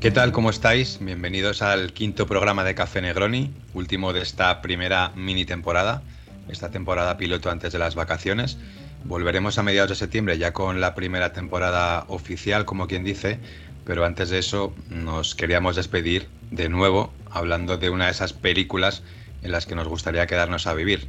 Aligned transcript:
¿Qué 0.00 0.12
tal? 0.12 0.30
¿Cómo 0.30 0.50
estáis? 0.50 0.98
Bienvenidos 1.00 1.60
al 1.60 1.92
quinto 1.92 2.28
programa 2.28 2.62
de 2.62 2.76
Café 2.76 3.02
Negroni, 3.02 3.50
último 3.74 4.12
de 4.12 4.22
esta 4.22 4.62
primera 4.62 5.10
mini 5.16 5.44
temporada, 5.44 6.02
esta 6.48 6.70
temporada 6.70 7.16
piloto 7.16 7.50
antes 7.50 7.72
de 7.72 7.80
las 7.80 7.96
vacaciones. 7.96 8.58
Volveremos 9.02 9.58
a 9.58 9.64
mediados 9.64 9.90
de 9.90 9.96
septiembre 9.96 10.38
ya 10.38 10.52
con 10.52 10.80
la 10.80 10.94
primera 10.94 11.32
temporada 11.32 12.04
oficial, 12.06 12.64
como 12.64 12.86
quien 12.86 13.02
dice, 13.02 13.40
pero 13.84 14.04
antes 14.04 14.30
de 14.30 14.38
eso 14.38 14.72
nos 14.88 15.34
queríamos 15.34 15.74
despedir 15.74 16.28
de 16.52 16.68
nuevo 16.68 17.12
hablando 17.32 17.76
de 17.76 17.90
una 17.90 18.04
de 18.04 18.12
esas 18.12 18.32
películas 18.32 19.02
en 19.42 19.50
las 19.50 19.66
que 19.66 19.74
nos 19.74 19.88
gustaría 19.88 20.28
quedarnos 20.28 20.68
a 20.68 20.74
vivir, 20.74 21.08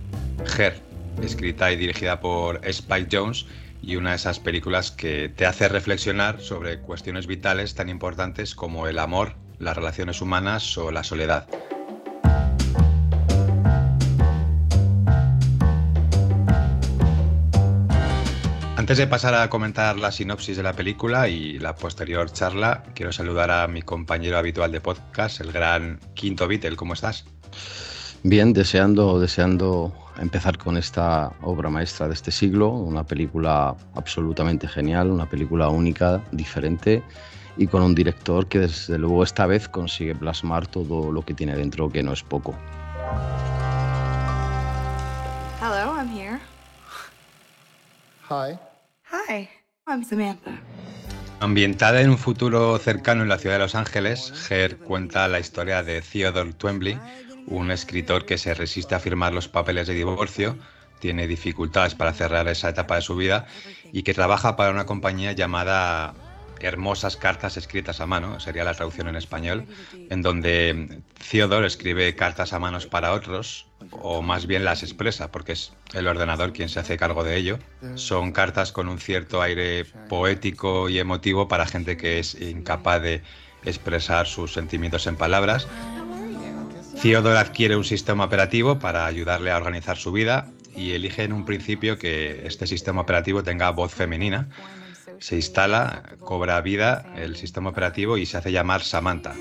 Her, 0.57 0.81
escrita 1.21 1.71
y 1.71 1.76
dirigida 1.76 2.20
por 2.20 2.59
Spike 2.65 3.15
Jones 3.15 3.45
y 3.81 3.95
una 3.95 4.11
de 4.11 4.17
esas 4.17 4.39
películas 4.39 4.91
que 4.91 5.29
te 5.29 5.45
hace 5.45 5.69
reflexionar 5.69 6.41
sobre 6.41 6.79
cuestiones 6.79 7.27
vitales 7.27 7.75
tan 7.75 7.89
importantes 7.89 8.55
como 8.55 8.87
el 8.87 8.99
amor, 8.99 9.35
las 9.57 9.75
relaciones 9.75 10.21
humanas 10.21 10.77
o 10.77 10.91
la 10.91 11.03
soledad. 11.03 11.47
Antes 18.89 18.97
de 18.97 19.05
pasar 19.05 19.35
a 19.35 19.49
comentar 19.51 19.99
la 19.99 20.11
sinopsis 20.11 20.57
de 20.57 20.63
la 20.63 20.73
película 20.73 21.27
y 21.27 21.59
la 21.59 21.75
posterior 21.75 22.31
charla, 22.31 22.84
quiero 22.95 23.11
saludar 23.11 23.51
a 23.51 23.67
mi 23.67 23.84
compañero 23.84 24.37
habitual 24.37 24.71
de 24.71 24.81
podcast, 24.81 25.41
el 25.41 25.51
gran 25.51 25.99
Quinto 26.15 26.48
Beatle. 26.48 26.75
¿Cómo 26.75 26.93
estás? 26.95 27.25
Bien, 28.23 28.51
deseando, 28.51 29.20
deseando 29.20 29.93
empezar 30.20 30.57
con 30.57 30.77
esta 30.77 31.31
obra 31.41 31.70
maestra 31.70 32.07
de 32.07 32.13
este 32.13 32.31
siglo, 32.31 32.70
una 32.70 33.03
película 33.03 33.75
absolutamente 33.95 34.67
genial, 34.67 35.11
una 35.11 35.26
película 35.27 35.70
única, 35.70 36.21
diferente 36.31 37.03
y 37.57 37.67
con 37.67 37.81
un 37.81 37.95
director 37.95 38.48
que 38.48 38.59
desde 38.59 38.98
luego 38.98 39.23
esta 39.23 39.45
vez 39.45 39.67
consigue 39.67 40.15
plasmar 40.15 40.67
todo 40.67 41.11
lo 41.11 41.23
que 41.23 41.34
tiene 41.34 41.55
dentro, 41.55 41.89
que 41.89 42.03
no 42.03 42.13
es 42.13 42.23
poco. 42.23 42.55
Hello, 45.61 45.93
I'm 45.95 46.09
here. 46.09 46.39
Hi. 48.29 48.57
Hi, 49.11 49.49
I'm 49.87 50.04
Samantha. 50.04 50.51
Ambientada 51.41 52.01
en 52.01 52.09
un 52.09 52.17
futuro 52.17 52.77
cercano 52.77 53.23
en 53.23 53.29
la 53.29 53.37
ciudad 53.37 53.55
de 53.55 53.59
Los 53.59 53.76
Ángeles, 53.76 54.33
Her 54.49 54.77
cuenta 54.77 55.27
la 55.29 55.39
historia 55.39 55.83
de 55.83 56.01
Theodore 56.01 56.54
Twombly, 56.54 56.99
un 57.49 57.71
escritor 57.71 58.25
que 58.25 58.37
se 58.37 58.53
resiste 58.53 58.95
a 58.95 58.99
firmar 58.99 59.33
los 59.33 59.47
papeles 59.47 59.87
de 59.87 59.95
divorcio, 59.95 60.57
tiene 60.99 61.27
dificultades 61.27 61.95
para 61.95 62.13
cerrar 62.13 62.47
esa 62.47 62.69
etapa 62.69 62.95
de 62.95 63.01
su 63.01 63.15
vida 63.15 63.47
y 63.91 64.03
que 64.03 64.13
trabaja 64.13 64.55
para 64.55 64.72
una 64.72 64.85
compañía 64.85 65.31
llamada 65.31 66.13
Hermosas 66.59 67.16
Cartas 67.16 67.57
Escritas 67.57 68.01
a 68.01 68.05
Mano, 68.05 68.39
sería 68.39 68.66
la 68.66 68.73
traducción 68.73 69.07
en 69.07 69.16
español, 69.16 69.66
en 70.09 70.22
donde 70.22 71.01
Theodore 71.29 71.67
escribe 71.67 72.16
cartas 72.16 72.53
a 72.53 72.59
manos 72.59 72.85
para 72.85 73.13
otros, 73.13 73.66
o 73.91 74.22
más 74.22 74.45
bien 74.45 74.66
las 74.66 74.83
expresa, 74.83 75.31
porque 75.31 75.53
es 75.53 75.72
el 75.94 76.07
ordenador 76.07 76.51
quien 76.51 76.67
se 76.67 76.81
hace 76.81 76.97
cargo 76.97 77.23
de 77.23 77.38
ello. 77.38 77.59
Son 77.95 78.33
cartas 78.33 78.73
con 78.73 78.89
un 78.89 79.00
cierto 79.00 79.41
aire 79.41 79.85
poético 80.09 80.89
y 80.89 81.00
emotivo 81.00 81.47
para 81.47 81.66
gente 81.66 81.95
que 81.95 82.19
es 82.19 82.35
incapaz 82.35 83.01
de 83.01 83.22
expresar 83.63 84.27
sus 84.27 84.53
sentimientos 84.53 85.07
en 85.07 85.16
palabras 85.16 85.67
Theodore 87.01 87.39
adquiere 87.39 87.78
un 87.78 87.85
sistema 87.85 88.25
operativo 88.25 88.78
para 88.78 89.05
ayudarle 89.05 89.51
a 89.51 89.57
organizar 89.57 89.95
su 89.95 90.11
vida 90.11 90.50
y 90.75 90.91
elige 90.91 91.23
en 91.23 91.31
un 91.31 91.45
principio 91.45 91.97
que 91.97 92.45
este 92.45 92.67
sistema 92.67 93.00
operativo 93.00 93.41
tenga 93.41 93.69
voz 93.69 93.93
femenina. 93.93 94.49
Se 95.19 95.38
instala, 95.38 96.03
cobra 96.19 96.59
vida 96.59 97.05
el 97.15 97.38
sistema 97.38 97.69
operativo 97.69 98.17
y 98.17 98.25
se 98.25 98.35
hace 98.35 98.51
llamar 98.51 98.81
Samantha, 98.81 99.33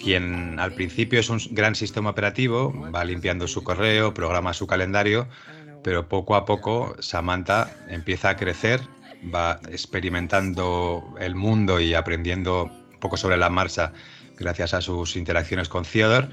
quien 0.00 0.60
al 0.60 0.72
principio 0.72 1.18
es 1.18 1.30
un 1.30 1.40
gran 1.50 1.74
sistema 1.74 2.10
operativo, 2.10 2.72
va 2.94 3.04
limpiando 3.04 3.48
su 3.48 3.64
correo, 3.64 4.14
programa 4.14 4.54
su 4.54 4.68
calendario, 4.68 5.26
pero 5.82 6.08
poco 6.08 6.36
a 6.36 6.44
poco 6.44 6.94
Samantha 7.00 7.74
empieza 7.88 8.28
a 8.28 8.36
crecer, 8.36 8.82
va 9.34 9.58
experimentando 9.68 11.02
el 11.18 11.34
mundo 11.34 11.80
y 11.80 11.92
aprendiendo 11.94 12.70
un 12.92 13.00
poco 13.00 13.16
sobre 13.16 13.36
la 13.36 13.50
marcha 13.50 13.92
gracias 14.38 14.74
a 14.74 14.80
sus 14.80 15.16
interacciones 15.16 15.68
con 15.68 15.84
Theodore 15.84 16.28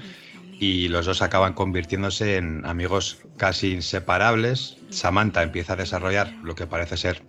y 0.58 0.88
los 0.88 1.06
dos 1.06 1.22
acaban 1.22 1.54
convirtiéndose 1.54 2.36
en 2.36 2.66
amigos 2.66 3.18
casi 3.36 3.72
inseparables. 3.72 4.76
Samantha 4.90 5.42
empieza 5.42 5.74
a 5.74 5.76
desarrollar 5.76 6.32
lo 6.42 6.54
que 6.54 6.66
parece 6.66 6.96
ser 6.96 7.22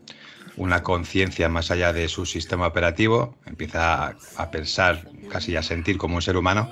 una 0.57 0.83
conciencia 0.83 1.47
más 1.47 1.71
allá 1.71 1.93
de 1.93 2.09
su 2.09 2.25
sistema 2.25 2.67
operativo, 2.67 3.37
empieza 3.45 4.15
a, 4.35 4.51
pensar, 4.51 5.07
casi 5.29 5.55
a 5.55 5.63
sentir 5.63 5.97
como 5.97 6.15
un 6.15 6.21
ser 6.21 6.35
humano, 6.35 6.69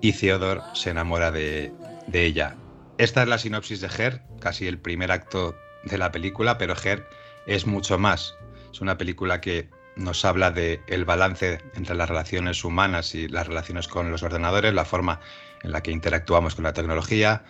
y 0.00 0.12
Theodore 0.12 0.60
se 0.74 0.90
enamora 0.90 1.32
de, 1.32 1.72
de 2.06 2.26
ella. 2.26 2.56
Esta 2.96 3.22
es 3.22 3.28
la 3.28 3.38
sinopsis 3.38 3.80
de 3.80 3.88
Her, 3.88 4.22
casi 4.40 4.68
el 4.68 4.78
primer 4.78 5.10
acto 5.10 5.56
de 5.82 5.98
la 5.98 6.12
película, 6.12 6.58
pero 6.58 6.74
Her 6.80 7.08
es 7.46 7.66
mucho 7.66 7.98
más. 7.98 8.36
Es 8.72 8.80
una 8.80 8.96
película 8.96 9.40
que 9.40 9.68
nos 9.96 10.24
habla 10.24 10.50
de 10.50 10.80
el 10.86 11.04
balance 11.04 11.60
entre 11.74 11.94
las 11.94 12.08
relaciones 12.08 12.64
humanas 12.64 13.14
y 13.14 13.28
las 13.28 13.46
relaciones 13.46 13.88
con 13.88 14.10
los 14.10 14.22
ordenadores, 14.22 14.74
la 14.74 14.84
forma 14.84 15.20
en 15.64 15.72
la 15.72 15.82
que 15.82 15.90
interactuamos 15.90 16.54
con 16.54 16.64
la 16.64 16.72
tecnología, 16.72 17.44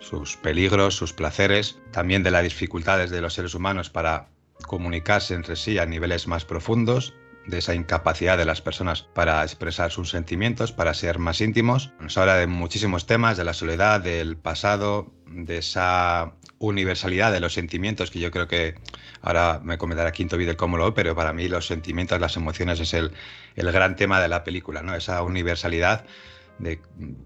sus 0.00 0.36
peligros, 0.36 0.96
sus 0.96 1.12
placeres, 1.12 1.78
también 1.92 2.22
de 2.22 2.30
las 2.30 2.42
dificultades 2.42 3.10
de 3.10 3.20
los 3.20 3.34
seres 3.34 3.54
humanos 3.54 3.88
para 3.88 4.28
comunicarse 4.66 5.34
entre 5.34 5.56
sí 5.56 5.78
a 5.78 5.86
niveles 5.86 6.26
más 6.26 6.44
profundos, 6.44 7.14
de 7.46 7.58
esa 7.58 7.74
incapacidad 7.74 8.38
de 8.38 8.44
las 8.44 8.60
personas 8.60 9.02
para 9.02 9.42
expresar 9.42 9.90
sus 9.90 10.10
sentimientos, 10.10 10.72
para 10.72 10.94
ser 10.94 11.18
más 11.18 11.40
íntimos. 11.40 11.90
Nos 11.98 12.16
habla 12.16 12.36
de 12.36 12.46
muchísimos 12.46 13.06
temas, 13.06 13.36
de 13.36 13.44
la 13.44 13.52
soledad, 13.52 14.00
del 14.00 14.36
pasado, 14.36 15.12
de 15.26 15.58
esa 15.58 16.34
universalidad 16.58 17.32
de 17.32 17.40
los 17.40 17.54
sentimientos, 17.54 18.10
que 18.10 18.20
yo 18.20 18.30
creo 18.30 18.46
que 18.46 18.76
ahora 19.22 19.60
me 19.62 19.78
comentará 19.78 20.12
Quinto 20.12 20.36
Vídeo 20.36 20.56
cómo 20.56 20.76
lo 20.76 20.84
ve, 20.86 20.92
pero 20.92 21.16
para 21.16 21.32
mí 21.32 21.48
los 21.48 21.66
sentimientos, 21.66 22.20
las 22.20 22.36
emociones 22.36 22.78
es 22.78 22.94
el, 22.94 23.12
el 23.56 23.72
gran 23.72 23.96
tema 23.96 24.20
de 24.20 24.28
la 24.28 24.44
película, 24.44 24.82
¿no? 24.82 24.94
esa 24.94 25.22
universalidad 25.22 26.04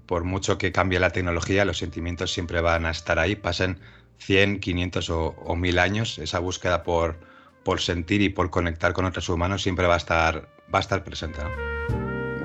por 0.07 0.25
mucho 0.25 0.59
que 0.59 0.73
cambie 0.73 1.01
la 1.01 1.11
tecnología, 1.11 1.65
los 1.65 1.79
sentimientos 1.79 2.33
siempre 2.33 2.61
van 2.61 2.87
a 2.87 2.91
estar 2.91 3.19
ahí, 3.19 3.37
pasen 3.37 3.79
100, 4.19 4.61
500 4.61 5.11
o, 5.11 5.57
1000 5.57 5.79
años, 5.79 6.19
esa 6.19 6.39
búsqueda 6.39 6.83
por, 6.83 7.19
por 7.65 7.81
sentir 7.81 8.23
y 8.23 8.29
por 8.29 8.51
conectar 8.51 8.93
con 8.93 9.05
otros 9.05 9.29
humanos 9.29 9.63
siempre 9.63 9.87
va 9.87 9.95
a 9.95 9.99
estar, 9.99 10.49
va 10.73 10.79
a 10.79 10.81
estar 10.81 11.05
presente. 11.05 11.41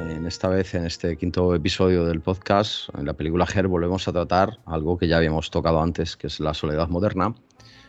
En 0.09 0.27
esta 0.27 0.49
vez, 0.49 0.75
en 0.75 0.85
este 0.85 1.17
quinto 1.17 1.55
episodio 1.55 2.05
del 2.05 2.21
podcast, 2.21 2.89
en 2.97 3.05
la 3.05 3.13
película 3.13 3.47
Her, 3.53 3.67
volvemos 3.67 4.07
a 4.07 4.11
tratar 4.11 4.59
algo 4.65 4.97
que 4.97 5.07
ya 5.07 5.17
habíamos 5.17 5.49
tocado 5.49 5.81
antes, 5.81 6.15
que 6.15 6.27
es 6.27 6.39
la 6.39 6.53
soledad 6.53 6.89
moderna, 6.89 7.33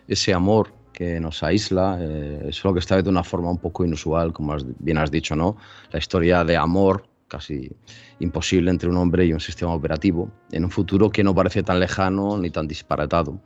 ese 0.08 0.32
amor 0.32 0.72
que 0.92 1.20
nos 1.20 1.42
aísla, 1.42 1.98
eh, 2.00 2.46
es 2.48 2.62
lo 2.64 2.72
que 2.72 2.80
está 2.80 3.00
de 3.00 3.08
una 3.08 3.24
forma 3.24 3.50
un 3.50 3.58
poco 3.58 3.84
inusual, 3.84 4.32
como 4.32 4.56
bien 4.78 4.98
has 4.98 5.10
dicho, 5.10 5.34
¿no? 5.34 5.56
La 5.90 5.98
historia 5.98 6.44
de 6.44 6.56
amor 6.56 7.04
casi 7.32 7.70
imposible 8.18 8.70
entre 8.70 8.90
un 8.90 8.98
hombre 8.98 9.24
y 9.24 9.32
un 9.32 9.40
sistema 9.40 9.72
operativo, 9.72 10.30
en 10.50 10.64
un 10.64 10.70
futuro 10.70 11.08
que 11.10 11.24
no 11.24 11.34
parece 11.34 11.62
tan 11.62 11.80
lejano 11.80 12.36
ni 12.36 12.50
tan 12.50 12.68
disparatado, 12.68 13.40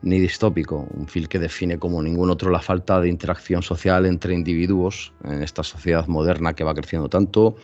ni 0.00 0.18
distópico, 0.18 0.88
un 0.94 1.06
film 1.06 1.26
que 1.26 1.38
define 1.38 1.78
como 1.78 2.02
ningún 2.02 2.30
otro 2.30 2.50
la 2.50 2.60
falta 2.60 3.02
de 3.02 3.10
interacción 3.10 3.62
social 3.62 4.06
entre 4.06 4.32
individuos 4.32 5.12
en 5.24 5.42
esta 5.42 5.62
sociedad 5.62 6.06
moderna 6.06 6.54
que 6.54 6.64
va 6.64 6.72
creciendo 6.72 7.10
tanto, 7.10 7.56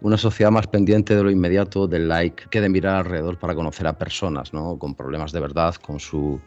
una 0.00 0.18
sociedad 0.18 0.50
más 0.50 0.66
pendiente 0.66 1.14
de 1.14 1.22
lo 1.22 1.30
inmediato, 1.30 1.86
del 1.86 2.08
like, 2.08 2.48
que 2.50 2.60
de 2.60 2.68
mirar 2.68 2.96
alrededor 2.96 3.38
para 3.38 3.54
conocer 3.54 3.86
a 3.86 3.96
personas, 3.96 4.52
¿no? 4.52 4.76
con 4.76 4.96
problemas 4.96 5.30
de 5.30 5.40
verdad, 5.40 5.76
con 5.76 6.00
su 6.00 6.40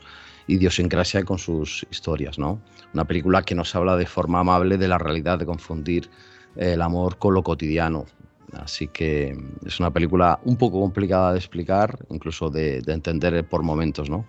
idiosincrasia 0.47 1.21
y 1.21 1.23
con 1.23 1.39
sus 1.39 1.87
historias. 1.89 2.37
¿no? 2.37 2.61
Una 2.93 3.05
película 3.05 3.41
que 3.41 3.55
nos 3.55 3.73
habla 3.73 3.95
de 3.95 4.05
forma 4.05 4.41
amable 4.41 4.77
de 4.77 4.87
la 4.89 4.97
realidad 4.97 5.39
de 5.39 5.45
confundir 5.45 6.09
el 6.55 6.81
amor 6.81 7.17
con 7.17 7.33
lo 7.33 7.43
cotidiano, 7.43 8.05
Así 8.53 8.87
que 8.87 9.37
es 9.65 9.79
una 9.79 9.91
película 9.91 10.39
un 10.43 10.57
poco 10.57 10.79
complicada 10.79 11.33
de 11.33 11.39
explicar, 11.39 11.97
incluso 12.09 12.49
de, 12.49 12.81
entender 12.87 13.43
por 13.47 13.63
momentos, 13.63 14.09
¿no? 14.09 14.25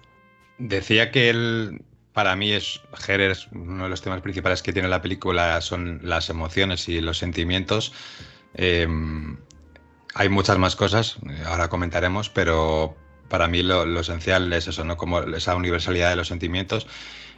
Decía 0.58 1.10
que 1.10 1.30
él, 1.30 1.82
para 2.12 2.36
mí 2.36 2.52
es 2.52 2.80
Jerez, 2.94 3.48
uno 3.52 3.84
de 3.84 3.90
los 3.90 4.02
temas 4.02 4.20
principales 4.20 4.62
que 4.62 4.72
tiene 4.72 4.88
la 4.88 5.00
película 5.00 5.60
son 5.60 6.00
las 6.02 6.28
emociones 6.28 6.88
y 6.88 7.00
los 7.00 7.18
sentimientos. 7.18 7.92
Em, 8.54 9.38
hay 10.14 10.28
muchas 10.28 10.58
más 10.58 10.76
cosas, 10.76 11.18
ahora 11.46 11.68
comentaremos, 11.68 12.28
pero 12.28 12.96
para 13.28 13.48
mí 13.48 13.62
lo, 13.62 14.00
esencial 14.00 14.52
es 14.52 14.68
eso, 14.68 14.84
¿no? 14.84 14.96
Como 14.96 15.20
esa 15.20 15.54
universalidad 15.54 16.10
de 16.10 16.16
los 16.16 16.28
sentimientos. 16.28 16.86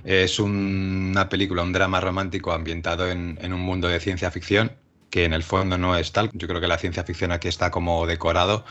Es 0.05 0.40
una 0.40 1.28
película, 1.28 1.62
un 1.62 1.73
drama 1.73 2.00
romántico 2.00 2.52
ambientado 2.52 3.08
en 3.08 3.52
un 3.52 3.61
mundo 3.61 3.87
de 3.87 4.00
ciencia 4.00 4.32
ficción 4.32 4.81
que 5.12 5.26
en 5.26 5.35
el 5.35 5.44
fondo 5.44 5.76
no 5.76 5.94
es 5.94 6.11
tal. 6.11 6.31
Yo 6.32 6.49
creo 6.49 6.61
que 6.61 6.67
la 6.67 6.79
ciencia 6.79 7.05
ficción 7.05 7.31
aquí 7.32 7.47
está 7.47 7.70
como 7.70 8.06
decorado 8.06 8.64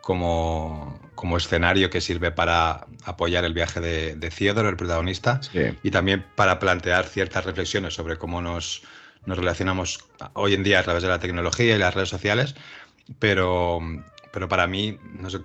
como, 0.00 0.98
como 1.14 1.36
escenario 1.36 1.88
que 1.88 2.00
sirve 2.00 2.32
para 2.32 2.86
apoyar 3.04 3.44
el 3.44 3.54
viaje 3.54 3.78
de, 3.80 4.16
de 4.16 4.30
Theodore, 4.30 4.70
el 4.70 4.76
protagonista, 4.76 5.40
y 5.82 5.90
también 5.90 6.24
para 6.34 6.58
plantear 6.58 7.06
ciertas 7.06 7.44
reflexiones 7.44 7.94
sobre 7.94 8.16
cómo 8.16 8.42
nos, 8.42 8.82
nos 9.24 9.38
relacionamos 9.38 10.00
hoy 10.32 10.54
en 10.54 10.64
día 10.64 10.80
a 10.80 10.82
través 10.82 11.04
de 11.04 11.10
la 11.10 11.20
tecnología 11.20 11.76
y 11.76 11.78
las 11.78 11.94
redes 11.94 12.08
sociales, 12.08 12.56
pero, 13.20 13.80
pero 14.32 14.48
para 14.48 14.66
mí, 14.66 14.98
no 15.12 15.30
sé 15.30 15.40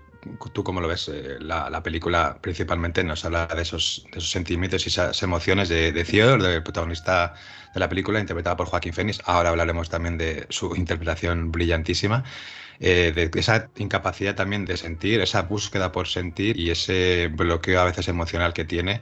tú 0.54 0.64
cómo 0.64 0.82
lo 0.82 0.88
ves, 0.88 1.10
eh, 1.10 1.38
la, 1.40 1.84
película 1.84 2.38
principalmente 2.42 3.04
nos 3.04 3.26
habla 3.26 3.48
de 3.48 3.62
esos, 3.62 4.06
sentimientos 4.20 4.86
y 4.86 4.90
esas 4.90 5.22
emociones 5.24 5.70
de, 5.70 5.92
de 5.92 6.04
Theodore, 6.04 6.44
del 6.48 6.64
protagonista 6.64 7.34
de 7.74 7.80
la 7.80 7.90
película, 7.90 8.20
interpretada 8.20 8.56
por 8.56 8.68
Joaquín 8.68 8.94
Phoenix. 8.94 9.22
Ahora 9.26 9.50
hablaremos 9.50 9.90
también 9.90 10.18
de 10.18 10.46
su 10.50 10.76
interpretación 10.76 11.52
brillantísima. 11.52 12.24
Eh, 12.80 13.12
de 13.16 13.40
esa 13.40 13.70
incapacidad 13.78 14.36
también 14.36 14.66
de 14.66 14.78
sentir, 14.78 15.22
esa 15.22 15.44
búsqueda 15.44 15.92
por 15.92 16.08
sentir 16.08 16.60
y 16.60 16.72
ese 16.72 17.30
bloqueo 17.32 17.80
a 17.80 17.86
veces 17.86 18.08
emocional 18.08 18.54
que 18.54 18.66
tiene, 18.66 19.02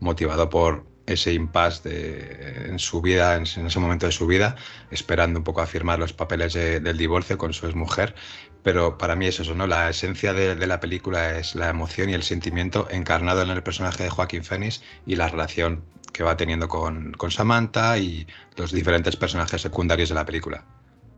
motivado 0.00 0.48
por 0.50 0.86
ese 1.06 1.32
impasse 1.32 2.68
en 2.68 2.78
su 2.78 3.00
vida, 3.02 3.36
en, 3.36 3.42
ese 3.42 3.78
momento 3.78 4.06
de 4.06 4.12
su 4.12 4.26
vida, 4.26 4.56
esperando 4.90 5.38
un 5.38 5.44
poco 5.44 5.60
a 5.60 5.66
firmar 5.66 5.98
los 5.98 6.12
papeles 6.12 6.54
del 6.54 6.96
divorcio 6.96 7.38
con 7.38 7.52
su 7.52 7.66
exmujer. 7.66 8.14
Pero 8.62 8.96
para 8.98 9.16
mí 9.16 9.26
es 9.26 9.40
eso, 9.40 9.54
¿no? 9.54 9.66
La 9.66 9.90
esencia 9.90 10.32
de, 10.32 10.54
la 10.66 10.80
película 10.80 11.38
es 11.38 11.54
la 11.54 11.68
emoción 11.68 12.10
y 12.10 12.14
el 12.14 12.22
sentimiento 12.22 12.86
encarnado 12.90 13.42
en 13.42 13.50
el 13.50 13.62
personaje 13.62 14.04
de 14.04 14.10
Joaquín 14.10 14.44
Phoenix 14.44 14.82
y 15.06 15.16
la 15.16 15.28
relación 15.28 15.82
que 16.12 16.22
va 16.22 16.36
teniendo 16.36 16.68
con, 16.68 17.12
con 17.12 17.30
Samantha 17.30 17.98
y 17.98 18.26
los 18.56 18.70
diferentes 18.70 19.16
personajes 19.16 19.62
secundarios 19.62 20.10
de 20.10 20.14
la 20.14 20.24
película. 20.24 20.64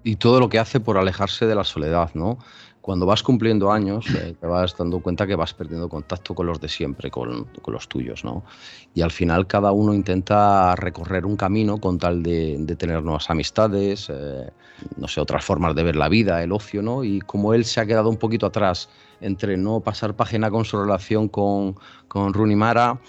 Y 0.05 0.17
todo 0.17 0.39
lo 0.39 0.49
que 0.49 0.59
hace 0.59 0.81
por 0.81 0.99
alejarse 0.99 1.47
de 1.47 1.55
la 1.55 1.65
soledad, 1.65 2.11
¿no? 2.15 2.39
Cuando 2.85 3.07
vas 3.07 3.23
cumpliendo 3.23 3.73
años, 3.73 4.05
eh, 4.15 4.37
te 4.39 4.47
vas 4.47 4.77
dando 4.77 5.01
cuenta 5.01 5.27
que 5.27 5.35
vas 5.35 5.55
perdiendo 5.55 5.89
contacto 5.89 6.35
con 6.35 6.45
los 6.45 6.61
de 6.61 6.69
siempre, 6.69 7.11
con, 7.11 7.47
los 7.67 7.89
tuyos, 7.89 8.27
¿no? 8.27 8.45
Y 8.93 9.01
al 9.01 9.11
final 9.11 9.47
cada 9.47 9.73
uno 9.73 9.95
intenta 9.95 10.77
recorrer 10.77 11.25
un 11.25 11.35
camino 11.35 11.79
con 11.79 11.97
tal 11.97 12.23
de, 12.23 12.63
tener 12.79 13.03
nuevas 13.03 13.31
amistades, 13.31 14.11
eh, 14.11 14.51
no 14.99 15.09
sé, 15.09 15.23
otras 15.23 15.43
formas 15.43 15.75
de 15.75 15.83
ver 15.83 15.97
la 15.97 16.11
vida, 16.11 16.43
el 16.43 16.53
ocio, 16.53 16.83
¿no? 16.83 17.05
Y 17.05 17.21
como 17.23 17.55
él 17.55 17.65
se 17.65 17.81
ha 17.81 17.87
quedado 17.87 18.11
un 18.11 18.19
poquito 18.19 18.45
atrás 18.45 18.91
entre 19.23 19.57
no 19.57 19.81
pasar 19.81 20.15
página 20.15 20.51
con 20.51 20.67
su 20.67 20.79
relación 20.79 21.29
con, 21.29 21.77
con 22.07 22.35
Rooney 22.35 22.57
Mara, 22.57 23.01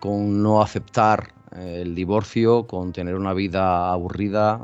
con 0.00 0.42
no 0.42 0.62
aceptar 0.62 1.34
el 1.60 1.94
divorcio, 1.94 2.66
con 2.66 2.92
tener 2.92 3.14
una 3.14 3.34
vida 3.34 3.90
aburrida, 3.90 4.60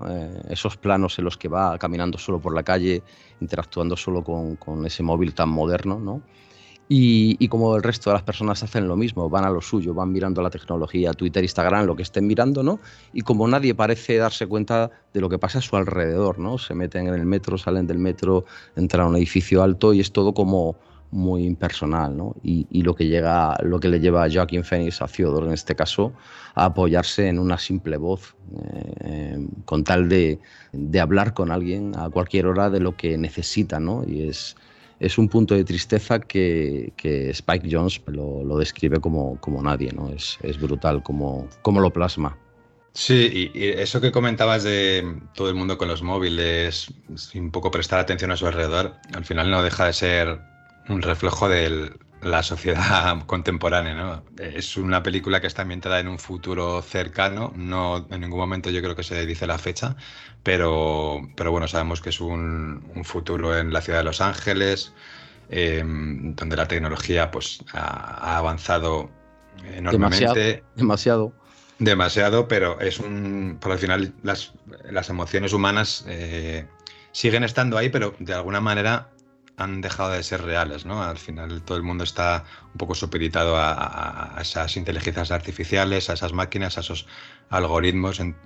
esos 0.49 0.77
planos 0.77 1.19
en 1.19 1.25
los 1.25 1.37
que 1.37 1.49
va 1.49 1.79
caminando 1.79 2.19
solo 2.19 2.41
por 2.41 2.55
la 2.55 2.63
calle 2.63 3.03
interactuando 3.41 3.97
solo 3.97 4.23
con, 4.23 4.57
con 4.57 4.87
ese 4.87 5.03
móvil 5.03 5.35
tan 5.35 5.49
moderno, 5.49 5.99
¿no? 5.99 6.23
Y, 6.87 7.37
y, 7.39 7.49
como 7.49 7.75
el 7.77 7.83
resto 7.83 8.11
de 8.11 8.15
las 8.15 8.23
personas 8.25 8.63
hacen 8.63 8.87
lo 8.87 8.95
mismo, 8.95 9.31
van 9.31 9.47
a 9.47 9.51
lo 9.51 9.63
suyo, 9.63 9.95
van 9.95 10.13
mirando 10.13 10.43
la 10.43 10.51
tecnología, 10.51 11.15
Twitter, 11.15 11.43
Instagram, 11.43 11.87
lo 11.87 11.97
que 11.97 12.03
estén 12.03 12.27
mirando, 12.27 12.63
¿no? 12.63 12.79
Y 13.15 13.23
como 13.23 13.49
nadie 13.49 13.75
parece 13.75 14.19
darse 14.19 14.47
cuenta 14.47 14.91
de 15.15 15.21
lo 15.23 15.31
que 15.31 15.39
pasa 15.39 15.61
a 15.61 15.63
su 15.63 15.77
alrededor, 15.77 16.39
¿no? 16.39 16.59
Se 16.59 16.75
meten 16.75 17.09
en 17.09 17.15
el 17.15 17.25
metro, 17.25 17.57
salen 17.57 17.87
del 17.87 17.99
metro, 17.99 18.45
entran 18.77 19.07
a 19.07 19.09
un 19.09 19.17
edificio 19.17 19.63
alto 19.63 19.95
y 19.95 20.01
es 20.01 20.13
todo 20.13 20.35
como 20.35 20.77
muy 21.15 21.45
impersonal, 21.45 22.17
¿no? 22.17 22.35
Y, 22.43 22.83
lo 22.83 22.95
que 22.95 23.07
llega, 23.07 23.57
lo 23.63 23.79
que 23.79 23.89
le 23.89 24.01
lleva 24.01 24.25
a 24.25 24.31
Joaquin 24.31 24.65
Phoenix, 24.65 25.01
a 25.01 25.07
Theodore 25.07 25.47
en 25.47 25.53
este 25.53 25.77
caso, 25.77 26.13
a 26.57 26.67
apoyarse 26.67 27.29
en 27.29 27.39
una 27.39 27.57
simple 27.57 27.97
voz, 27.97 28.35
eh, 29.05 29.39
con 29.65 29.85
tal 29.85 30.09
de, 30.09 30.41
hablar 31.01 31.33
con 31.33 31.53
alguien 31.53 31.93
a 31.97 32.11
cualquier 32.11 32.47
hora 32.47 32.69
de 32.69 32.81
lo 32.81 32.97
que 32.97 33.17
necesita, 33.17 33.79
¿no? 33.79 34.03
Y 34.05 34.29
es, 34.29 34.57
es 34.99 35.17
un 35.17 35.29
punto 35.29 35.55
de 35.55 35.65
tristeza 35.65 36.19
que, 36.19 36.93
Spike 37.01 37.69
Jones 37.71 38.03
lo, 38.07 38.59
describe 38.59 38.99
como, 38.99 39.41
como 39.41 39.63
nadie, 39.63 39.93
¿no? 39.93 40.09
Es, 40.11 40.39
es 40.43 40.61
brutal 40.61 41.05
como, 41.05 41.49
lo 41.65 41.93
plasma. 41.93 42.37
Sí, 42.93 43.53
y, 43.55 43.69
eso 43.69 44.01
que 44.01 44.11
comentabas 44.11 44.65
de 44.65 45.17
todo 45.33 45.49
el 45.49 45.55
mundo 45.55 45.79
con 45.79 45.87
los 45.87 46.03
móviles, 46.03 46.93
sin 47.15 47.53
poco 47.53 47.71
prestar 47.71 48.01
atención 48.01 48.33
a 48.33 48.37
su 48.37 48.49
alrededor, 48.49 48.97
al 49.15 49.25
final 49.25 49.49
no 49.49 49.63
deja 49.63 49.87
de 49.87 49.93
ser 49.93 50.54
un 50.89 51.03
reflejo 51.03 51.49
del, 51.49 51.99
la 52.25 52.43
sociedad 52.43 53.23
contemporánea. 53.27 53.95
¿no? 53.95 54.25
Es 54.39 54.77
una 54.77 55.03
película 55.03 55.41
que 55.41 55.47
está 55.47 55.63
ambientada 55.63 56.01
en 56.01 56.09
un 56.09 56.19
futuro 56.19 56.83
cercano, 56.83 57.53
no 57.55 58.07
en 58.11 58.21
ningún 58.21 58.41
momento 58.41 58.71
yo 58.71 58.83
creo 58.83 58.97
que 58.97 59.03
se 59.03 59.25
dice 59.27 59.47
la 59.47 59.59
fecha, 59.59 59.97
pero, 60.43 61.21
pero 61.37 61.51
bueno, 61.53 61.69
sabemos 61.69 62.01
que 62.01 62.11
es 62.11 62.21
un, 62.21 62.91
un 62.95 63.05
futuro 63.05 63.57
en 63.57 63.73
la 63.73 63.81
ciudad 63.81 64.01
de 64.01 64.05
Los 64.05 64.21
Ángeles, 64.21 64.93
em, 65.51 66.35
donde 66.35 66.57
la 66.57 66.67
tecnología 66.67 67.31
pues, 67.31 67.63
ha, 67.73 68.39
avanzado 68.39 69.11
enormemente. 69.75 70.65
Demasiado. 70.75 71.33
demasiado. 71.79 72.49
pero 72.49 72.81
es 72.81 72.99
un. 72.99 73.59
Por 73.61 73.73
al 73.73 73.79
final, 73.79 74.13
las, 74.23 74.53
las 74.91 75.09
emociones 75.09 75.53
humanas 75.53 76.05
eh, 76.09 76.67
siguen 77.13 77.45
estando 77.45 77.79
ahí, 77.79 77.89
pero 77.89 78.15
de 78.19 78.35
alguna 78.35 78.61
manera 78.61 79.14
han 79.57 79.81
dejado 79.81 80.11
de 80.11 80.23
ser 80.23 80.43
reales, 80.43 80.85
¿no? 80.85 81.03
Al 81.03 81.19
final 81.19 81.63
todo 81.63 81.77
el 81.77 81.85
mundo 81.85 82.05
está 82.05 82.45
un 82.73 82.79
poco 82.79 82.95
supeditado 82.95 83.57
a, 83.57 84.37
esas 84.41 84.77
inteligencias 84.77 85.31
artificiales, 85.31 86.11
a 86.11 86.15
esas 86.15 86.33
máquinas, 86.33 86.77
a 86.77 86.81
esos 86.81 87.07
algoritmos 87.51 88.21
en, 88.21 88.37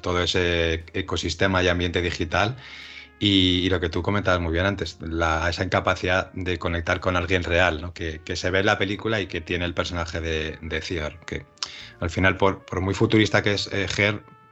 todo 0.00 0.22
ese 0.22 0.84
ecosistema 0.94 1.62
y 1.62 1.68
ambiente 1.68 2.02
digital. 2.02 2.56
Y, 3.22 3.68
lo 3.68 3.80
que 3.80 3.90
tú 3.90 4.02
comentabas 4.02 4.40
muy 4.40 4.52
bien 4.52 4.64
antes, 4.64 4.98
esa 5.48 5.64
incapacidad 5.64 6.32
de 6.32 6.58
conectar 6.58 7.00
con 7.00 7.16
alguien 7.16 7.42
real, 7.42 7.82
¿no? 7.82 7.92
que, 7.92 8.22
se 8.34 8.50
ve 8.50 8.60
en 8.60 8.66
la 8.66 8.78
película 8.78 9.20
y 9.20 9.26
que 9.26 9.42
tiene 9.42 9.66
el 9.66 9.74
personaje 9.74 10.20
de, 10.22 10.58
de 10.62 10.80
que 11.26 11.44
al 12.00 12.10
final, 12.10 12.38
por, 12.38 12.80
muy 12.80 12.94
futurista 12.94 13.42
que 13.42 13.52
es 13.52 13.68
eh, 13.72 13.86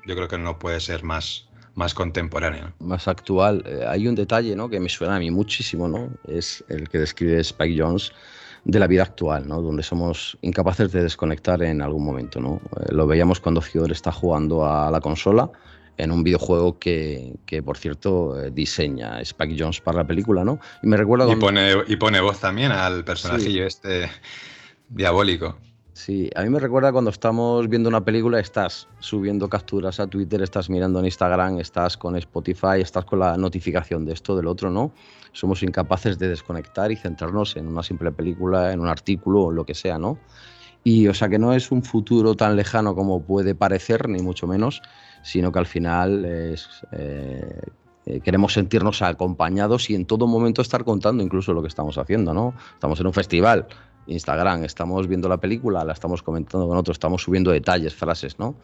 yo 0.05 0.15
creo 0.15 0.29
que 0.29 0.39
no 0.39 0.59
puede 0.59 0.81
ser 0.81 1.03
más, 1.03 1.48
más 1.79 1.95
contemporáneo. 1.95 2.73
Más 2.81 3.07
actual. 3.07 3.63
Eh, 3.65 3.85
hay 3.87 4.09
un 4.09 4.17
detalle 4.17 4.57
¿no? 4.57 4.69
que 4.69 4.81
me 4.81 4.89
suena 4.89 5.15
a 5.15 5.19
mí 5.21 5.31
muchísimo, 5.31 5.87
¿no? 5.87 6.11
es 6.27 6.65
el 6.69 6.89
que 6.89 6.99
describe 6.99 7.39
Spike 7.39 7.81
Jones 7.81 8.13
de 8.65 8.81
la 8.81 8.89
vida 8.89 9.05
actual, 9.05 9.47
¿no? 9.47 9.63
donde 9.63 9.85
somos 9.85 10.37
incapaces 10.43 10.91
de 10.91 11.05
desconectar 11.05 11.63
en 11.63 11.81
algún 11.81 12.05
momento. 12.05 12.41
¿no? 12.41 12.61
Eh, 12.81 12.87
lo 12.93 13.07
veíamos 13.07 13.39
cuando 13.39 13.61
Theodore 13.61 13.93
está 13.93 14.11
jugando 14.11 14.67
a 14.67 14.91
la 14.91 15.01
consola 15.01 15.49
en 15.99 16.11
un 16.11 16.25
videojuego 16.25 16.81
que, 16.81 17.35
que 17.47 17.63
por 17.63 17.79
cierto, 17.79 18.43
eh, 18.43 18.51
diseña 18.51 19.21
Spike 19.21 19.55
Jones 19.57 19.81
para 19.81 19.99
la 19.99 20.07
película, 20.07 20.45
¿no? 20.45 20.59
Y 20.83 20.89
me 20.89 20.97
recuerda... 20.97 21.31
Y, 21.31 21.37
pone, 21.37 21.75
y 21.87 21.95
pone 21.95 22.21
voz 22.21 22.41
también 22.41 22.73
al 22.73 23.05
personajillo 23.05 23.65
este 23.65 24.11
diabólico. 24.89 25.57
Sí, 25.99 26.31
a 26.37 26.45
mí 26.45 26.49
me 26.49 26.61
recuerda 26.61 26.93
cuando 26.93 27.11
estamos 27.11 27.69
viendo 27.69 27.89
una 27.89 28.05
película, 28.05 28.39
estás 28.39 28.87
subiendo 29.01 29.49
capturas 29.49 29.99
a 29.99 30.07
Twitter, 30.07 30.41
estás 30.41 30.71
mirando 30.71 31.01
en 31.01 31.07
Instagram, 31.07 31.59
estás 31.59 31.97
con 31.97 32.15
Spotify, 32.15 32.81
estás 32.81 33.05
con 33.05 33.19
la 33.19 33.37
notificación 33.37 34.05
de 34.05 34.13
esto, 34.13 34.37
del 34.37 34.47
otro, 34.47 34.71
¿no? 34.71 34.93
Somos 35.33 35.61
incapaces 35.65 36.17
de 36.17 36.29
desconectar 36.29 36.93
y 36.93 36.97
centrarnos 36.97 37.57
en 37.57 37.67
una 37.67 37.83
simple 37.83 38.13
película, 38.13 38.73
en 38.73 38.79
un 38.79 38.87
artículo 38.87 39.47
o 39.47 39.51
lo 39.51 39.67
que 39.67 39.75
sea, 39.75 39.99
¿no? 39.99 40.21
Y 40.85 41.09
o 41.09 41.15
sea 41.15 41.29
que 41.29 41.41
no 41.41 41.53
es 41.53 41.73
un 41.73 41.83
futuro 41.83 42.37
tan 42.37 42.55
lejano 42.55 42.95
como 42.95 43.21
puede 43.25 43.57
parecer, 43.57 44.09
ni 44.09 44.23
mucho 44.23 44.47
menos, 44.47 44.81
sino 45.25 45.51
que 45.51 45.59
al 45.59 45.67
final 45.67 46.25
eh, 46.25 46.55
eh, 46.93 48.21
queremos 48.21 48.53
sentirnos 48.53 49.03
acompañados 49.03 49.91
y 49.91 49.97
en 49.97 50.07
todo 50.07 50.29
momento 50.29 50.63
estar 50.63 50.85
contando 50.85 51.25
incluso 51.25 51.53
lo 51.53 51.61
que 51.61 51.69
estamos 51.69 51.99
haciendo, 51.99 52.33
¿no? 52.33 52.55
Estamos 52.75 53.01
en 53.01 53.09
un 53.09 53.13
festival, 53.13 53.67
Instagram, 54.09 54.65
estamos 54.65 55.07
viendo 55.07 55.29
la 55.29 55.37
película, 55.39 55.85
la 55.85 55.93
estamos 55.93 56.23
comentando 56.23 56.67
con 56.67 56.77
otros, 56.77 56.97
estamos 56.97 57.23
subiendo 57.23 57.51
detalles, 57.51 57.95
frases, 57.95 58.39
¿no? 58.39 58.57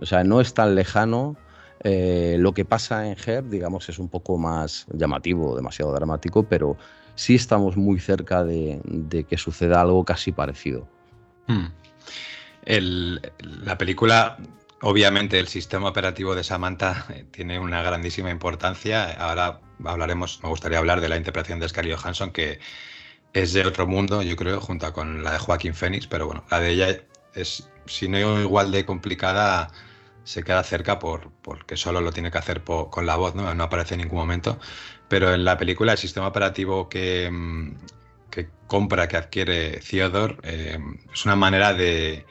O 0.00 0.06
sea, 0.06 0.24
no 0.24 0.40
es 0.40 0.54
tan 0.54 0.74
lejano. 0.74 1.36
Eh, 1.82 2.36
lo 2.38 2.52
que 2.52 2.64
pasa 2.64 3.06
en 3.06 3.16
Her, 3.24 3.48
digamos, 3.48 3.88
es 3.88 3.98
un 3.98 4.08
poco 4.08 4.36
más 4.38 4.86
llamativo, 4.92 5.56
demasiado 5.56 5.92
dramático, 5.92 6.42
pero 6.42 6.76
sí 7.14 7.34
estamos 7.34 7.76
muy 7.76 7.98
cerca 8.00 8.44
de, 8.44 8.80
que 9.28 9.36
suceda 9.36 9.80
algo 9.80 10.04
casi 10.04 10.32
parecido. 10.32 10.88
Hmm. 11.46 11.66
la 13.64 13.76
película, 13.78 14.36
obviamente, 14.82 15.38
el 15.38 15.48
sistema 15.48 15.88
operativo 15.88 16.34
de 16.34 16.44
Samantha 16.44 17.06
eh, 17.10 17.24
tiene 17.30 17.58
una 17.58 17.82
grandísima 17.82 18.30
importancia. 18.30 19.12
Ahora 19.12 19.60
hablaremos, 19.84 20.40
me 20.42 20.48
gustaría 20.48 20.78
hablar 20.78 21.00
de 21.00 21.08
la 21.08 21.16
interpretación 21.16 21.60
de 21.60 21.68
Scarlett 21.68 21.98
Johansson, 21.98 22.30
que 22.30 22.60
es 23.32 23.52
de 23.52 23.66
otro 23.66 23.86
mundo, 23.86 24.22
yo 24.22 24.36
creo, 24.36 24.60
junto 24.60 24.92
con 24.92 25.22
la 25.22 25.32
de 25.32 25.38
Joaquín 25.38 25.74
Phoenix, 25.74 26.06
pero 26.06 26.26
bueno, 26.26 26.44
la 26.50 26.60
de 26.60 26.70
ella 26.70 27.00
es, 27.34 27.68
si 27.86 28.08
no 28.08 28.40
igual 28.40 28.72
de 28.72 28.84
complicada, 28.84 29.70
se 30.24 30.42
queda 30.42 30.62
cerca 30.62 30.98
por, 30.98 31.30
porque 31.42 31.76
solo 31.76 32.00
lo 32.00 32.12
tiene 32.12 32.30
que 32.30 32.38
hacer 32.38 32.62
con 32.62 33.06
la 33.06 33.16
voz, 33.16 33.34
¿no? 33.34 33.54
no 33.54 33.64
aparece 33.64 33.94
en 33.94 34.02
ningún 34.02 34.18
momento. 34.18 34.58
Pero 35.08 35.34
en 35.34 35.44
la 35.44 35.58
película, 35.58 35.92
el 35.92 35.98
sistema 35.98 36.28
operativo 36.28 36.88
que, 36.88 37.28
mm, 37.30 37.74
que 38.30 38.48
compra, 38.66 39.08
que 39.08 39.16
adquiere 39.16 39.80
Theodore, 39.80 40.36
eh, 40.44 40.78
es 41.12 41.24
una 41.24 41.36
manera 41.36 41.74
de, 41.74 42.26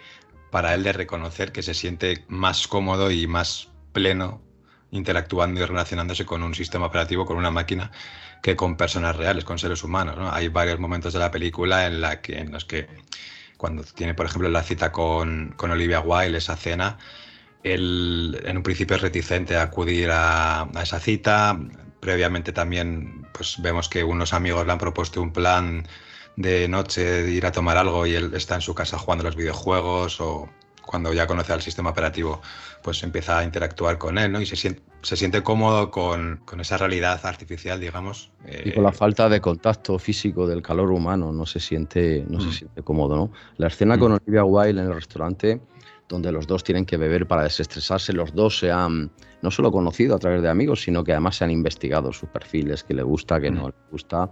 para 0.51 0.73
él 0.73 0.83
de 0.83 0.93
reconocer 0.93 1.51
que 1.51 1.63
se 1.63 1.73
siente 1.73 2.25
más 2.27 2.67
cómodo 2.67 3.11
y 3.11 3.27
más 3.27 3.69
pleno 3.93 4.41
interactuando 4.91 5.61
y 5.61 5.65
relacionándose 5.65 6.25
con 6.25 6.41
un 6.43 6.55
sistema 6.55 6.87
operativo, 6.87 7.25
con 7.25 7.37
una 7.37 7.51
máquina, 7.51 7.91
que 8.41 8.55
con 8.55 8.77
personas 8.77 9.15
reales, 9.15 9.43
con 9.43 9.59
seres 9.59 9.83
humanos. 9.83 10.17
¿no? 10.17 10.31
Hay 10.31 10.47
varios 10.47 10.79
momentos 10.79 11.13
de 11.13 11.19
la 11.19 11.31
película 11.31 11.87
en, 11.87 12.01
la 12.01 12.21
que, 12.21 12.39
en 12.39 12.51
los 12.51 12.65
que, 12.65 12.87
cuando 13.57 13.83
tiene, 13.83 14.13
por 14.13 14.25
ejemplo, 14.25 14.49
la 14.49 14.63
cita 14.63 14.91
con, 14.91 15.53
con 15.57 15.71
Olivia 15.71 15.99
Wilde, 15.99 16.37
esa 16.37 16.55
cena, 16.55 16.97
él 17.63 18.41
en 18.45 18.57
un 18.57 18.63
principio 18.63 18.95
es 18.95 19.01
reticente 19.01 19.57
a 19.57 19.63
acudir 19.63 20.09
a, 20.11 20.61
a 20.63 20.81
esa 20.83 20.99
cita. 20.99 21.59
Previamente 21.99 22.53
también 22.53 23.27
pues 23.33 23.61
vemos 23.61 23.89
que 23.89 24.03
unos 24.03 24.33
amigos 24.33 24.65
le 24.65 24.71
han 24.71 24.77
propuesto 24.77 25.21
un 25.21 25.33
plan 25.33 25.85
de 26.37 26.69
noche 26.69 27.03
de 27.03 27.31
ir 27.31 27.45
a 27.45 27.51
tomar 27.51 27.77
algo 27.77 28.05
y 28.05 28.15
él 28.15 28.31
está 28.33 28.55
en 28.55 28.61
su 28.61 28.73
casa 28.73 28.97
jugando 28.97 29.25
los 29.25 29.35
videojuegos 29.35 30.21
o 30.21 30.49
cuando 30.85 31.13
ya 31.13 31.27
conoce 31.27 31.53
al 31.53 31.61
sistema 31.61 31.91
operativo, 31.91 32.41
pues 32.81 33.03
empieza 33.03 33.37
a 33.37 33.43
interactuar 33.43 33.97
con 33.97 34.17
él, 34.17 34.31
¿no? 34.31 34.41
Y 34.41 34.45
se 34.45 34.55
siente, 34.55 34.81
se 35.01 35.15
siente 35.15 35.41
cómodo 35.43 35.91
con, 35.91 36.41
con 36.45 36.59
esa 36.59 36.77
realidad 36.77 37.19
artificial, 37.23 37.79
digamos. 37.79 38.31
Y 38.63 38.71
con 38.71 38.83
la 38.83 38.91
falta 38.91 39.29
de 39.29 39.39
contacto 39.39 39.97
físico 39.97 40.45
del 40.45 40.61
calor 40.61 40.91
humano, 40.91 41.31
no 41.31 41.45
se 41.45 41.59
siente, 41.59 42.25
no 42.27 42.39
mm. 42.39 42.41
se 42.41 42.51
siente 42.51 42.83
cómodo, 42.83 43.15
¿no? 43.15 43.31
La 43.57 43.67
escena 43.67 43.95
mm. 43.95 43.99
con 43.99 44.11
Olivia 44.13 44.43
Wilde 44.43 44.81
en 44.81 44.87
el 44.87 44.93
restaurante, 44.93 45.61
donde 46.07 46.31
los 46.31 46.47
dos 46.47 46.63
tienen 46.63 46.85
que 46.85 46.97
beber 46.97 47.27
para 47.27 47.43
desestresarse, 47.43 48.13
los 48.13 48.33
dos 48.33 48.59
se 48.59 48.71
han 48.71 49.11
no 49.41 49.51
solo 49.51 49.71
conocido 49.71 50.15
a 50.15 50.19
través 50.19 50.41
de 50.41 50.49
amigos, 50.49 50.81
sino 50.81 51.03
que 51.03 51.13
además 51.13 51.37
se 51.37 51.45
han 51.45 51.51
investigado 51.51 52.11
sus 52.11 52.27
perfiles, 52.29 52.83
que 52.83 52.93
le 52.93 53.03
gusta, 53.03 53.39
que 53.39 53.51
no 53.51 53.63
mm. 53.63 53.67
le 53.67 53.73
gusta. 53.91 54.29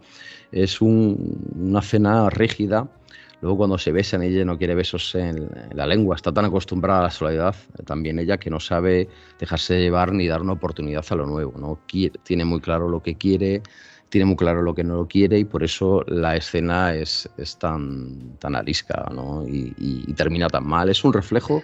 Es 0.52 0.82
un, 0.82 1.54
una 1.56 1.82
cena 1.82 2.30
rígida 2.30 2.90
Luego 3.42 3.58
cuando 3.58 3.78
se 3.78 3.92
besan, 3.92 4.24
ella 4.24 4.44
no 4.46 4.58
quiere 4.58 4.74
besos 4.74 5.14
en, 5.14 5.48
la 5.74 5.86
lengua, 5.86 6.16
está 6.16 6.34
tan 6.34 6.46
acostumbrada 6.46 7.02
a 7.02 7.04
la 7.04 7.12
soledad, 7.12 7.56
también 7.86 8.18
ella, 8.18 8.38
que 8.38 8.50
no 8.50 8.60
sabe 8.60 9.10
dejarse 9.40 9.80
llevar 9.80 10.12
ni 10.12 10.28
dar 10.28 10.42
una 10.42 10.54
oportunidad 10.54 11.06
a 11.08 11.16
lo 11.16 11.28
nuevo. 11.28 11.54
¿no? 11.58 11.80
tiene 12.24 12.46
muy 12.46 12.60
claro 12.62 12.90
lo 12.90 13.04
que 13.04 13.16
quiere, 13.16 13.62
tiene 14.10 14.26
muy 14.26 14.38
claro 14.38 14.64
lo 14.64 14.74
que 14.74 14.84
no 14.84 14.96
lo 14.96 15.08
quiere 15.08 15.38
y 15.38 15.46
por 15.46 15.64
eso 15.64 16.04
la 16.08 16.36
escena 16.36 16.96
es, 16.96 17.30
es 17.38 17.58
tan, 17.58 18.38
tan 18.40 18.56
arisca 18.56 19.06
¿no? 19.14 19.46
y, 19.48 20.12
termina 20.14 20.48
tan 20.48 20.66
mal. 20.66 20.90
Es 20.90 21.04
un 21.04 21.14
reflejo, 21.14 21.62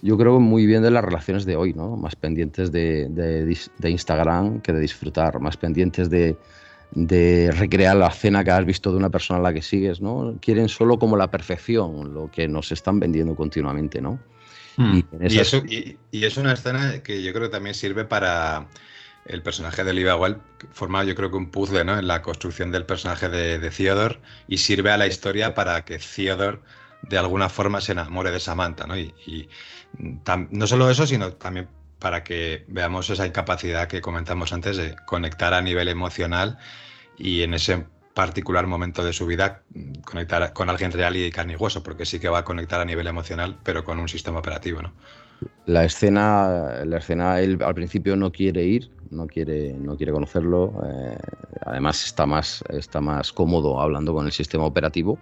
yo 0.00 0.16
creo, 0.16 0.40
muy 0.40 0.64
bien 0.64 0.82
de 0.82 0.90
las 0.90 1.04
relaciones 1.04 1.44
de 1.44 1.56
hoy, 1.56 1.74
¿no? 1.74 1.94
más 1.96 2.16
pendientes 2.16 2.72
de, 2.72 3.08
de 3.10 3.90
Instagram 3.90 4.62
que 4.62 4.72
de 4.72 4.80
disfrutar, 4.80 5.38
más 5.40 5.58
pendientes 5.58 6.08
de 6.08 6.38
de 6.92 7.50
recrear 7.52 7.96
la 7.96 8.10
cena 8.10 8.44
que 8.44 8.50
has 8.50 8.64
visto 8.64 8.90
de 8.90 8.98
una 8.98 9.10
persona 9.10 9.40
a 9.40 9.42
la 9.42 9.52
que 9.52 9.62
sigues, 9.62 10.00
¿no? 10.00 10.36
Quieren 10.40 10.68
solo 10.68 10.98
como 10.98 11.16
la 11.16 11.30
perfección, 11.30 12.12
lo 12.12 12.30
que 12.30 12.46
nos 12.48 12.70
están 12.70 13.00
vendiendo 13.00 13.34
continuamente, 13.34 14.00
¿no? 14.00 14.20
Hmm. 14.76 15.00
Y, 15.20 15.38
eso, 15.38 15.62
y, 15.66 15.96
es 16.12 16.36
una 16.36 16.52
escena 16.52 17.02
que 17.02 17.22
yo 17.22 17.32
creo 17.32 17.44
que 17.44 17.52
también 17.52 17.74
sirve 17.74 18.04
para 18.04 18.68
el 19.26 19.42
personaje 19.42 19.84
de 19.84 19.90
Olivia 19.90 20.16
Wilde, 20.16 20.40
forma 20.72 21.04
yo 21.04 21.14
creo 21.14 21.30
que 21.30 21.36
un 21.36 21.50
puzzle, 21.50 21.84
¿no? 21.84 21.98
En 21.98 22.06
la 22.06 22.22
construcción 22.22 22.70
del 22.70 22.84
personaje 22.84 23.28
de, 23.28 23.58
de 23.58 23.70
Theodore 23.70 24.18
y 24.48 24.58
sirve 24.58 24.90
a 24.90 24.96
la 24.96 25.06
historia 25.06 25.54
para 25.54 25.84
que 25.84 25.98
Theodore 25.98 26.58
de 27.02 27.18
alguna 27.18 27.48
forma 27.48 27.80
se 27.80 27.92
enamore 27.92 28.30
de 28.30 28.40
Samantha, 28.40 28.86
¿no? 28.86 28.96
Y, 28.96 29.48
no 30.50 30.66
solo 30.66 30.88
eso, 30.88 31.06
sino 31.06 31.32
también 31.34 31.68
para 32.02 32.24
que 32.24 32.64
veamos 32.66 33.08
esa 33.10 33.24
incapacidad 33.24 33.86
que 33.86 34.00
comentamos 34.00 34.52
antes 34.52 34.76
de 34.76 34.96
conectar 35.06 35.54
a 35.54 35.62
nivel 35.62 35.86
emocional 35.86 36.58
y 37.16 37.42
en 37.42 37.54
ese 37.54 37.86
particular 38.12 38.66
momento 38.66 39.04
de 39.04 39.12
su 39.12 39.24
vida 39.24 39.62
conectar 40.04 40.52
con 40.52 40.68
alguien 40.68 40.90
real 40.90 41.16
y 41.16 41.30
carne 41.30 41.52
y 41.52 41.56
hueso, 41.56 41.84
porque 41.84 42.04
sí 42.04 42.18
que 42.18 42.28
va 42.28 42.40
a 42.40 42.44
conectar 42.44 42.80
a 42.80 42.84
nivel 42.84 43.06
emocional, 43.06 43.56
pero 43.62 43.84
con 43.84 44.00
un 44.00 44.08
sistema 44.08 44.40
operativo, 44.40 44.82
¿no? 44.82 44.92
La 45.66 45.84
escena, 45.84 46.84
la 46.84 46.98
escena, 46.98 47.40
él 47.40 47.62
al 47.64 47.74
principio 47.74 48.16
no 48.16 48.32
quiere 48.32 48.64
ir, 48.64 48.90
no 49.10 49.28
quiere, 49.28 49.72
no 49.72 49.96
quiere 49.96 50.10
conocerlo. 50.10 50.72
Eh, 50.84 51.16
además 51.64 52.04
está 52.04 52.26
más, 52.26 52.64
está 52.68 53.00
más 53.00 53.32
cómodo 53.32 53.80
hablando 53.80 54.12
con 54.12 54.26
el 54.26 54.32
sistema 54.32 54.64
operativo. 54.64 55.20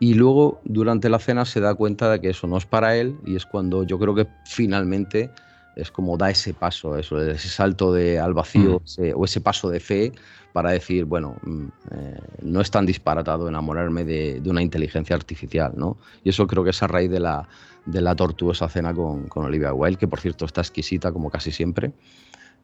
Y 0.00 0.14
luego 0.14 0.60
durante 0.64 1.08
la 1.08 1.18
cena 1.18 1.46
se 1.46 1.60
da 1.60 1.74
cuenta 1.74 2.10
de 2.10 2.20
que 2.20 2.28
eso 2.28 2.46
no 2.46 2.58
es 2.58 2.66
para 2.66 2.94
él 2.94 3.16
y 3.24 3.36
es 3.36 3.46
cuando 3.46 3.84
yo 3.84 3.98
creo 3.98 4.14
que 4.14 4.26
finalmente 4.44 5.30
es 5.76 5.90
como 5.90 6.16
da 6.16 6.30
ese 6.30 6.54
paso, 6.54 6.96
eso, 6.96 7.20
ese 7.20 7.48
salto 7.48 7.92
de, 7.92 8.18
al 8.18 8.34
vacío 8.34 8.80
mm. 8.80 9.02
o 9.14 9.24
ese 9.24 9.40
paso 9.40 9.70
de 9.70 9.80
fe 9.80 10.12
para 10.52 10.70
decir, 10.70 11.04
bueno, 11.04 11.36
mm, 11.42 11.66
eh, 11.90 12.20
no 12.42 12.60
es 12.60 12.70
tan 12.70 12.86
disparatado 12.86 13.48
enamorarme 13.48 14.04
de, 14.04 14.40
una 14.46 14.62
inteligencia 14.62 15.16
artificial, 15.16 15.72
¿no? 15.76 15.98
Y 16.22 16.30
eso 16.30 16.46
creo 16.46 16.62
que 16.62 16.70
es 16.70 16.82
a 16.82 16.86
raíz 16.86 17.10
de 17.10 17.20
la, 17.20 17.48
de 17.86 18.00
la 18.00 18.14
tortuosa 18.14 18.68
cena 18.68 18.94
con, 18.94 19.28
con 19.28 19.44
Olivia 19.44 19.72
Wilde, 19.72 19.98
que 19.98 20.06
por 20.06 20.20
cierto 20.20 20.44
está 20.44 20.60
exquisita 20.60 21.10
como 21.10 21.28
casi 21.28 21.50
siempre. 21.50 21.92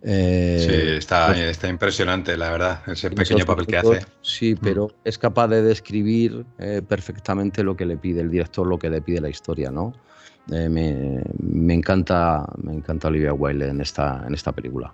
Eh, 0.02 0.66
sí, 0.66 0.96
está, 0.96 1.26
pues 1.26 1.40
está, 1.40 1.68
impresionante, 1.68 2.36
la 2.36 2.50
verdad, 2.50 2.82
ese 2.86 3.10
pequeño 3.10 3.44
papel 3.44 3.66
que 3.66 3.76
hace. 3.76 4.06
Sí, 4.22 4.54
mm. 4.54 4.58
pero 4.62 4.94
es 5.04 5.18
capaz 5.18 5.48
de 5.48 5.62
describir 5.62 6.46
eh, 6.58 6.80
perfectamente 6.86 7.62
lo 7.62 7.76
que 7.76 7.84
le 7.84 7.96
pide 7.96 8.20
el 8.20 8.30
director, 8.30 8.66
lo 8.66 8.78
que 8.78 8.88
le 8.88 9.02
pide 9.02 9.20
la 9.20 9.28
historia, 9.28 9.70
¿no? 9.70 9.92
Eh, 10.50 10.68
me, 10.68 11.74
encanta, 11.74 12.46
me 12.62 12.74
encanta 12.74 13.08
Olivia 13.08 13.32
Wilde 13.32 13.68
en 13.68 13.80
esta, 13.80 14.24
en 14.26 14.34
esta 14.34 14.52
película. 14.52 14.92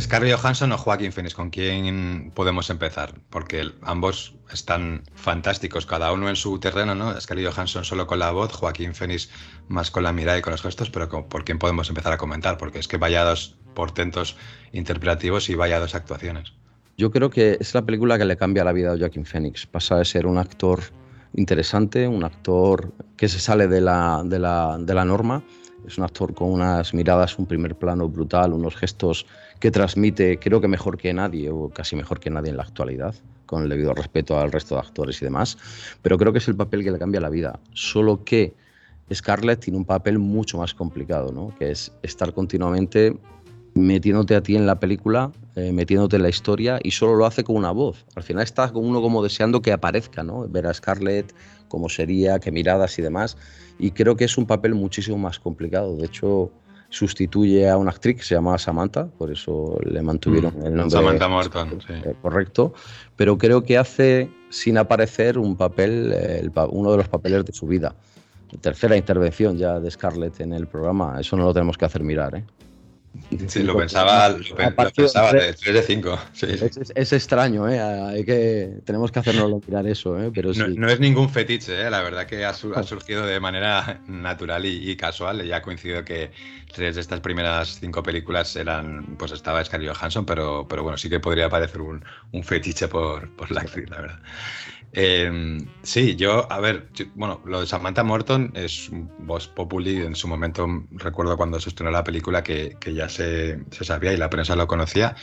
Scarlett 0.00 0.36
Johansson 0.36 0.70
o 0.72 0.78
Joaquín 0.78 1.12
Phoenix, 1.12 1.34
¿con 1.34 1.50
quién 1.50 2.30
podemos 2.34 2.70
empezar? 2.70 3.14
Porque 3.30 3.72
ambos 3.82 4.36
están 4.52 5.02
fantásticos, 5.14 5.86
cada 5.86 6.12
uno 6.12 6.28
en 6.28 6.36
su 6.36 6.60
terreno, 6.60 6.94
¿no? 6.94 7.20
Scarlett 7.20 7.52
Johansson 7.52 7.84
solo 7.84 8.06
con 8.06 8.20
la 8.20 8.30
voz, 8.30 8.52
Joaquín 8.52 8.94
Phoenix 8.94 9.28
más 9.66 9.90
con 9.90 10.04
la 10.04 10.12
mirada 10.12 10.38
y 10.38 10.42
con 10.42 10.52
los 10.52 10.62
gestos, 10.62 10.90
pero 10.90 11.08
¿por 11.28 11.44
quién 11.44 11.58
podemos 11.58 11.88
empezar 11.88 12.12
a 12.12 12.16
comentar? 12.16 12.58
Porque 12.58 12.78
es 12.78 12.86
que 12.86 12.96
vaya 12.96 13.24
dos 13.24 13.56
portentos 13.74 14.36
interpretativos 14.72 15.50
y 15.50 15.56
vaya 15.56 15.80
dos 15.80 15.94
actuaciones. 15.94 16.52
Yo 16.98 17.12
creo 17.12 17.30
que 17.30 17.56
es 17.60 17.74
la 17.74 17.86
película 17.86 18.18
que 18.18 18.24
le 18.24 18.36
cambia 18.36 18.64
la 18.64 18.72
vida 18.72 18.92
a 18.92 18.98
Joaquin 18.98 19.24
Phoenix. 19.24 19.66
Pasa 19.66 19.98
de 19.98 20.04
ser 20.04 20.26
un 20.26 20.36
actor 20.36 20.80
interesante, 21.34 22.08
un 22.08 22.24
actor 22.24 22.92
que 23.16 23.28
se 23.28 23.38
sale 23.38 23.68
de 23.68 23.80
la, 23.80 24.22
de 24.24 24.40
la, 24.40 24.76
de 24.80 24.94
la 24.94 25.04
norma. 25.04 25.44
Es 25.86 25.96
un 25.96 26.02
actor 26.02 26.34
con 26.34 26.50
unas 26.50 26.92
miradas, 26.94 27.38
un 27.38 27.46
primer 27.46 27.76
plano 27.76 28.08
brutal, 28.08 28.52
unos 28.52 28.74
gestos 28.74 29.26
que 29.60 29.70
transmite, 29.70 30.40
creo 30.40 30.60
que 30.60 30.66
mejor 30.66 30.98
que 30.98 31.14
nadie, 31.14 31.50
o 31.50 31.68
casi 31.68 31.94
mejor 31.94 32.18
que 32.18 32.30
nadie 32.30 32.50
en 32.50 32.56
la 32.56 32.64
actualidad, 32.64 33.14
con 33.46 33.62
el 33.62 33.68
debido 33.68 33.94
respeto 33.94 34.36
al 34.36 34.50
resto 34.50 34.74
de 34.74 34.80
actores 34.80 35.22
y 35.22 35.24
demás. 35.24 35.56
Pero 36.02 36.18
creo 36.18 36.32
que 36.32 36.38
es 36.38 36.48
el 36.48 36.56
papel 36.56 36.82
que 36.82 36.90
le 36.90 36.98
cambia 36.98 37.20
la 37.20 37.30
vida. 37.30 37.60
Solo 37.74 38.24
que 38.24 38.56
Scarlett 39.14 39.60
tiene 39.60 39.78
un 39.78 39.84
papel 39.84 40.18
mucho 40.18 40.58
más 40.58 40.74
complicado, 40.74 41.30
¿no? 41.30 41.54
que 41.56 41.70
es 41.70 41.92
estar 42.02 42.34
continuamente 42.34 43.16
metiéndote 43.78 44.34
a 44.34 44.42
ti 44.42 44.56
en 44.56 44.66
la 44.66 44.80
película, 44.80 45.32
eh, 45.56 45.72
metiéndote 45.72 46.16
en 46.16 46.22
la 46.22 46.28
historia 46.28 46.78
y 46.82 46.90
solo 46.90 47.16
lo 47.16 47.26
hace 47.26 47.44
con 47.44 47.56
una 47.56 47.70
voz. 47.70 48.04
Al 48.14 48.22
final 48.22 48.42
estás 48.42 48.72
con 48.72 48.84
uno 48.84 49.00
como 49.00 49.22
deseando 49.22 49.62
que 49.62 49.72
aparezca, 49.72 50.22
¿no? 50.22 50.46
Ver 50.48 50.66
a 50.66 50.74
Scarlett, 50.74 51.34
cómo 51.68 51.88
sería, 51.88 52.38
qué 52.38 52.50
miradas 52.52 52.98
y 52.98 53.02
demás. 53.02 53.36
Y 53.78 53.92
creo 53.92 54.16
que 54.16 54.24
es 54.24 54.36
un 54.38 54.46
papel 54.46 54.74
muchísimo 54.74 55.18
más 55.18 55.38
complicado. 55.38 55.96
De 55.96 56.06
hecho, 56.06 56.50
sustituye 56.90 57.68
a 57.68 57.76
una 57.76 57.90
actriz 57.90 58.16
que 58.16 58.22
se 58.22 58.34
llamaba 58.34 58.58
Samantha, 58.58 59.06
por 59.06 59.30
eso 59.30 59.78
le 59.84 60.02
mantuvieron 60.02 60.54
mm, 60.58 60.66
el 60.66 60.74
nombre. 60.74 60.90
Samantha 60.90 61.28
Morton, 61.28 61.80
sí. 61.86 61.92
Eh, 61.92 62.14
correcto. 62.20 62.72
Pero 63.16 63.38
creo 63.38 63.62
que 63.62 63.78
hace, 63.78 64.30
sin 64.50 64.78
aparecer, 64.78 65.38
un 65.38 65.56
papel, 65.56 66.50
uno 66.70 66.90
de 66.92 66.96
los 66.96 67.08
papeles 67.08 67.44
de 67.44 67.52
su 67.52 67.66
vida. 67.66 67.94
Tercera 68.60 68.96
intervención 68.96 69.58
ya 69.58 69.78
de 69.78 69.90
Scarlett 69.90 70.40
en 70.40 70.54
el 70.54 70.66
programa. 70.66 71.20
Eso 71.20 71.36
no 71.36 71.44
lo 71.44 71.52
tenemos 71.52 71.76
que 71.76 71.84
hacer 71.84 72.02
mirar, 72.02 72.34
¿eh? 72.34 72.44
Sí, 73.46 73.62
lo 73.62 73.76
pensaba, 73.76 74.30
lo, 74.30 74.38
pensaba 74.94 75.32
de 75.32 75.52
3 75.52 75.74
de 75.74 75.82
5. 75.82 76.18
Es, 76.94 77.12
extraño, 77.12 77.68
¿eh? 77.68 77.80
Hay 77.80 78.24
que, 78.24 78.78
tenemos 78.84 79.12
que 79.12 79.18
hacernos 79.18 79.66
mirar 79.66 79.86
eso, 79.86 80.18
¿eh? 80.18 80.30
Pero 80.34 80.52
no, 80.54 80.88
es 80.88 81.00
ningún 81.00 81.28
fetiche, 81.28 81.86
¿eh? 81.86 81.90
la 81.90 82.02
verdad 82.02 82.26
que 82.26 82.44
ha, 82.44 82.54
surgido 82.54 83.26
de 83.26 83.38
manera 83.38 84.00
natural 84.08 84.64
y, 84.64 84.96
casual. 84.96 85.44
Ya 85.44 85.56
ha 85.56 85.62
coincidido 85.62 86.04
que 86.04 86.30
tres 86.72 86.94
de 86.94 87.00
estas 87.00 87.20
primeras 87.20 87.78
cinco 87.80 88.02
películas 88.02 88.56
eran, 88.56 89.04
pues 89.18 89.32
estaba 89.32 89.64
Scarlett 89.64 89.94
Johansson, 89.94 90.24
pero, 90.24 90.66
pero 90.68 90.82
bueno, 90.82 90.96
sí 90.96 91.10
que 91.10 91.20
podría 91.20 91.48
parecer 91.48 91.80
un, 91.82 92.04
un 92.32 92.44
fetiche 92.44 92.88
por, 92.88 93.28
por 93.36 93.50
la 93.50 93.60
actriz, 93.60 93.90
la 93.90 94.00
verdad. 94.00 94.20
Em, 94.92 95.66
sí, 95.82 96.16
yo, 96.16 96.50
a 96.50 96.60
ver, 96.60 96.88
bueno, 97.14 97.40
lo 97.44 97.60
de 97.60 97.66
Samantha 97.66 98.02
Morton 98.02 98.52
es 98.54 98.88
un 98.88 99.10
voz 99.26 99.48
populi. 99.48 99.96
En 99.96 100.14
su 100.14 100.28
momento 100.28 100.66
recuerdo 100.92 101.36
cuando 101.36 101.60
se 101.60 101.68
estrenó 101.68 101.90
la 101.90 102.04
película 102.04 102.42
que, 102.42 102.76
ya 102.94 103.08
se, 103.08 103.60
sabía 103.70 104.12
y 104.12 104.16
la 104.16 104.30
prensa 104.30 104.56
lo 104.56 104.66
conocía. 104.66 105.16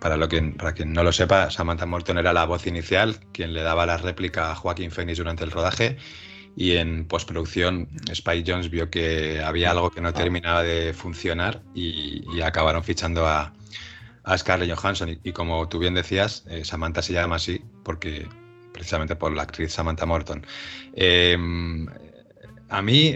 Para, 0.00 0.16
lo 0.16 0.28
que, 0.28 0.40
para 0.42 0.72
quien 0.72 0.92
no 0.92 1.02
lo 1.02 1.12
sepa, 1.12 1.50
Samantha 1.50 1.84
Morton 1.84 2.18
era 2.18 2.32
la 2.32 2.44
voz 2.44 2.66
inicial, 2.66 3.18
quien 3.32 3.52
le 3.52 3.62
daba 3.62 3.86
la 3.86 3.96
réplica 3.96 4.52
a 4.52 4.54
Joaquín 4.54 4.90
Phoenix 4.90 5.18
durante 5.18 5.44
el 5.44 5.50
rodaje. 5.50 5.96
Y 6.56 6.76
en 6.76 7.06
postproducción, 7.06 7.88
Spike 8.10 8.44
Jones 8.50 8.70
vio 8.70 8.90
que 8.90 9.40
había 9.42 9.70
algo 9.70 9.90
que 9.90 10.00
no 10.00 10.12
terminaba 10.12 10.62
de 10.62 10.92
funcionar 10.92 11.62
y, 11.74 12.40
acabaron 12.42 12.84
fichando 12.84 13.26
a, 13.26 13.52
Scarlett 14.36 14.72
Johansson. 14.76 15.18
Y, 15.24 15.32
como 15.32 15.68
tú 15.68 15.78
bien 15.78 15.94
decías, 15.94 16.44
eh, 16.48 16.64
Samantha 16.64 17.02
se 17.02 17.14
llama 17.14 17.36
así 17.36 17.62
porque 17.82 18.28
precisamente 18.80 19.14
por 19.14 19.30
la 19.34 19.42
actriz 19.42 19.74
Samantha 19.74 20.06
Morton. 20.06 20.44
Em, 20.94 21.86
a 22.70 22.80
mí, 22.80 23.14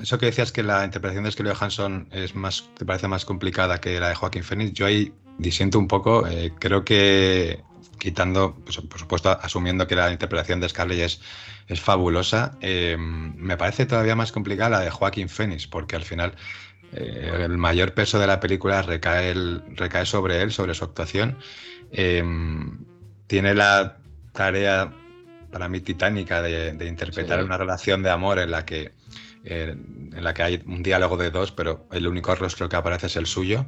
eso 0.00 0.18
que 0.18 0.26
decías 0.26 0.52
que 0.52 0.62
la 0.62 0.86
interpretación 0.86 1.24
de 1.24 1.32
Scarlett 1.32 1.54
Johansson 1.54 2.08
es 2.12 2.34
más, 2.34 2.70
te 2.78 2.86
parece 2.86 3.08
más 3.08 3.26
complicada 3.26 3.78
que 3.78 4.00
la 4.00 4.08
de 4.08 4.14
Joaquín 4.14 4.42
Phoenix, 4.42 4.72
yo 4.72 4.86
ahí 4.86 5.12
disiento 5.36 5.78
un 5.78 5.86
poco. 5.86 6.26
Eh, 6.26 6.54
creo 6.58 6.82
que, 6.82 7.60
quitando, 7.98 8.54
pues, 8.64 8.78
por 8.78 8.98
supuesto, 8.98 9.30
asumiendo 9.30 9.86
que 9.86 9.96
la 9.96 10.10
interpretación 10.10 10.60
de 10.60 10.70
Scarlett 10.70 11.00
es, 11.00 11.20
es 11.68 11.78
fabulosa, 11.78 12.56
eh, 12.62 12.96
me 12.98 13.58
parece 13.58 13.84
todavía 13.84 14.16
más 14.16 14.32
complicada 14.32 14.78
la 14.78 14.80
de 14.80 14.90
Joaquín 14.90 15.28
Phoenix, 15.28 15.66
porque 15.66 15.94
al 15.94 16.04
final 16.04 16.34
eh, 16.94 17.44
el 17.44 17.58
mayor 17.58 17.92
peso 17.92 18.18
de 18.18 18.26
la 18.26 18.40
película 18.40 18.80
recae, 18.80 19.34
recae 19.74 20.06
sobre 20.06 20.40
él, 20.40 20.52
sobre 20.52 20.72
su 20.72 20.84
actuación. 20.84 21.36
tiene 23.26 23.54
la 23.54 23.98
tarea 24.32 24.92
para 25.52 25.68
mí 25.68 25.80
titánica 25.80 26.42
de, 26.42 26.74
interpretar 26.86 27.44
una 27.44 27.56
relación 27.56 28.02
de 28.02 28.10
amor 28.10 28.38
en 28.40 28.50
la 28.50 28.64
que 28.64 28.92
en 29.44 30.22
la 30.22 30.34
que 30.34 30.42
hay 30.42 30.62
un 30.66 30.82
diálogo 30.82 31.16
de 31.16 31.30
dos, 31.30 31.50
pero 31.50 31.86
el 31.90 32.06
único 32.06 32.34
rostro 32.34 32.68
que 32.68 32.76
aparece 32.76 33.06
es 33.06 33.16
el 33.16 33.26
suyo. 33.26 33.66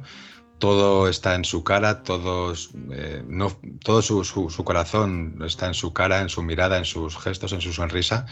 Todo 0.57 1.09
está 1.09 1.35
en 1.35 1.43
su 1.43 1.65
cara, 1.65 2.01
todos, 2.01 2.71
eh, 2.91 3.21
no, 3.27 3.59
todo 3.83 4.01
su, 4.01 4.23
su, 4.23 4.63
corazón 4.63 5.37
está 5.45 5.67
en 5.67 5.73
su 5.73 5.91
cara, 5.91 6.21
en 6.21 6.29
su 6.29 6.43
mirada, 6.43 6.77
en 6.77 6.85
sus 6.85 7.17
gestos, 7.17 7.51
en 7.51 7.59
su 7.59 7.73
sonrisa. 7.73 8.25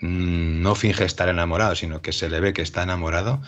Mm, 0.00 0.62
no 0.62 0.76
finge 0.76 1.04
estar 1.04 1.28
enamorado, 1.28 1.74
sino 1.74 2.02
que 2.02 2.12
se 2.12 2.30
le 2.30 2.38
ve 2.38 2.52
que 2.52 2.62
está 2.62 2.84
enamorado. 2.84 3.42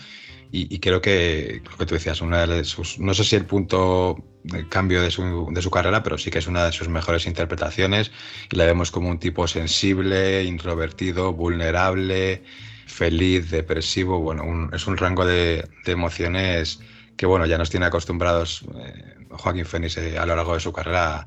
Y, 0.54 0.80
creo 0.80 1.00
que 1.00 1.62
lo 1.64 1.78
que 1.78 1.86
tú 1.86 1.94
decías, 1.94 2.20
una 2.20 2.46
de 2.46 2.64
sus, 2.64 2.98
no 2.98 3.14
sé 3.14 3.24
si 3.24 3.36
el 3.36 3.46
punto 3.46 4.22
de 4.44 4.68
cambio 4.68 5.00
de 5.00 5.10
su, 5.10 5.48
de 5.50 5.62
su, 5.62 5.70
carrera, 5.70 6.02
pero 6.02 6.18
sí 6.18 6.30
que 6.30 6.40
es 6.40 6.46
una 6.46 6.66
de 6.66 6.72
sus 6.72 6.90
mejores 6.90 7.24
interpretaciones 7.26 8.10
y 8.50 8.56
la 8.56 8.66
vemos 8.66 8.90
como 8.90 9.08
un 9.08 9.18
tipo 9.18 9.48
sensible, 9.48 10.44
introvertido, 10.44 11.32
vulnerable, 11.32 12.42
feliz, 12.86 13.50
depresivo. 13.50 14.20
Bueno, 14.20 14.68
es 14.74 14.86
un 14.86 14.98
rango 14.98 15.24
de, 15.24 15.66
emociones 15.86 16.80
que 17.16 17.24
bueno, 17.24 17.46
ya 17.46 17.56
nos 17.56 17.70
tiene 17.70 17.86
acostumbrados 17.86 18.62
eh, 18.76 19.14
Joaquín 19.30 19.64
Phoenix 19.64 19.96
eh, 19.96 20.18
a 20.18 20.26
lo 20.26 20.36
largo 20.36 20.52
de 20.52 20.60
su 20.60 20.70
carrera 20.70 21.26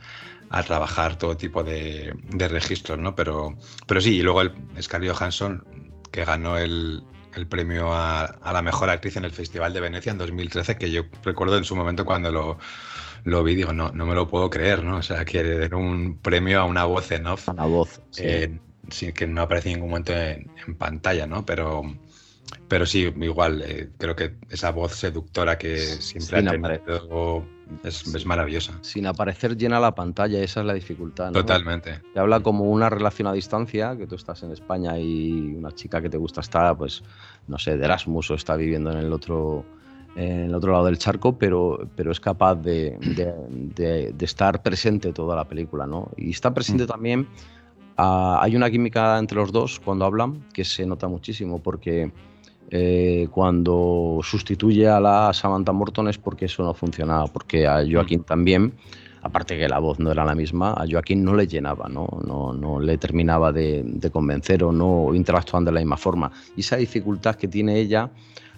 a, 0.51 0.63
trabajar 0.63 1.17
todo 1.17 1.35
tipo 1.35 1.63
de, 1.63 2.13
registros, 2.47 2.99
¿no? 2.99 3.15
Pero, 3.15 3.57
pero 3.87 4.01
sí, 4.01 4.17
y 4.17 4.21
luego 4.21 4.41
el 4.41 4.53
Scarlett 4.79 5.13
Johansson, 5.13 5.63
que 6.11 6.23
ganó 6.25 6.59
el, 6.59 7.03
el 7.35 7.47
premio 7.47 7.93
a, 7.93 8.35
la 8.51 8.61
mejor 8.61 8.89
actriz 8.89 9.17
en 9.17 9.25
el 9.25 9.31
Festival 9.31 9.73
de 9.73 9.81
Venecia 9.81 10.11
en 10.11 10.17
2013, 10.17 10.77
que 10.77 10.91
yo 10.91 11.03
recuerdo 11.23 11.57
en 11.57 11.63
su 11.63 11.75
momento 11.75 12.05
cuando 12.05 12.31
lo, 12.31 12.57
lo 13.23 13.43
vi, 13.43 13.55
digo, 13.55 13.73
no, 13.73 13.91
no 13.91 14.05
me 14.05 14.15
lo 14.15 14.27
puedo 14.27 14.49
creer, 14.49 14.83
¿no? 14.83 14.97
O 14.97 15.01
sea, 15.01 15.25
que 15.25 15.43
dar 15.43 15.75
un 15.75 16.17
premio 16.19 16.61
a 16.61 16.65
una 16.65 16.85
voz 16.85 17.11
en 17.11 17.27
off. 17.27 17.49
A 17.49 17.53
una 17.53 17.65
voz, 17.65 18.01
sí. 18.11 18.23
Eh, 18.25 18.59
que 19.15 19.25
no 19.25 19.41
aparece 19.41 19.69
en 19.69 19.75
ningún 19.75 19.89
momento 19.89 20.13
en, 20.13 20.47
pantalla, 20.77 21.25
¿no? 21.25 21.45
Pero, 21.45 21.83
pero 22.67 22.85
sí, 22.85 23.13
igual, 23.21 23.61
eh, 23.61 23.89
creo 23.97 24.15
que 24.15 24.35
esa 24.49 24.71
voz 24.71 24.93
seductora 24.93 25.57
que 25.57 25.77
siempre 25.77 26.39
ha 26.39 26.51
tenido 26.51 27.45
es, 27.83 28.25
maravillosa. 28.25 28.73
Sin 28.81 29.05
aparecer 29.07 29.55
llena 29.57 29.79
la 29.79 29.93
pantalla, 29.93 30.39
esa 30.39 30.61
es 30.61 30.65
la 30.65 30.73
dificultad. 30.73 31.27
¿no? 31.27 31.33
Totalmente. 31.33 32.01
Te 32.13 32.19
habla 32.19 32.39
como 32.39 32.65
una 32.65 32.89
relación 32.89 33.27
a 33.27 33.33
distancia, 33.33 33.95
que 33.97 34.07
tú 34.07 34.15
estás 34.15 34.43
en 34.43 34.51
España 34.51 34.97
y 34.99 35.53
una 35.55 35.71
chica 35.71 36.01
que 36.01 36.09
te 36.09 36.17
gusta 36.17 36.41
está, 36.41 36.75
pues, 36.75 37.03
no 37.47 37.57
sé, 37.57 37.77
de 37.77 37.85
Erasmus 37.85 38.31
o 38.31 38.35
está 38.35 38.55
viviendo 38.55 38.91
en 38.91 38.97
el 38.97 39.13
otro, 39.13 39.65
en 40.15 40.41
el 40.45 40.55
otro 40.55 40.71
lado 40.71 40.85
del 40.85 40.97
charco, 40.97 41.37
pero, 41.37 41.87
pero 41.95 42.11
es 42.11 42.19
capaz 42.19 42.55
de, 42.55 42.97
de, 43.75 44.13
estar 44.19 44.61
presente 44.63 45.13
toda 45.13 45.35
la 45.35 45.47
película, 45.47 45.85
¿no? 45.85 46.11
Y 46.17 46.31
está 46.31 46.53
presente 46.53 46.85
mm. 46.85 46.87
también, 46.87 47.27
ah, 47.97 48.39
hay 48.41 48.55
una 48.55 48.69
química 48.71 49.17
entre 49.19 49.37
los 49.37 49.51
dos 49.51 49.79
cuando 49.79 50.05
hablan 50.05 50.47
que 50.53 50.63
se 50.63 50.85
nota 50.85 51.07
muchísimo, 51.07 51.61
porque 51.61 52.11
eh, 52.71 53.27
cuando 53.31 54.19
sustituye 54.23 54.87
a 54.87 54.99
la 54.99 55.33
Samantha 55.33 55.71
Morton 55.71 56.07
es 56.07 56.17
porque 56.17 56.45
eso 56.45 56.63
no 56.63 56.73
funcionaba, 56.73 57.27
porque 57.27 57.67
a 57.67 57.83
Joaquín 57.89 58.21
mm. 58.21 58.23
también, 58.23 58.73
aparte 59.21 59.57
que 59.57 59.69
la 59.69 59.79
voz 59.79 59.99
no 59.99 60.11
era 60.11 60.25
la 60.25 60.33
misma, 60.33 60.71
a 60.73 60.85
Joaquín 60.89 61.23
no 61.23 61.35
le 61.35 61.47
llenaba, 61.47 61.87
no, 61.89 62.07
no, 62.25 62.53
no 62.53 62.79
le 62.79 62.97
terminaba 62.97 63.51
de, 63.51 64.09
convencer 64.11 64.63
o 64.63 64.71
no 64.71 65.13
interactuando 65.13 65.69
de 65.69 65.75
la 65.75 65.81
misma 65.81 65.97
forma. 65.97 66.31
Y 66.55 66.61
esa 66.61 66.77
dificultad 66.77 67.35
que 67.35 67.47
tiene 67.47 67.79
ella 67.79 68.09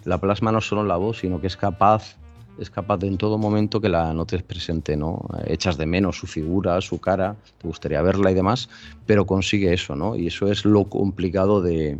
la 0.04 0.18
plasma 0.18 0.52
no 0.52 0.60
solo 0.60 0.82
en 0.82 0.88
la 0.88 0.96
voz, 0.96 1.18
sino 1.18 1.40
que 1.40 1.48
es 1.48 1.56
capaz 1.56 2.16
es 2.58 2.70
capaz 2.70 2.96
de 2.96 3.06
en 3.06 3.18
todo 3.18 3.38
momento 3.38 3.80
que 3.80 3.88
la 3.88 4.12
notes 4.12 4.42
presente, 4.42 4.96
¿no? 4.96 5.28
Echas 5.46 5.78
de 5.78 5.86
menos 5.86 6.18
su 6.18 6.26
figura, 6.26 6.80
su 6.80 6.98
cara, 7.00 7.36
te 7.58 7.68
gustaría 7.68 8.02
verla 8.02 8.32
y 8.32 8.34
demás, 8.34 8.68
pero 9.06 9.26
consigue 9.26 9.72
eso, 9.72 9.94
¿no? 9.94 10.16
Y 10.16 10.26
eso 10.26 10.50
es 10.50 10.64
lo 10.64 10.84
complicado 10.86 11.62
de, 11.62 11.98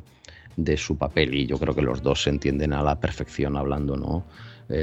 de 0.59 0.77
su 0.77 0.99
papel 0.99 1.35
y 1.35 1.47
yo 1.47 1.57
creo 1.57 1.73
que 1.73 1.83
los 1.83 2.03
dos 2.03 2.25
se 2.25 2.31
entienden 2.31 2.73
a 2.73 2.83
la 2.83 2.99
perfección 2.99 3.57
hablando, 3.57 3.97
¿no? 3.97 4.25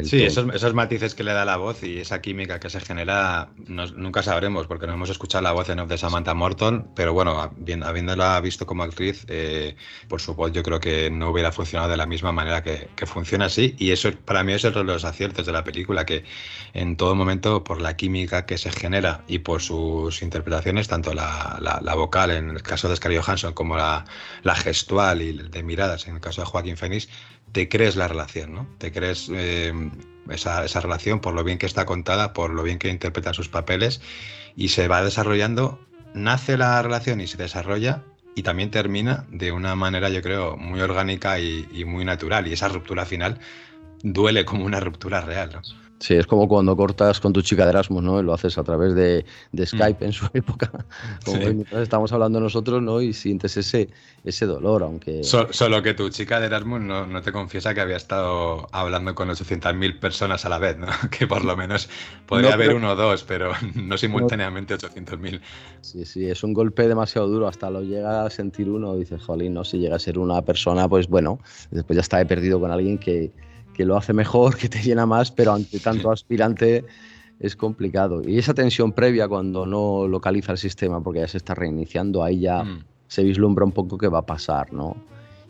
Sí, 0.04 0.24
esos, 0.24 0.74
matices 0.74 1.14
que 1.14 1.24
le 1.24 1.32
da 1.34 1.46
la 1.46 1.58
voz 1.58 1.84
y 1.84 2.00
esa 2.00 2.20
química 2.22 2.60
que 2.60 2.70
se 2.70 2.80
genera, 2.80 3.50
nunca 3.68 4.24
sabremos 4.24 4.66
porque 4.66 4.88
no 4.88 4.94
hemos 4.94 5.10
escuchado 5.10 5.44
la 5.44 5.52
voz 5.52 5.70
en 5.70 5.80
off 5.80 5.90
de 5.90 5.98
Samantha 5.98 6.34
Morton, 6.34 6.90
pero 6.96 7.14
bueno, 7.14 7.40
habiéndola 7.40 8.40
visto 8.42 8.66
como 8.66 8.84
actriz, 8.84 9.26
eh, 9.28 9.76
por 10.08 10.22
su 10.22 10.34
voz 10.34 10.52
yo 10.52 10.64
creo 10.64 10.80
que 10.80 11.12
no 11.12 11.30
hubiera 11.30 11.52
funcionado 11.52 11.92
de 11.92 11.98
la 11.98 12.08
misma 12.08 12.32
manera 12.32 12.64
que, 12.64 12.90
funciona 13.06 13.46
así 13.46 13.76
y 13.78 13.92
eso 13.92 14.12
para 14.26 14.44
mí 14.44 14.54
es 14.54 14.66
otro 14.66 14.82
de 14.82 14.88
los 14.92 15.06
aciertos 15.06 15.46
de 15.46 15.52
la 15.52 15.64
película, 15.64 16.06
que 16.06 16.24
en 16.74 16.98
todo 16.98 17.14
momento 17.14 17.64
por 17.64 17.80
la 17.80 17.96
química 17.96 18.48
que 18.48 18.58
se 18.58 18.72
genera 18.72 19.24
y 19.28 19.40
por 19.40 19.62
sus 19.62 20.24
interpretaciones, 20.24 20.88
tanto 20.88 21.14
la, 21.14 21.60
vocal 21.96 22.32
en 22.32 22.50
el 22.50 22.64
caso 22.64 22.90
de 22.90 22.96
Scarlett 22.96 23.22
Johansson 23.22 23.54
como 23.54 23.78
la, 23.78 24.06
la 24.42 24.56
gestual 24.56 25.22
y 25.22 25.34
de 25.34 25.64
miradas 25.64 26.08
en 26.08 26.16
el 26.16 26.22
caso 26.22 26.42
de 26.42 26.48
Joaquín 26.48 26.76
Phoenix, 26.76 27.08
te 27.56 27.70
crees 27.70 27.96
la 27.96 28.10
relación, 28.10 28.54
¿no? 28.54 28.68
Te 28.80 28.92
crees 28.92 29.32
eh, 29.34 29.72
esa, 30.30 30.66
esa, 30.66 30.82
relación 30.82 31.22
por 31.22 31.34
lo 31.34 31.42
bien 31.42 31.58
que 31.58 31.66
está 31.66 31.86
contada, 31.86 32.34
por 32.34 32.50
lo 32.50 32.64
bien 32.64 32.80
que 32.80 32.90
interpreta 32.90 33.34
sus 33.34 33.48
papeles 33.48 34.02
y 34.58 34.68
se 34.68 34.90
va 34.90 35.02
desarrollando, 35.02 35.80
nace 36.14 36.58
la 36.58 36.82
relación 36.82 37.22
y 37.22 37.28
se 37.28 37.38
desarrolla 37.38 38.04
y 38.36 38.44
también 38.44 38.72
termina 38.72 39.26
de 39.30 39.54
una 39.54 39.74
manera, 39.74 40.10
yo 40.10 40.22
creo, 40.22 40.58
muy 40.58 40.82
orgánica 40.82 41.40
y, 41.40 41.66
y 41.72 41.86
muy 41.86 42.04
natural. 42.04 42.46
Y 42.46 42.52
esa 42.52 42.68
ruptura 42.68 43.06
final 43.06 43.40
duele 44.04 44.44
como 44.44 44.66
una 44.66 44.82
ruptura 44.82 45.22
real, 45.22 45.52
¿no? 45.54 45.85
Sí, 46.06 46.14
es 46.14 46.28
como 46.28 46.48
cuando 46.48 46.78
cortas 46.78 47.20
con 47.20 47.34
tu 47.34 47.42
chica 47.42 47.64
de 47.64 47.72
Erasmus, 47.72 48.04
¿no? 48.04 48.22
Lo 48.22 48.32
haces 48.32 48.60
a 48.60 48.64
través 48.64 48.94
de, 48.94 49.26
mm. 49.54 49.64
Skype 49.64 50.06
en 50.06 50.14
su 50.14 50.28
época. 50.36 50.70
Como 51.26 51.66
estamos 51.82 52.14
hablando 52.14 52.40
nosotros, 52.40 52.80
¿no? 52.84 53.02
Y 53.02 53.12
sientes 53.12 53.58
ese, 53.58 53.90
ese 54.24 54.46
dolor, 54.46 54.84
aunque... 54.84 55.24
solo 55.24 55.82
que 55.82 55.96
tu 55.96 56.10
chica 56.10 56.40
de 56.40 56.46
Erasmus 56.46 56.82
no, 56.82 57.22
te 57.24 57.32
confiesa 57.32 57.74
que 57.74 57.82
había 57.82 57.96
estado 57.96 58.68
hablando 58.72 59.16
con 59.16 59.30
800.000 59.30 60.00
personas 60.00 60.46
a 60.46 60.50
la 60.50 60.60
vez, 60.60 60.78
¿no? 60.78 60.86
Que 61.10 61.26
por 61.26 61.44
lo 61.44 61.58
menos 61.58 61.90
podría 62.28 62.54
haber 62.54 62.76
uno 62.76 62.92
o 62.92 62.96
dos, 62.96 63.24
pero 63.24 63.54
no 63.74 63.98
simultáneamente 63.98 64.76
800.000. 64.76 65.42
Sí, 65.82 66.06
sí, 66.06 66.30
es 66.30 66.44
un 66.44 66.54
golpe 66.54 66.88
demasiado 66.88 67.28
duro. 67.28 67.48
Hasta 67.48 67.72
lo 67.72 67.82
llega 67.82 68.26
a 68.26 68.30
sentir 68.30 68.70
uno, 68.70 68.96
dices, 68.96 69.24
jolín, 69.24 69.56
¿no? 69.56 69.64
Si 69.64 69.80
llega 69.80 69.96
a 69.96 70.00
ser 70.00 70.20
una 70.20 70.44
persona, 70.44 70.88
pues 70.88 71.08
bueno, 71.08 71.40
después 71.72 71.96
ya 71.96 72.02
está 72.02 72.22
he 72.22 72.28
perdido 72.28 72.60
con 72.60 72.70
alguien 72.70 73.00
que 73.00 73.32
que 73.76 73.86
lo 73.86 73.98
hace 73.98 74.14
mejor, 74.14 74.56
que 74.58 74.70
te 74.70 74.80
llena 74.80 75.06
más, 75.06 75.32
pero 75.32 75.54
ante 75.54 75.80
tanto 75.80 76.12
aspirante 76.12 76.86
es 77.40 77.56
complicado. 77.56 78.22
Y 78.26 78.38
esa 78.38 78.54
tensión 78.54 78.92
previa 78.92 79.28
cuando 79.28 79.66
no 79.66 80.08
localiza 80.08 80.54
el 80.54 80.58
sistema, 80.58 81.02
porque 81.02 81.20
ya 81.20 81.28
se 81.28 81.38
está 81.38 81.54
reiniciando, 81.54 82.24
ahí 82.24 82.40
ya 82.42 82.64
mm. 82.64 82.84
se 83.08 83.24
vislumbra 83.24 83.66
un 83.66 83.72
poco 83.72 83.98
qué 83.98 84.08
va 84.08 84.20
a 84.20 84.26
pasar, 84.26 84.72
¿no? 84.72 84.96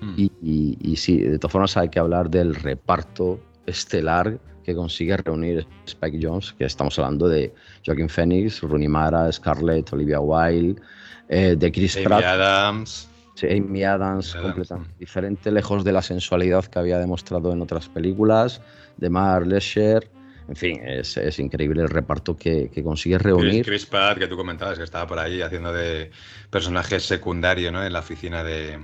Mm. 0.02 0.14
Y, 0.18 0.78
y, 0.82 0.96
sí, 0.96 1.20
de 1.20 1.40
todas 1.40 1.52
formas 1.52 1.78
hay 1.78 1.90
que 1.90 2.00
hablar 2.00 2.30
del 2.30 2.56
reparto 2.56 3.40
estelar 3.66 4.38
que 4.64 4.74
consigue 4.74 5.16
reunir 5.18 5.68
Spike 5.86 6.20
Jones, 6.22 6.54
que 6.58 6.66
estamos 6.66 6.98
hablando 6.98 7.28
de 7.28 7.54
Joaquin 7.86 8.10
Phoenix, 8.10 8.62
Rooney 8.62 8.88
Mara, 8.88 9.32
Scarlett, 9.32 9.94
Olivia 9.94 10.20
Wilde, 10.20 10.82
eh, 11.30 11.56
de 11.58 11.72
Chris 11.72 11.98
Pratt. 11.98 12.24
Adams. 12.24 13.08
Amy 13.43 13.84
Adams, 13.84 14.36
completamente 14.36 14.93
diferente, 15.00 15.52
lejos 15.52 15.84
de 15.84 15.91
la 15.91 16.02
sensualidad 16.02 16.65
que 16.65 16.80
había 16.80 16.98
demostrado 16.98 17.52
en 17.52 17.62
otras 17.62 17.89
películas, 17.89 18.62
de 18.98 19.10
Mar 19.10 19.45
Lesher. 19.45 20.10
En 20.48 20.56
fin, 20.56 20.80
es, 20.86 21.17
es, 21.17 21.39
increíble 21.39 21.82
el 21.82 21.89
reparto 21.89 22.38
que, 22.38 22.69
que 22.69 22.84
consigue 22.84 23.17
reunir. 23.17 23.65
Chris, 23.65 23.86
Pratt, 23.86 24.19
que 24.19 24.28
tú 24.28 24.38
comentabas, 24.38 24.78
que 24.78 24.84
estaba 24.84 25.08
por 25.08 25.17
ahí 25.17 25.41
haciendo 25.41 25.74
de 25.74 26.12
personaje 26.52 27.00
secundario 27.00 27.71
¿no? 27.71 27.84
en 27.84 27.91
la 27.91 28.00
oficina 28.00 28.43
de, 28.43 28.78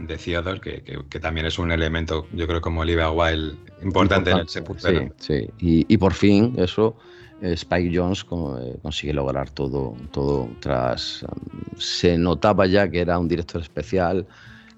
de 0.00 0.16
Theodore, 0.16 0.60
que, 0.60 0.82
que, 1.08 1.20
también 1.20 1.46
es 1.46 1.58
un 1.58 1.70
elemento, 1.70 2.26
yo 2.32 2.46
creo, 2.46 2.62
como 2.62 2.80
Olivia 2.80 3.10
Wilde, 3.10 3.56
importante, 3.82 4.30
en 4.30 4.38
ese 4.38 4.62
punto. 4.62 4.88
Sí, 4.88 4.96
sí. 5.18 5.50
Y, 5.58 5.92
y 5.92 5.98
por 5.98 6.14
fin, 6.14 6.54
eso 6.56 6.96
Spike 7.42 7.90
Jones 7.94 8.24
eh, 8.30 8.78
consigue 8.82 9.12
lograr 9.12 9.50
todo, 9.50 9.94
todo 10.12 10.48
tras... 10.60 11.22
Um, 11.22 11.78
se 11.78 12.16
notaba 12.16 12.66
ya 12.66 12.88
que 12.88 13.00
era 13.00 13.18
un 13.18 13.28
director 13.28 13.60
especial, 13.60 14.26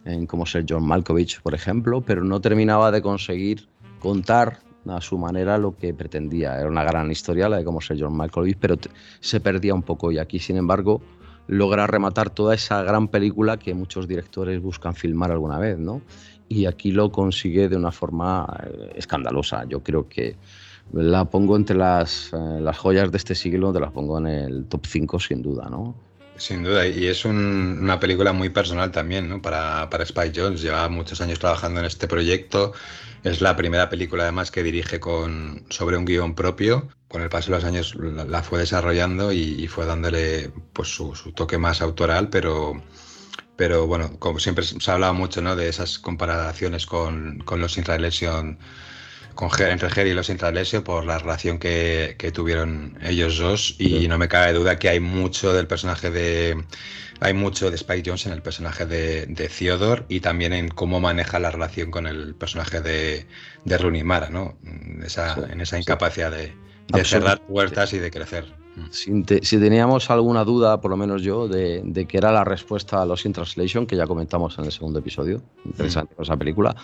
en 0.05 0.27
como 0.27 0.47
ser 0.47 0.65
John 0.69 0.87
Malkovich, 0.87 1.41
por 1.43 1.55
ejemplo, 1.55 2.01
pero 2.01 2.25
no 2.25 2.41
terminaba 2.41 2.91
de 2.91 3.03
conseguir 3.03 3.69
contar 4.01 4.61
a 4.87 5.01
su 5.01 5.19
manera 5.19 5.59
lo 5.59 5.77
que 5.77 5.93
pretendía. 5.95 6.59
Era 6.59 6.69
una 6.69 6.83
gran 6.83 7.11
historia 7.11 7.49
la 7.49 7.59
de 7.59 7.65
cómo 7.65 7.81
ser 7.81 7.99
John 8.01 8.17
Malkovich, 8.17 8.57
pero 8.59 8.77
se 9.21 9.41
perdía 9.41 9.75
un 9.75 9.83
poco 9.83 10.11
y 10.11 10.19
aquí, 10.19 10.39
sin 10.39 10.57
embargo, 10.57 11.03
logra 11.47 11.87
rematar 11.87 12.31
toda 12.31 12.55
esa 12.55 12.83
gran 12.83 13.09
película 13.09 13.59
que 13.59 13.75
muchos 13.75 14.09
directores 14.09 14.61
buscan 14.61 14.95
filmar 14.95 15.31
alguna 15.31 15.59
vez, 15.59 15.79
¿no? 15.79 16.03
Y 16.49 16.67
aquí 16.67 16.93
lo 16.93 17.13
consigue 17.13 17.69
de 17.69 17.77
una 17.77 17.93
forma 17.93 18.47
eh, 18.65 18.93
escandalosa. 18.97 19.65
Yo 19.69 19.83
creo 19.83 20.09
que 20.09 20.37
la 20.93 21.25
pongo 21.27 21.57
entre 21.57 21.77
las, 21.77 22.33
eh, 22.33 22.61
las 22.61 22.79
joyas 22.79 23.11
de 23.11 23.19
este 23.19 23.35
siglo, 23.35 23.73
te 23.73 23.81
las 23.81 23.93
pongo 23.93 24.19
en 24.19 24.27
el 24.27 24.65
top 24.67 24.87
5 24.87 25.21
sin 25.21 25.43
duda, 25.43 25.69
¿no? 25.71 25.95
Sin 26.37 26.63
duda, 26.63 26.87
y 26.87 27.07
es 27.07 27.25
una 27.25 27.99
película 27.99 28.33
muy 28.33 28.49
personal 28.49 28.93
también, 28.93 29.29
¿no? 29.29 29.43
Para, 29.43 29.91
para 29.91 30.05
Spike 30.05 30.41
Jones, 30.41 30.63
lleva 30.63 30.89
muchos 30.89 31.21
años 31.21 31.41
trabajando 31.41 31.81
en 31.81 31.87
este 31.87 32.07
proyecto, 32.07 32.73
es 33.25 33.41
la 33.41 33.57
primera 33.57 33.89
película 33.89 34.23
además 34.25 34.51
que 34.51 34.63
dirige 34.63 35.01
con, 35.01 35.65
sobre 35.71 35.97
un 35.97 36.05
guion 36.05 36.35
propio. 36.35 36.89
Con 37.09 37.23
el 37.23 37.29
paso 37.29 37.51
de 37.51 37.57
los 37.57 37.65
años 37.65 37.95
la, 37.97 38.43
fue 38.43 38.59
desarrollando 38.59 39.33
y, 39.33 39.67
fue 39.67 39.87
dándole 39.87 40.51
pues, 40.73 40.89
su, 40.89 41.13
toque 41.35 41.59
más 41.59 41.81
autoral, 41.81 42.29
pero, 42.29 42.83
pero 43.57 43.87
bueno, 43.87 44.19
como 44.19 44.39
siempre 44.39 44.65
se 44.65 44.91
ha 44.91 44.95
hablado 44.95 45.15
mucho 45.15 45.41
¿no? 45.41 45.57
de 45.57 45.69
esas 45.69 45.99
comparaciones 45.99 46.87
con, 46.87 47.41
con 47.45 47.61
los 47.61 47.79
Intralesion 47.79 48.59
con, 49.39 49.51
entre 49.61 49.89
Jerry 49.89 50.11
y 50.11 50.15
los 50.15 50.31
Intralesio 50.31 50.83
por 50.83 51.05
la 51.05 51.17
relación 51.17 51.61
que, 51.61 52.17
que, 52.19 52.33
tuvieron 52.33 52.99
ellos 53.05 53.39
dos. 53.39 53.77
Y 53.79 54.09
no 54.09 54.19
me 54.19 54.27
cabe 54.27 54.53
duda 54.53 54.81
que 54.81 54.89
hay 54.89 54.99
mucho 54.99 55.53
del 55.53 55.69
personaje 55.69 56.11
de 56.11 56.65
hay 57.21 57.35
mucho 57.35 57.71
de 57.71 57.77
Spike 57.77 58.03
Jones 58.05 58.27
en 58.27 58.33
el 58.33 58.43
personaje 58.43 58.85
de, 58.85 59.27
de 59.27 59.49
Theodore 59.49 60.05
y 60.09 60.19
también 60.19 60.53
en 60.53 60.69
cómo 60.69 60.99
maneja 60.99 61.39
la 61.39 61.53
relación 61.53 61.93
con 61.93 62.09
el 62.09 62.35
personaje 62.35 62.81
de, 62.81 63.27
de 63.65 63.79
Rooney 63.79 64.03
Mara, 64.03 64.29
¿no? 64.29 64.57
Esa, 65.05 65.37
en 65.49 65.61
esa 65.61 65.79
incapacidad 65.79 66.33
de, 66.33 66.53
de 66.89 67.05
cerrar 67.05 67.41
puertas 67.47 67.93
y 67.93 67.99
de 68.01 68.11
crecer. 68.11 68.53
Si, 68.91 69.59
teníamos 69.59 70.11
alguna 70.11 70.43
duda, 70.43 70.81
por 70.81 70.91
lo 70.91 70.97
menos 70.97 71.23
yo, 71.23 71.47
de, 71.47 71.83
de 71.85 72.07
que 72.07 72.19
era 72.19 72.33
la 72.33 72.45
respuesta 72.45 73.03
a 73.03 73.07
los 73.07 73.25
in 73.25 73.33
Translation, 73.33 73.87
que 73.87 73.97
ya 73.97 74.07
comentamos 74.07 74.59
en 74.59 74.65
el 74.65 74.73
segundo 74.73 74.99
episodio, 74.99 75.43
interesante 75.65 76.15
esa 76.21 76.37
película, 76.37 76.75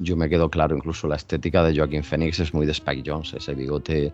yo 0.00 0.16
me 0.16 0.28
quedo 0.28 0.50
claro, 0.50 0.74
incluso 0.76 1.06
la 1.06 1.16
estética 1.16 1.62
de 1.62 1.76
Joaquín 1.76 2.02
Phoenix 2.02 2.40
es 2.40 2.54
muy 2.54 2.64
de 2.66 2.72
Spike 2.72 3.02
Jones, 3.08 3.34
ese 3.34 3.54
bigote, 3.54 4.12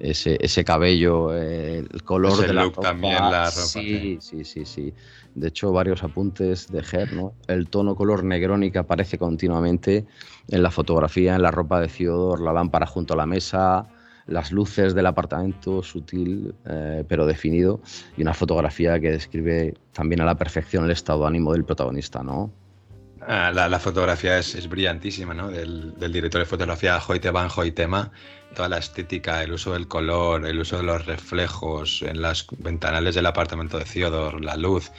ese, 0.00 0.36
ese 0.40 0.64
cabello, 0.64 1.34
eh, 1.34 1.78
el 1.78 2.02
color 2.02 2.38
de 2.38 2.52
la 2.52 2.64
ropa. 2.64 2.82
también, 2.82 3.14
la 3.14 3.44
ropa. 3.44 3.50
Sí, 3.50 4.18
sí, 4.20 4.44
sí, 4.44 4.64
sí. 4.64 4.92
De 5.34 5.48
hecho, 5.48 5.72
varios 5.72 6.02
apuntes 6.02 6.66
de 6.68 6.80
Her, 6.80 7.12
¿no? 7.12 7.34
El 7.46 7.68
tono 7.68 7.94
color 7.94 8.24
negroni 8.24 8.72
que 8.72 8.78
aparece 8.78 9.16
continuamente 9.16 10.06
en 10.48 10.62
la 10.62 10.72
fotografía, 10.72 11.36
en 11.36 11.42
la 11.42 11.52
ropa 11.52 11.80
de 11.80 11.86
Theodore, 11.86 12.42
la 12.42 12.52
lámpara 12.52 12.86
junto 12.86 13.14
a 13.14 13.16
la 13.16 13.26
mesa, 13.26 13.86
las 14.26 14.50
luces 14.50 14.92
del 14.94 15.06
apartamento, 15.06 15.84
sutil 15.84 16.52
eh, 16.66 17.04
pero 17.08 17.26
definido, 17.26 17.80
y 18.16 18.22
una 18.22 18.34
fotografía 18.34 18.98
que 18.98 19.12
describe 19.12 19.74
también 19.92 20.20
a 20.20 20.24
la 20.24 20.36
perfección 20.36 20.84
el 20.84 20.90
estado 20.90 21.20
de 21.20 21.28
ánimo 21.28 21.52
del 21.52 21.64
protagonista, 21.64 22.24
¿no? 22.24 22.50
Ah, 23.20 23.52
la, 23.52 23.78
fotografía 23.78 24.38
es, 24.38 24.68
brillantísima, 24.68 25.34
¿no? 25.34 25.48
Del, 25.48 25.94
director 26.12 26.40
de 26.40 26.46
fotografía 26.46 27.00
Hoyte 27.06 27.30
Van 27.30 27.48
Hoytema. 27.54 28.10
Toda 28.54 28.68
la 28.68 28.78
estética, 28.78 29.42
el 29.42 29.52
uso 29.52 29.72
del 29.72 29.88
color, 29.88 30.46
el 30.46 30.58
uso 30.58 30.78
de 30.78 30.82
los 30.84 31.04
reflejos 31.04 32.02
en 32.02 32.22
las 32.22 32.46
ventanales 32.58 33.14
del 33.14 33.26
apartamento 33.26 33.78
de 33.78 33.84
Theodore, 33.84 34.40
la 34.40 34.56
luz, 34.56 34.90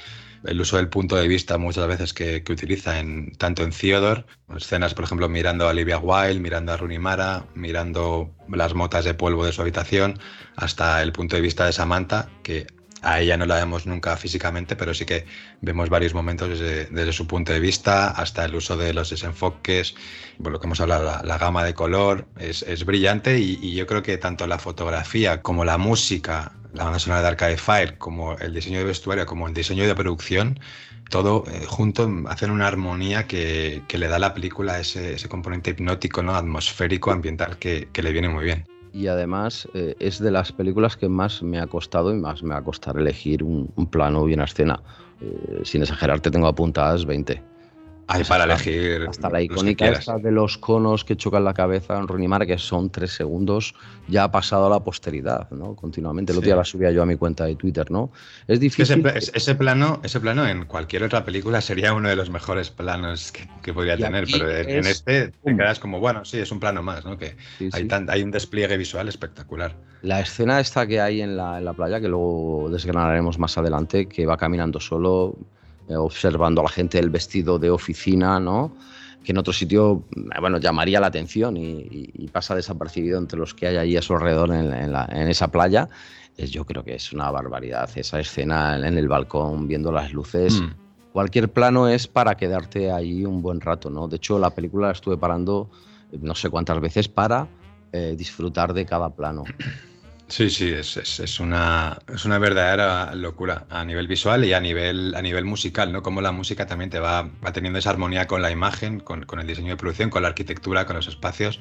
el 0.43 0.61
uso 0.61 0.77
del 0.77 0.87
punto 0.87 1.15
de 1.15 1.27
vista 1.27 1.57
muchas 1.57 1.87
veces 1.87 2.13
que, 2.13 2.43
utiliza 2.49 2.99
en, 2.99 3.31
tanto 3.37 3.63
en 3.63 3.71
Theodore, 3.71 4.25
escenas, 4.55 4.93
por 4.93 5.05
ejemplo, 5.05 5.27
mirando 5.29 5.65
a 5.65 5.69
Olivia 5.69 5.97
Wilde, 5.97 6.39
mirando 6.39 6.73
a 6.73 6.77
Rooney 6.77 6.99
Mara, 6.99 7.45
mirando 7.55 8.31
las 8.47 8.73
motas 8.73 9.05
de 9.05 9.13
polvo 9.13 9.45
de 9.45 9.51
su 9.51 9.61
habitación, 9.61 10.19
hasta 10.55 11.01
el 11.01 11.11
punto 11.11 11.35
de 11.35 11.41
vista 11.41 11.65
de 11.65 11.73
Samantha, 11.73 12.29
que 12.43 12.67
a 13.01 13.19
ella 13.21 13.37
no 13.37 13.45
la 13.45 13.55
vemos 13.55 13.85
nunca 13.85 14.15
físicamente, 14.17 14.75
pero 14.75 14.93
sí 14.93 15.05
que 15.05 15.25
vemos 15.61 15.89
varios 15.89 16.13
momentos 16.13 16.59
desde, 16.59 17.13
su 17.13 17.27
punto 17.27 17.53
de 17.53 17.59
vista, 17.59 18.09
hasta 18.09 18.45
el 18.45 18.55
uso 18.55 18.77
de 18.77 18.93
los 18.93 19.09
desenfoques, 19.09 19.95
por 20.41 20.51
lo 20.51 20.59
que 20.59 20.67
hemos 20.67 20.81
hablado, 20.81 21.21
la, 21.23 21.37
gama 21.37 21.63
de 21.63 21.73
color 21.73 22.27
es, 22.37 22.85
brillante 22.85 23.39
y, 23.39 23.73
yo 23.73 23.87
creo 23.87 24.03
que 24.03 24.17
tanto 24.17 24.47
la 24.47 24.59
fotografía 24.59 25.41
como 25.41 25.65
la 25.65 25.77
música, 25.77 26.53
la 26.73 26.85
banda 26.85 26.99
sonora 26.99 27.21
de 27.21 27.27
Arcade 27.29 27.57
Fire, 27.57 27.97
como 27.97 28.37
el 28.37 28.53
diseño 28.53 28.79
de 28.79 28.85
vestuario, 28.85 29.25
como 29.25 29.47
el 29.47 29.53
diseño 29.53 29.87
de 29.87 29.95
producción, 29.95 30.59
todo 31.09 31.43
eh, 31.47 31.65
junto 31.67 32.07
hacen 32.27 32.51
una 32.51 32.67
armonía 32.67 33.25
que, 33.27 33.81
le 33.91 34.07
da 34.07 34.17
a 34.17 34.19
la 34.19 34.33
película 34.33 34.79
ese, 34.79 35.17
componente 35.27 35.71
hipnótico, 35.71 36.21
¿no? 36.21 36.35
atmosférico, 36.35 37.11
ambiental, 37.11 37.57
que 37.57 37.89
le 37.93 38.11
viene 38.11 38.29
muy 38.29 38.45
bien 38.45 38.68
y 38.93 39.07
además 39.07 39.67
eh, 39.73 39.95
es 39.99 40.19
de 40.19 40.31
las 40.31 40.51
películas 40.51 40.97
que 40.97 41.09
más 41.09 41.43
me 41.43 41.59
ha 41.59 41.67
costado 41.67 42.13
y 42.13 42.17
más 42.17 42.43
me 42.43 42.49
va 42.49 42.57
a 42.57 42.63
costar 42.63 42.97
elegir 42.97 43.43
un, 43.43 43.67
plano 43.89 44.27
y 44.27 44.33
una 44.33 44.45
escena. 44.45 44.81
Eh, 45.21 45.61
sin 45.63 45.81
exagerarte, 45.81 46.31
tengo 46.31 46.47
apuntadas 46.47 47.05
20. 47.05 47.41
Hay 48.11 48.23
para 48.23 48.45
elegir. 48.45 49.05
Hasta 49.07 49.29
la 49.29 49.39
icónica 49.39 49.87
esta 49.87 50.17
de 50.17 50.31
los 50.31 50.57
conos 50.57 51.05
que 51.05 51.15
chocan 51.15 51.43
la 51.43 51.53
cabeza 51.53 51.95
en 51.95 52.07
Ronimar, 52.07 52.47
que 52.47 52.57
son 52.57 52.89
tres 52.89 53.11
segundos, 53.11 53.75
ya 54.07 54.23
ha 54.23 54.31
pasado 54.31 54.65
a 54.65 54.69
la 54.71 54.79
posteridad, 54.79 55.47
¿no? 55.51 55.75
Continuamente. 55.75 56.31
El 56.31 56.39
otro 56.39 56.47
día 56.47 56.55
la 56.55 56.65
subía 56.65 56.89
yo 56.89 57.03
a 57.03 57.05
mi 57.05 57.17
cuenta 57.17 57.45
de 57.45 57.55
Twitter, 57.55 57.91
¿no? 57.91 58.11
Es 58.47 58.59
difícil. 58.59 59.05
Ese, 59.13 59.53
plano, 59.53 60.01
ese 60.03 60.19
plano 60.19 60.47
en 60.47 60.65
cualquier 60.65 61.03
otra 61.03 61.23
película 61.23 61.61
sería 61.61 61.93
uno 61.93 62.09
de 62.09 62.15
los 62.15 62.31
mejores 62.31 62.71
planos 62.71 63.31
que, 63.61 63.73
podría 63.73 63.95
tener, 63.95 64.25
pero 64.31 64.49
en, 64.49 64.87
este 64.87 65.27
te 65.27 65.55
quedas 65.55 65.79
como, 65.79 65.99
bueno, 65.99 66.25
sí, 66.25 66.39
es 66.39 66.51
un 66.51 66.59
plano 66.59 66.81
más, 66.81 67.05
¿no? 67.05 67.15
Que 67.15 67.37
hay, 67.71 67.87
hay, 68.07 68.23
un 68.23 68.31
despliegue 68.31 68.75
visual 68.75 69.07
espectacular. 69.07 69.75
La 70.01 70.19
escena 70.19 70.59
esta 70.59 70.87
que 70.87 70.99
hay 70.99 71.21
en 71.21 71.37
la, 71.37 71.59
en 71.59 71.65
la 71.65 71.73
playa, 71.73 72.01
que 72.01 72.07
luego 72.07 72.69
desgranaremos 72.71 73.37
más 73.37 73.55
adelante, 73.59 74.07
que 74.07 74.25
va 74.25 74.35
caminando 74.35 74.79
solo 74.79 75.37
observando 75.97 76.61
a 76.61 76.65
la 76.65 76.69
gente 76.69 76.99
el 76.99 77.09
vestido 77.09 77.59
de 77.59 77.69
oficina, 77.69 78.39
¿no? 78.39 78.71
que 79.23 79.31
en 79.31 79.37
otro 79.37 79.53
sitio 79.53 80.03
eh, 80.15 80.39
bueno, 80.39 80.57
llamaría 80.57 80.99
la 80.99 81.07
atención 81.07 81.57
y, 81.57 82.27
pasa 82.31 82.55
desapercibido 82.55 83.17
entre 83.17 83.39
los 83.39 83.53
que 83.53 83.67
hay 83.67 83.77
allí 83.77 83.97
a 83.97 84.01
su 84.01 84.13
alrededor 84.13 84.53
en, 84.53 85.27
esa 85.29 85.47
playa. 85.49 85.89
yo 86.37 86.63
creo 86.63 86.83
que 86.83 86.95
es 86.95 87.11
una 87.11 87.31
barbaridad 87.31 87.89
esa 87.95 88.19
escena 88.19 88.77
en 88.77 88.97
el 88.97 89.07
balcón 89.07 89.67
viendo 89.67 89.91
las 89.91 90.13
luces. 90.13 90.61
Mm. 90.61 90.73
Cualquier 91.11 91.51
plano 91.51 91.87
es 91.87 92.07
para 92.07 92.35
quedarte 92.35 92.91
ahí 92.91 93.25
un 93.25 93.41
buen 93.41 93.61
rato. 93.61 93.89
¿no? 93.89 94.07
De 94.07 94.17
hecho, 94.17 94.37
la 94.37 94.51
película 94.51 94.87
la 94.87 94.93
estuve 94.93 95.17
parando 95.17 95.71
eh, 96.11 96.19
no 96.21 96.35
sé 96.35 96.49
cuántas 96.49 96.79
veces 96.79 97.07
para 97.07 97.47
disfrutar 98.15 98.71
de 98.73 98.85
cada 98.85 99.09
plano. 99.09 99.45
Sí, 100.29 100.51
sí, 100.51 100.69
es, 100.71 100.95
es, 100.95 101.39
una, 101.39 101.97
es 102.07 102.23
una 102.23 102.37
verdadera 102.37 103.15
locura 103.15 103.65
a 103.67 103.83
nivel 103.83 104.07
visual 104.07 104.45
y 104.45 104.53
a 104.53 104.59
nivel, 104.59 105.15
a 105.15 105.23
nivel 105.23 105.43
musical, 105.43 105.91
¿no? 105.91 106.03
Como 106.03 106.21
la 106.21 106.31
música 106.31 106.67
también 106.67 106.91
te 106.91 106.99
va, 106.99 107.23
va 107.43 107.51
teniendo 107.51 107.79
esa 107.79 107.89
armonía 107.89 108.27
con 108.27 108.43
la 108.43 108.51
imagen, 108.51 108.99
con, 108.99 109.25
con, 109.25 109.39
el 109.39 109.47
diseño 109.47 109.69
de 109.69 109.77
producción, 109.77 110.11
con 110.11 110.21
la 110.21 110.27
arquitectura, 110.27 110.85
con 110.85 110.97
los 110.97 111.07
espacios. 111.07 111.59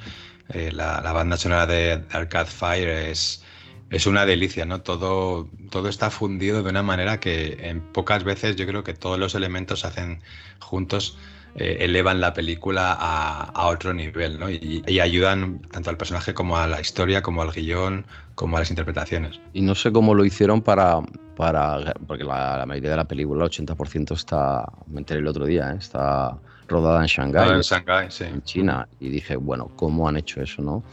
Eh, 0.51 0.71
la, 0.71 1.01
la, 1.01 1.13
banda 1.13 1.39
sonora 1.39 1.67
de 1.67 2.05
Arcade 2.11 2.51
Fire 2.51 2.89
es, 2.89 3.43
es 3.89 4.07
una 4.07 4.27
delicia, 4.27 4.67
¿no? 4.67 4.83
Todo, 4.83 5.49
todo 5.71 5.89
está 5.89 6.11
fundido 6.11 6.63
de 6.63 6.69
una 6.69 6.83
manera 6.83 7.21
que 7.21 7.71
en 7.71 7.81
pocas 7.81 8.23
veces 8.23 8.57
yo 8.57 8.67
creo 8.67 8.85
que 8.85 8.93
todos 8.93 9.19
los 9.19 9.35
elementos 9.35 9.81
se 9.81 9.87
hacen 9.87 10.23
juntos 10.61 11.17
eh, 11.55 11.79
elevan 11.81 12.21
la 12.21 12.33
película 12.35 12.97
a, 12.99 13.67
otro 13.69 13.93
nivel, 13.93 14.39
¿no? 14.39 14.49
Y, 14.51 15.01
ayudan 15.01 15.61
tanto 15.71 15.91
al 15.91 15.97
personaje 15.97 16.35
como 16.35 16.57
a 16.57 16.67
la 16.67 16.81
historia, 16.81 17.23
como 17.23 17.43
al 17.43 17.53
guion, 17.53 18.05
como 18.35 18.57
a 18.57 18.61
las 18.61 18.71
interpretaciones. 18.71 19.41
Y 19.53 19.63
no 19.63 19.75
sé 19.75 19.91
cómo 19.91 20.15
lo 20.15 20.25
hicieron 20.25 20.63
para, 20.63 21.01
para 21.37 21.95
porque 22.07 22.25
la, 22.25 22.65
mayoría 22.67 22.91
de 22.91 22.97
la 22.97 23.05
película, 23.05 23.45
el 23.45 23.51
80% 23.51 24.13
está, 24.13 24.65
me 24.87 24.99
enteré 24.99 25.21
el 25.21 25.27
otro 25.27 25.47
día, 25.47 25.73
¿eh? 25.73 25.77
está 25.79 26.37
rodada 26.69 27.01
en 27.01 27.07
Shanghái, 27.07 27.51
en, 27.51 27.61
Shanghái 27.61 28.11
sí. 28.11 28.25
en 28.25 28.43
China, 28.43 28.89
y 29.01 29.09
dije, 29.09 29.37
bueno, 29.37 29.71
¿cómo 29.75 30.09
han 30.09 30.17
hecho 30.17 30.41
eso, 30.41 30.63
no? 30.63 30.85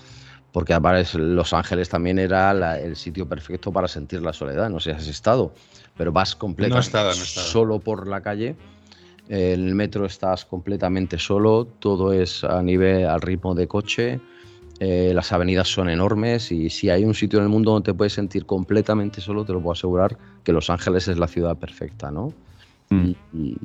Porque 0.51 0.73
además 0.73 1.13
Los 1.15 1.53
Ángeles 1.53 1.89
también 1.89 2.17
era 2.17 2.79
el 2.79 2.95
sitio 2.95 3.27
perfecto 3.27 3.73
para 3.73 3.89
sentir 3.89 4.21
la 4.21 4.31
soledad, 4.31 4.69
no 4.69 4.79
sé 4.79 4.91
si 4.91 4.97
has 4.97 5.07
estado, 5.07 5.53
pero 5.97 6.13
vas 6.13 6.35
completamente 6.35 7.25
solo 7.25 7.79
por 7.79 8.07
la 8.07 8.21
calle 8.21 8.55
el 9.29 9.75
metro 9.75 10.05
estás 10.05 10.45
completamente 10.45 11.17
solo, 11.17 11.65
todo 11.79 12.13
es 12.13 12.43
a 12.43 12.61
nivel, 12.61 13.07
al 13.07 13.21
ritmo 13.21 13.55
de 13.55 13.67
coche, 13.67 14.19
eh, 14.79 15.11
las 15.13 15.31
avenidas 15.31 15.67
son 15.69 15.89
enormes 15.89 16.51
y 16.51 16.69
si 16.69 16.89
hay 16.89 17.05
un 17.05 17.13
sitio 17.13 17.39
en 17.39 17.43
el 17.43 17.49
mundo 17.49 17.71
donde 17.71 17.91
te 17.91 17.93
puedes 17.93 18.13
sentir 18.13 18.45
completamente 18.45 19.21
solo, 19.21 19.45
te 19.45 19.53
lo 19.53 19.61
puedo 19.61 19.73
asegurar 19.73 20.17
que 20.43 20.51
Los 20.51 20.69
Ángeles 20.69 21.07
es 21.07 21.17
la 21.17 21.27
ciudad 21.27 21.57
perfecta, 21.57 22.11
¿no? 22.11 22.33
Mm. 22.89 23.11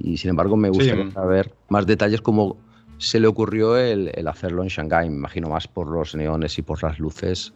Y, 0.03 0.17
sin 0.17 0.31
embargo 0.31 0.57
me 0.57 0.71
gustaría 0.71 1.11
saber 1.11 1.53
más 1.69 1.87
detalles 1.87 2.23
como 2.23 2.57
se 2.97 3.19
le 3.19 3.27
ocurrió 3.27 3.77
el, 3.77 4.11
hacerlo 4.29 4.63
en 4.63 4.69
Shanghái, 4.69 5.11
me 5.11 5.17
imagino 5.17 5.49
más 5.49 5.67
por 5.67 5.89
los 5.89 6.15
neones 6.15 6.59
y 6.59 6.63
por 6.63 6.83
las 6.83 6.99
luces, 6.99 7.53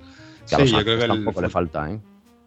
que 0.49 0.57
a 0.57 0.59
Los 0.59 0.75
Ángeles 0.75 1.07
tampoco 1.07 1.41
le 1.41 1.49
falta, 1.49 1.91
¿eh? 1.91 2.01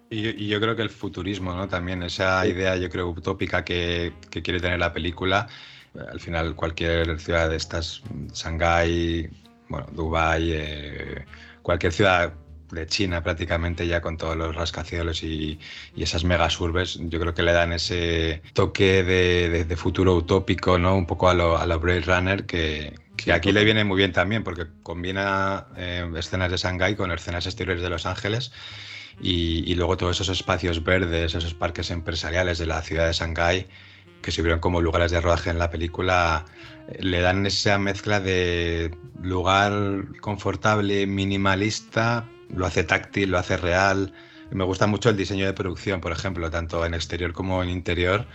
Y, 0.09 0.47
yo 0.47 0.59
creo 0.61 0.75
que 0.75 0.81
el 0.83 0.89
futurismo, 0.89 1.53
¿no? 1.53 1.67
También 1.67 2.01
esa 2.03 2.45
idea, 2.47 2.75
yo 2.77 2.89
creo, 2.89 3.09
utópica 3.09 3.63
que, 3.63 4.13
quiere 4.29 4.59
tener 4.59 4.79
la 4.79 4.93
película. 4.93 5.47
Eh, 5.95 5.99
al 6.11 6.19
final, 6.19 6.55
cualquier 6.55 7.19
ciudad 7.19 7.49
de 7.49 7.57
estas, 7.57 8.01
Shanghái, 8.33 9.29
bueno, 9.69 9.87
Dubái, 9.91 10.51
eh, 10.53 11.25
cualquier 11.61 11.91
ciudad 11.91 12.33
de 12.71 12.85
China 12.85 13.23
prácticamente 13.23 13.87
ya 13.87 14.01
con 14.01 14.17
todos 14.17 14.35
los 14.35 14.53
rascacielos 14.55 15.23
y, 15.23 15.59
esas 15.95 16.23
megas 16.23 16.59
urbes, 16.59 16.99
yo 17.01 17.19
creo 17.19 17.33
que 17.33 17.43
le 17.43 17.53
dan 17.53 17.73
ese 17.73 18.41
toque 18.53 19.03
de, 19.03 19.75
futuro 19.75 20.15
utópico, 20.15 20.77
¿no? 20.77 20.95
Un 20.95 21.05
poco 21.05 21.29
a 21.29 21.33
lo, 21.33 21.57
a 21.57 21.65
lo 21.65 21.79
Blade 21.79 22.01
Runner 22.01 22.45
que, 22.45 22.93
Que 23.17 23.33
aquí 23.33 23.51
le 23.51 23.63
viene 23.65 23.83
muy 23.83 23.97
bien 23.97 24.13
también 24.13 24.43
porque 24.43 24.67
combina 24.83 25.67
eh, 25.77 26.09
escenas 26.15 26.51
de 26.51 26.57
Shanghái 26.57 26.95
con 26.95 27.11
escenas 27.11 27.45
exteriores 27.45 27.81
de 27.81 27.89
Los 27.89 28.05
Ángeles 28.05 28.51
y, 29.19 29.73
luego 29.75 29.97
todos 29.97 30.17
esos 30.17 30.37
espacios 30.37 30.83
verdes, 30.83 31.33
esos 31.33 31.53
parques 31.53 31.89
empresariales 31.91 32.57
de 32.59 32.67
la 32.67 32.81
ciudad 32.81 33.07
de 33.07 33.13
Shanghái 33.13 33.67
que 34.21 34.31
se 34.31 34.41
vieron 34.41 34.59
como 34.59 34.81
lugares 34.81 35.11
de 35.11 35.21
rodaje 35.21 35.49
en 35.49 35.59
la 35.59 35.69
película, 35.69 36.45
eh, 36.89 36.97
le 37.01 37.21
dan 37.21 37.45
esa 37.45 37.77
mezcla 37.77 38.19
de 38.19 38.95
lugar 39.21 40.05
confortable, 40.21 41.07
minimalista, 41.07 42.27
lo 42.53 42.65
hace 42.65 42.83
táctil, 42.83 43.31
lo 43.31 43.37
hace 43.37 43.57
real. 43.57 44.13
Me 44.51 44.63
gusta 44.63 44.87
mucho 44.87 45.09
el 45.09 45.17
diseño 45.17 45.45
de 45.45 45.53
producción, 45.53 46.01
por 46.01 46.11
ejemplo, 46.11 46.49
tanto 46.49 46.85
en 46.85 46.93
exterior 46.93 47.33
como 47.33 47.63
en 47.63 47.69
interior 47.69 48.25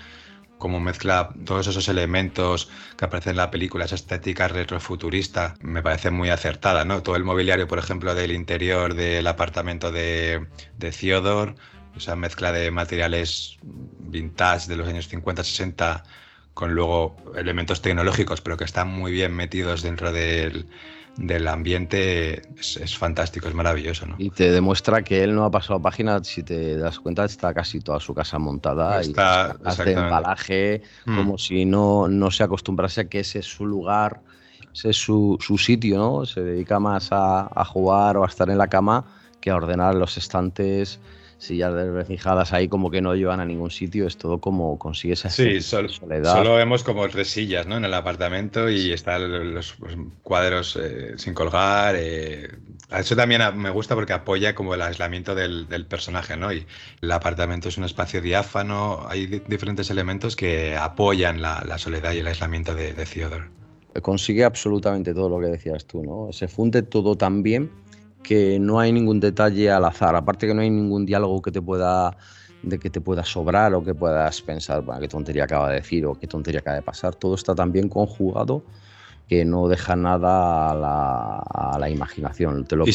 cómo 0.63 0.79
mezcla 0.79 1.31
todos 1.45 1.67
esos 1.67 1.89
elementos 1.89 2.71
que 2.97 3.05
aparecen 3.05 3.33
en 3.33 3.39
la 3.39 3.51
película, 3.51 3.85
esa 3.85 3.97
estética 3.97 4.47
retrofuturista, 4.47 5.57
me 5.61 5.83
parece 5.83 6.13
muy 6.13 6.31
acertada, 6.31 6.85
¿no? 6.85 7.03
Todo 7.03 7.17
el 7.17 7.25
mobiliario, 7.25 7.67
por 7.67 7.81
ejemplo, 7.81 8.15
del 8.15 8.31
interior 8.31 8.95
del 8.95 9.27
apartamento 9.27 9.91
de, 9.91 10.47
de 10.79 10.93
Theodore, 10.93 11.57
esa 11.97 12.15
mezcla 12.15 12.53
de 12.53 12.71
materiales 12.71 13.59
vintage 13.63 14.69
de 14.69 14.77
los 14.77 14.87
años 14.87 15.13
50-60 15.13 16.05
con 16.55 16.75
luego 16.75 17.17
elementos 17.37 17.83
tecnológicos, 17.83 18.41
pero 18.41 18.57
que 18.57 18.63
están 18.63 18.87
muy 18.87 19.11
bien 19.11 19.35
metidos 19.35 19.83
dentro 19.83 20.13
del, 20.13 20.69
del 21.17 21.47
ambiente 21.49 22.43
es, 22.59 22.97
fantástico, 22.97 23.49
es 23.49 23.55
maravilloso. 23.55 24.07
¿no? 24.07 24.15
Y 24.19 24.31
te 24.31 24.51
demuestra 24.51 25.03
que 25.03 25.23
él 25.23 25.35
no 25.35 25.45
ha 25.45 25.51
pasado 25.51 25.81
página, 25.81 26.23
si 26.25 26.43
te 26.43 26.77
das 26.77 26.99
cuenta, 26.99 27.25
está 27.25 27.53
casi 27.53 27.81
toda 27.81 28.01
su 28.01 28.15
casa 28.15 28.39
montada 28.39 29.01
está, 29.01 29.57
y 29.63 29.69
hace 29.69 29.93
embalaje, 29.93 30.83
mm. 31.05 31.17
como 31.17 31.39
si 31.39 31.65
no, 31.65 32.09
no 32.09 32.31
se 32.31 32.43
acostumbrase 32.43 33.03
a 33.03 33.05
que 33.05 33.21
ese 33.21 33.41
es 33.41 33.47
su 33.47 33.67
lugar, 33.67 34.21
ese 34.73 34.91
es 34.91 34.97
su, 34.97 35.37
su 35.41 35.59
sitio, 35.59 35.99
¿no? 35.99 36.25
Se 36.25 36.41
dedica 36.41 36.81
más 36.81 37.13
a, 37.13 37.49
a 37.55 37.65
jugar 37.65 38.17
o 38.17 38.25
a 38.25 38.27
estar 38.27 38.49
en 38.49 38.59
la 38.59 38.69
cama 38.69 39.05
que 39.41 39.51
a 39.51 39.57
ordenar 39.57 39.95
los 39.95 40.17
estantes 40.17 40.99
sillas 41.43 41.75
desvencijadas 41.75 42.53
ahí 42.53 42.69
como 42.69 42.91
que 42.91 43.01
no 43.03 43.15
llevan 43.15 43.41
a 43.41 43.45
ningún 43.45 43.71
sitio, 43.71 44.07
es 44.07 44.17
todo 44.17 44.39
como 44.39 44.79
consigue 44.79 45.15
esa 45.15 45.29
sí, 45.29 45.61
soledad. 45.61 46.33
Solo 46.33 46.55
vemos 46.55 46.85
como 46.85 47.09
tres 47.09 47.29
sillas 47.29 47.67
¿no? 47.67 47.77
en 47.77 47.85
el 47.85 47.95
apartamento 47.95 48.71
y 48.71 48.93
están 48.93 49.53
los, 49.53 49.75
cuadros 50.23 50.79
eh, 50.81 51.15
sin 51.17 51.35
colgar. 51.35 51.97
Eh. 51.99 52.49
Eso 52.97 53.17
también 53.17 53.43
me 53.57 53.71
gusta 53.71 53.95
porque 53.95 54.13
apoya 54.13 54.55
como 54.55 54.75
el 54.75 54.83
aislamiento 54.83 55.35
del, 55.35 55.67
personaje, 55.89 56.37
¿no? 56.37 56.53
Y 56.53 56.65
el 57.01 57.11
apartamento 57.11 57.69
es 57.69 57.77
un 57.77 57.85
espacio 57.85 58.23
diáfano, 58.23 59.05
hay 59.09 59.27
diferentes 59.27 59.91
elementos 59.91 60.37
que 60.37 60.77
apoyan 60.77 61.43
la, 61.43 61.79
soledad 61.79 62.13
y 62.13 62.19
el 62.19 62.27
aislamiento 62.27 62.75
de, 62.75 62.93
de 62.93 63.05
Theodore. 63.05 63.47
Consigue 64.01 64.45
absolutamente 64.45 65.13
todo 65.13 65.29
lo 65.29 65.41
que 65.41 65.47
decías 65.47 65.87
tú, 65.87 66.03
¿no? 66.03 66.33
Se 66.33 66.49
funde 66.49 66.83
todo 66.83 67.17
tan 67.17 67.43
bien 67.43 67.71
que 68.23 68.59
no 68.59 68.79
hay 68.81 68.93
ningún 68.93 69.21
detalle 69.21 69.71
al 69.71 69.85
azar, 69.85 70.15
aparte 70.15 70.47
que 70.47 70.55
no 70.55 70.63
hay 70.63 70.71
ningún 70.71 71.05
diálogo 71.05 71.43
que 71.43 71.51
te 71.51 71.61
pueda 71.61 72.17
de 72.63 72.79
que 72.79 72.91
te 72.91 73.01
pueda 73.01 73.25
sobrar 73.25 73.75
o 73.75 73.85
que 73.85 73.95
puedas 73.95 74.41
pensar, 74.41 74.83
bueno, 74.83 75.01
qué 75.01 75.09
tontería 75.09 75.45
acaba 75.45 75.69
de 75.69 75.77
decir 75.77 76.07
o 76.07 76.15
qué 76.15 76.27
tontería 76.27 76.61
acaba 76.61 76.77
de 76.77 76.83
pasar. 76.83 77.15
Todo 77.15 77.35
está 77.35 77.55
tan 77.55 77.73
bien 77.73 77.89
conjugado 77.89 78.63
que 79.29 79.45
no 79.45 79.69
deja 79.69 79.97
nada 79.97 80.71
a 80.71 81.79
la, 81.79 81.91
imaginación. 81.91 82.65
Te 82.65 82.77
lo 82.77 82.87
y, 82.87 82.91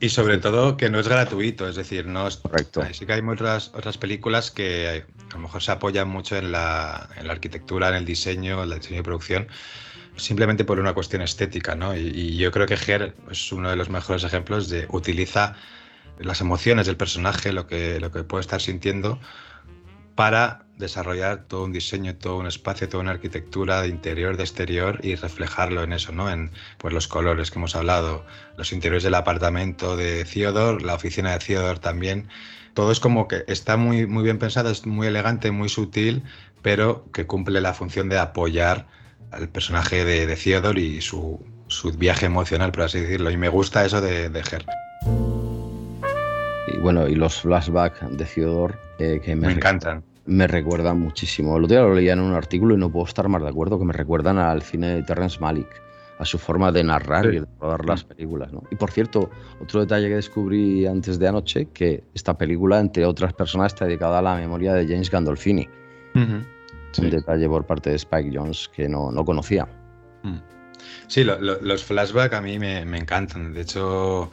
y, 0.00 0.08
sobre, 0.08 0.38
todo 0.38 0.76
que 0.76 0.90
no 0.90 0.98
es 0.98 1.08
gratuito, 1.08 1.68
es 1.68 1.76
decir, 1.76 2.06
no 2.06 2.26
es 2.26 2.36
correcto. 2.36 2.82
Sí 2.92 3.06
que 3.06 3.12
hay 3.14 3.22
otras, 3.22 3.70
otras 3.74 3.96
películas 3.96 4.50
que 4.50 5.04
a 5.30 5.34
lo 5.34 5.40
mejor 5.40 5.62
se 5.62 5.72
apoyan 5.72 6.08
mucho 6.08 6.36
en 6.36 6.52
la, 6.52 7.08
en 7.16 7.26
la 7.26 7.32
arquitectura, 7.32 7.88
en 7.88 7.94
el 7.94 8.04
diseño, 8.04 8.62
en 8.62 8.72
el 8.72 8.78
diseño 8.78 8.98
de 8.98 9.04
producción, 9.04 9.46
simplemente 10.16 10.64
por 10.64 10.78
una 10.78 10.94
cuestión 10.94 11.22
estética, 11.22 11.74
¿no? 11.74 11.96
Y, 11.96 12.36
yo 12.36 12.50
creo 12.50 12.66
que 12.66 12.76
Ger 12.76 13.14
es 13.30 13.52
uno 13.52 13.70
de 13.70 13.76
los 13.76 13.88
mejores 13.90 14.24
ejemplos 14.24 14.68
de 14.68 14.86
utiliza 14.90 15.56
las 16.18 16.40
emociones 16.40 16.86
del 16.86 16.96
personaje, 16.96 17.52
lo 17.52 17.66
que, 17.66 17.98
lo 18.00 18.12
que 18.12 18.22
puede 18.22 18.42
estar 18.42 18.60
sintiendo, 18.60 19.18
para 20.14 20.66
desarrollar 20.76 21.44
todo 21.44 21.64
un 21.64 21.72
diseño, 21.72 22.14
todo 22.16 22.36
un 22.36 22.46
espacio, 22.46 22.88
toda 22.88 23.02
una 23.02 23.12
arquitectura 23.12 23.82
de 23.82 23.88
interior, 23.88 24.36
de 24.36 24.42
exterior 24.42 25.00
y 25.02 25.14
reflejarlo 25.14 25.82
en 25.82 25.92
eso, 25.92 26.12
¿no? 26.12 26.30
En 26.30 26.50
pues, 26.78 26.92
los 26.92 27.08
colores 27.08 27.50
que 27.50 27.58
hemos 27.58 27.74
hablado, 27.74 28.24
los 28.56 28.72
interiores 28.72 29.04
del 29.04 29.14
apartamento 29.14 29.96
de 29.96 30.24
Theodore, 30.24 30.84
la 30.84 30.94
oficina 30.94 31.32
de 31.32 31.38
Theodore 31.38 31.78
también. 31.78 32.28
Todo 32.74 32.90
es 32.92 33.00
como 33.00 33.28
que 33.28 33.44
está 33.48 33.76
muy, 33.76 34.06
muy 34.06 34.24
bien 34.24 34.38
pensado, 34.38 34.70
es 34.70 34.86
muy 34.86 35.06
elegante, 35.06 35.50
muy 35.50 35.68
sutil, 35.68 36.24
pero 36.62 37.06
que 37.12 37.26
cumple 37.26 37.60
la 37.60 37.74
función 37.74 38.08
de 38.08 38.18
apoyar 38.18 38.86
al 39.32 39.48
personaje 39.48 40.04
de, 40.04 40.26
de 40.26 40.36
Theodore 40.36 40.80
y 40.80 41.00
su, 41.00 41.40
viaje 41.96 42.26
emocional, 42.26 42.70
por 42.70 42.82
así 42.82 43.00
decirlo. 43.00 43.30
Y 43.30 43.36
me 43.36 43.48
gusta 43.48 43.84
eso 43.84 44.00
de, 44.00 44.28
de 44.28 44.40
Her. 44.40 44.64
Y 46.68 46.78
bueno, 46.78 47.08
y 47.08 47.14
los 47.14 47.40
flashbacks 47.40 48.16
de 48.16 48.24
Theodore 48.24 48.74
eh, 48.98 49.20
que 49.24 49.34
me, 49.34 49.52
encantan. 49.52 50.04
Me 50.26 50.46
recuerdan 50.46 51.00
muchísimo. 51.00 51.56
El 51.56 51.64
otro 51.64 51.76
día 51.76 51.82
lo 51.82 51.94
leía 51.94 52.12
en 52.12 52.20
un 52.20 52.34
artículo 52.34 52.74
y 52.74 52.78
no 52.78 52.90
puedo 52.90 53.06
estar 53.06 53.28
más 53.28 53.42
de 53.42 53.48
acuerdo 53.48 53.78
que 53.78 53.84
me 53.84 53.92
recuerdan 53.92 54.38
al 54.38 54.62
cine 54.62 54.96
de 54.96 55.02
Terrence 55.02 55.40
Malick, 55.40 55.82
a 56.18 56.24
su 56.24 56.38
forma 56.38 56.70
de 56.70 56.84
narrar 56.84 57.26
y 57.26 57.40
de 57.40 57.46
rodar 57.58 57.84
las 57.86 58.04
películas. 58.04 58.52
¿no? 58.52 58.62
Y 58.70 58.76
por 58.76 58.90
cierto, 58.90 59.30
otro 59.60 59.80
detalle 59.80 60.08
que 60.08 60.16
descubrí 60.16 60.86
antes 60.86 61.18
de 61.18 61.26
anoche, 61.26 61.68
que 61.72 62.04
esta 62.14 62.36
película, 62.36 62.78
entre 62.78 63.06
otras 63.06 63.32
personas, 63.32 63.72
está 63.72 63.86
dedicada 63.86 64.18
a 64.18 64.22
la 64.22 64.36
memoria 64.36 64.74
de 64.74 64.86
James 64.86 65.10
Gandolfini. 65.10 65.68
Un 66.98 67.10
detalle 67.10 67.48
por 67.48 67.66
parte 67.66 67.90
de 67.90 67.96
Spike 67.96 68.30
Jones 68.32 68.70
que 68.74 68.88
no, 68.88 69.10
no 69.10 69.24
conocía. 69.24 69.66
Mm. 70.22 70.38
Sí, 71.06 71.24
los 71.24 71.84
flashbacks 71.84 72.34
a 72.34 72.40
mí 72.40 72.58
me, 72.58 72.80
encantan. 72.80 73.54
De 73.54 73.62
hecho, 73.62 74.30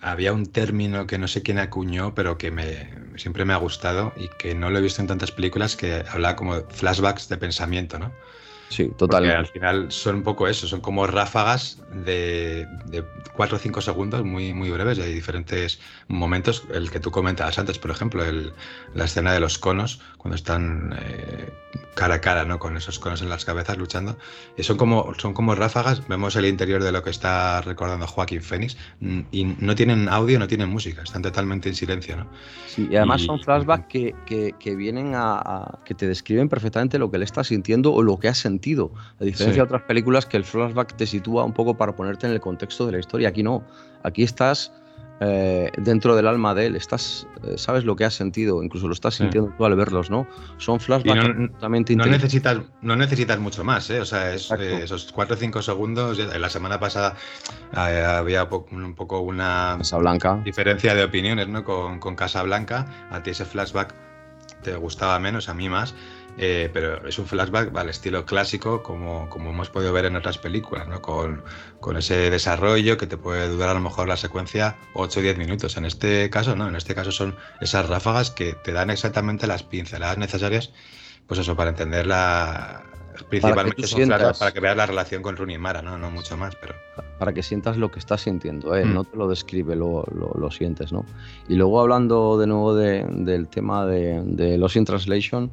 había 0.00 0.32
un 0.32 0.46
término 0.46 1.06
que 1.06 1.18
no 1.18 1.28
sé 1.28 1.42
quién 1.42 1.58
acuñó, 1.58 2.14
pero 2.14 2.38
que 2.38 2.50
me, 2.50 2.88
siempre 3.16 3.44
me 3.44 3.52
ha 3.52 3.56
gustado 3.56 4.12
y 4.16 4.28
que 4.38 4.54
no 4.54 4.70
lo 4.70 4.78
he 4.78 4.82
visto 4.82 5.00
en 5.00 5.08
tantas 5.08 5.32
películas, 5.32 5.76
que 5.76 6.04
hablaba 6.10 6.36
como 6.36 6.60
flashbacks 6.68 7.28
de 7.28 7.36
pensamiento, 7.36 7.98
¿no? 7.98 8.12
Sí, 8.72 8.90
totalmente. 8.96 9.36
al 9.36 9.46
final 9.46 9.92
son 9.92 10.16
un 10.16 10.22
poco 10.22 10.48
eso, 10.48 10.66
son 10.66 10.80
como 10.80 11.06
ráfagas 11.06 11.82
de, 11.92 12.66
de 12.86 13.04
4 13.36 13.56
o 13.56 13.60
5 13.60 13.82
segundos 13.82 14.24
muy, 14.24 14.54
muy 14.54 14.70
breves 14.70 14.96
y 14.96 15.02
hay 15.02 15.12
diferentes 15.12 15.78
momentos. 16.08 16.64
El 16.72 16.90
que 16.90 16.98
tú 16.98 17.10
comentabas 17.10 17.58
antes, 17.58 17.78
por 17.78 17.90
ejemplo, 17.90 18.24
el, 18.24 18.54
la 18.94 19.04
escena 19.04 19.34
de 19.34 19.40
los 19.40 19.58
conos, 19.58 20.00
cuando 20.16 20.36
están 20.36 20.96
eh, 20.98 21.52
cara 21.94 22.14
a 22.14 22.20
cara, 22.22 22.46
¿no? 22.46 22.58
Con 22.58 22.78
esos 22.78 22.98
conos 22.98 23.20
en 23.20 23.28
las 23.28 23.44
cabezas 23.44 23.76
luchando. 23.76 24.16
Y 24.56 24.62
son 24.62 24.78
como, 24.78 25.12
son 25.18 25.34
como 25.34 25.54
ráfagas. 25.54 26.08
Vemos 26.08 26.34
el 26.36 26.46
interior 26.46 26.82
de 26.82 26.92
lo 26.92 27.02
que 27.02 27.10
está 27.10 27.60
recordando 27.60 28.06
Joaquín 28.06 28.40
Phoenix 28.40 28.78
mm, 29.00 29.20
y 29.32 29.44
no 29.44 29.74
tienen 29.74 30.08
audio, 30.08 30.38
no 30.38 30.48
tienen 30.48 30.70
música, 30.70 31.02
están 31.02 31.20
totalmente 31.20 31.68
en 31.68 31.74
silencio, 31.74 32.16
¿no? 32.16 32.26
Sí, 32.68 32.88
y 32.90 32.96
además 32.96 33.20
son 33.20 33.38
flashbacks 33.38 33.86
que, 33.86 34.14
que, 34.24 34.54
que, 34.58 34.74
vienen 34.74 35.14
a, 35.14 35.34
a, 35.34 35.78
que 35.84 35.94
te 35.94 36.06
describen 36.06 36.48
perfectamente 36.48 36.98
lo 36.98 37.10
que 37.10 37.18
él 37.18 37.22
está 37.22 37.44
sintiendo 37.44 37.92
o 37.92 38.02
lo 38.02 38.18
que 38.18 38.28
ha 38.28 38.34
sentido 38.34 38.61
a 39.20 39.24
diferencia 39.24 39.62
de 39.62 39.66
otras 39.66 39.82
películas 39.82 40.26
que 40.26 40.36
el 40.36 40.44
flashback 40.44 40.96
te 40.96 41.06
sitúa 41.06 41.44
un 41.44 41.52
poco 41.52 41.76
para 41.76 41.94
ponerte 41.94 42.26
en 42.26 42.32
el 42.32 42.40
contexto 42.40 42.86
de 42.86 42.92
la 42.92 42.98
historia. 42.98 43.28
Aquí 43.28 43.42
no. 43.42 43.64
Aquí 44.02 44.22
estás 44.22 44.72
eh, 45.24 45.70
dentro 45.78 46.16
del 46.16 46.26
alma 46.26 46.52
de 46.52 46.66
él. 46.66 46.74
Estás, 46.76 47.28
eh, 47.44 47.54
sabes 47.56 47.84
lo 47.84 47.94
que 47.94 48.04
has 48.04 48.14
sentido, 48.14 48.62
incluso 48.62 48.88
lo 48.88 48.92
estás 48.92 49.14
sintiendo 49.14 49.52
tú 49.56 49.64
al 49.64 49.76
verlos, 49.76 50.10
¿no? 50.10 50.26
Son 50.58 50.80
flashbacks 50.80 51.38
no, 51.38 51.48
totalmente 51.48 51.94
no 51.94 52.06
necesitas, 52.06 52.58
no 52.80 52.96
necesitas 52.96 53.38
mucho 53.38 53.62
más, 53.62 53.88
¿eh? 53.90 54.00
O 54.00 54.04
sea, 54.04 54.34
esos 54.34 55.12
4 55.12 55.36
o 55.36 55.38
5 55.38 55.62
segundos. 55.62 56.18
La 56.18 56.48
semana 56.48 56.80
pasada 56.80 57.14
había 57.72 58.44
un 58.44 58.94
poco 58.96 59.20
una 59.20 59.78
diferencia 60.44 60.94
de 60.94 61.04
opiniones, 61.04 61.46
¿no? 61.46 61.62
Con, 61.62 62.00
con 62.00 62.16
Casa 62.16 62.42
Blanca. 62.42 63.08
A 63.10 63.22
ti 63.22 63.30
ese 63.30 63.44
flashback 63.44 63.94
te 64.62 64.74
gustaba 64.76 65.18
menos, 65.18 65.48
a 65.48 65.54
mí 65.54 65.68
más. 65.68 65.94
Eh, 66.38 66.70
pero 66.72 67.06
es 67.06 67.18
un 67.18 67.26
flashback 67.26 67.76
al 67.76 67.90
estilo 67.90 68.24
clásico, 68.24 68.82
como, 68.82 69.28
como 69.28 69.50
hemos 69.50 69.68
podido 69.68 69.92
ver 69.92 70.06
en 70.06 70.16
otras 70.16 70.38
películas, 70.38 70.88
¿no? 70.88 71.02
con, 71.02 71.42
con, 71.78 71.98
ese 71.98 72.30
desarrollo 72.30 72.96
que 72.96 73.06
te 73.06 73.18
puede 73.18 73.48
durar 73.48 73.70
a 73.70 73.74
lo 73.74 73.80
mejor 73.80 74.08
la 74.08 74.16
secuencia 74.16 74.76
8 74.94 75.20
o 75.20 75.22
10 75.22 75.36
minutos. 75.36 75.76
En 75.76 75.84
este 75.84 76.30
caso, 76.30 76.56
no, 76.56 76.68
en 76.68 76.76
este 76.76 76.94
caso 76.94 77.12
son 77.12 77.36
esas 77.60 77.88
ráfagas 77.88 78.30
que 78.30 78.54
te 78.54 78.72
dan 78.72 78.88
exactamente 78.88 79.46
las 79.46 79.62
pinceladas 79.62 80.16
necesarias, 80.16 80.72
pues 81.26 81.40
eso, 81.40 81.54
para 81.54 81.70
entender 81.70 82.06
la. 82.06 82.82
Principalmente 83.28 83.82
para 84.08 84.32
que, 84.32 84.38
para 84.38 84.52
que 84.52 84.60
veas 84.60 84.76
la 84.76 84.86
relación 84.86 85.22
con 85.22 85.36
Rooney 85.36 85.58
Mara, 85.58 85.82
¿no? 85.82 85.98
no 85.98 86.10
mucho 86.10 86.38
más, 86.38 86.56
pero. 86.56 86.74
Para 87.18 87.34
que 87.34 87.42
sientas 87.42 87.76
lo 87.76 87.90
que 87.90 87.98
estás 87.98 88.22
sintiendo, 88.22 88.74
¿eh? 88.74 88.86
Mm. 88.86 88.94
no 88.94 89.04
te 89.04 89.16
lo 89.18 89.28
describe, 89.28 89.76
lo, 89.76 90.04
lo, 90.12 90.50
sientes, 90.50 90.92
¿no? 90.92 91.04
Y 91.46 91.56
luego 91.56 91.80
hablando 91.82 92.38
de 92.38 92.46
nuevo 92.46 92.74
de, 92.74 93.04
del 93.06 93.48
tema 93.48 93.84
de, 93.84 94.22
de 94.24 94.56
Lost 94.56 94.76
in 94.76 94.86
Translation, 94.86 95.52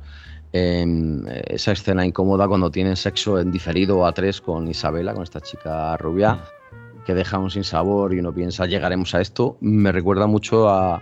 esa 0.52 1.72
escena 1.72 2.06
incómoda 2.06 2.48
cuando 2.48 2.72
tienen 2.72 2.96
sexo 2.96 3.40
en 3.40 3.52
diferido 3.52 4.06
a 4.06 4.14
tres 4.14 4.42
con 4.42 4.68
Isabela, 4.68 5.14
con 5.14 5.24
esta 5.24 5.42
chica 5.42 5.96
rubia, 5.98 6.34
mm. 6.34 7.04
que 7.06 7.14
deja 7.14 7.38
un 7.38 7.52
sinsabor 7.52 8.14
y 8.14 8.20
uno 8.20 8.34
piensa, 8.34 8.66
llegaremos 8.66 9.14
a 9.14 9.22
esto, 9.22 9.58
me 9.62 9.92
recuerda 9.92 10.28
mucho 10.28 10.70
a, 10.70 11.02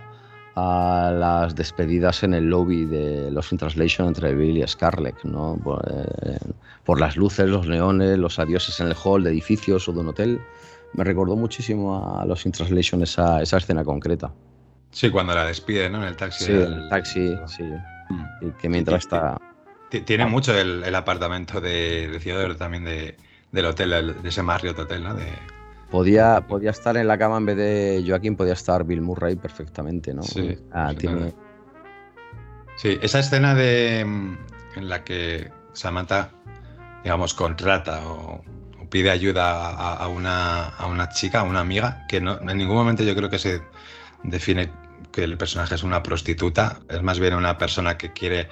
a 0.60 1.12
las 1.12 1.54
despedidas 1.54 2.24
en 2.24 2.34
el 2.34 2.50
lobby 2.50 2.84
de 2.84 3.30
los 3.30 3.52
in 3.52 3.58
Translation 3.58 4.08
entre 4.08 4.34
Bill 4.34 4.58
y 4.58 4.66
Scarlett, 4.66 5.22
¿no? 5.22 5.56
Por, 5.62 5.80
eh, 5.88 6.38
por, 6.84 6.98
las 6.98 7.16
luces, 7.16 7.48
los 7.48 7.68
neones, 7.68 8.18
los 8.18 8.40
adioses 8.40 8.80
en 8.80 8.88
el 8.88 8.94
hall 8.94 9.22
de 9.22 9.30
edificios 9.30 9.88
o 9.88 9.92
de 9.92 10.00
un 10.00 10.08
hotel. 10.08 10.40
Me 10.94 11.04
recordó 11.04 11.36
muchísimo 11.36 12.18
a 12.18 12.26
los 12.26 12.44
in 12.44 12.50
Translation 12.50 13.02
esa, 13.04 13.40
esa 13.40 13.58
escena 13.58 13.84
concreta. 13.84 14.32
Sí, 14.90 15.10
cuando 15.10 15.32
la 15.32 15.44
despide, 15.44 15.88
¿no? 15.88 16.02
En 16.02 16.08
el 16.08 16.16
taxi. 16.16 16.46
Sí, 16.46 16.52
en 16.52 16.72
el 16.72 16.88
taxi, 16.88 17.36
sí. 17.46 17.64
Mm. 18.08 18.50
Que 18.60 18.68
mientras 18.68 19.04
está... 19.04 19.40
Tiene 19.88 20.26
mucho 20.26 20.54
el, 20.54 20.94
apartamento 20.94 21.60
de, 21.60 22.08
de 22.08 22.54
también 22.56 22.84
de, 22.84 23.16
del 23.52 23.64
hotel, 23.64 24.16
de 24.22 24.28
ese 24.28 24.42
Marriott 24.42 24.78
Hotel, 24.78 25.02
¿no? 25.02 25.14
De, 25.14 25.32
Podía, 25.90 26.42
podía 26.46 26.70
estar 26.70 26.98
en 26.98 27.08
la 27.08 27.16
cama 27.16 27.38
en 27.38 27.46
vez 27.46 27.56
de 27.56 28.04
Joaquín, 28.06 28.36
podía 28.36 28.52
estar 28.52 28.84
Bill 28.84 29.00
Murray 29.00 29.36
perfectamente, 29.36 30.12
¿no? 30.12 30.22
Sí, 30.22 30.58
ah, 30.70 30.92
sí 30.98 31.08
esa 33.00 33.18
escena 33.18 33.54
de, 33.54 34.00
en 34.00 34.38
la 34.76 35.02
que 35.02 35.50
Samantha, 35.72 36.30
digamos, 37.02 37.34
contrata 37.34 38.06
o, 38.06 38.42
pide 38.90 39.10
ayuda 39.10 39.70
a, 39.70 40.08
una, 40.08 40.68
a, 40.68 40.86
una, 40.86 41.08
chica, 41.10 41.40
a 41.40 41.42
una 41.42 41.60
amiga, 41.60 42.06
que 42.08 42.20
no, 42.20 42.38
en 42.40 42.56
ningún 42.56 42.76
momento 42.76 43.02
yo 43.02 43.14
creo 43.14 43.28
que 43.28 43.38
se 43.38 43.60
define 44.22 44.70
que 45.18 45.24
el 45.24 45.36
personaje 45.36 45.74
es 45.74 45.82
una 45.82 46.00
prostituta, 46.00 46.78
es 46.88 47.02
más 47.02 47.18
bien 47.18 47.34
una 47.34 47.58
persona 47.58 47.98
que 47.98 48.12
quiere 48.12 48.48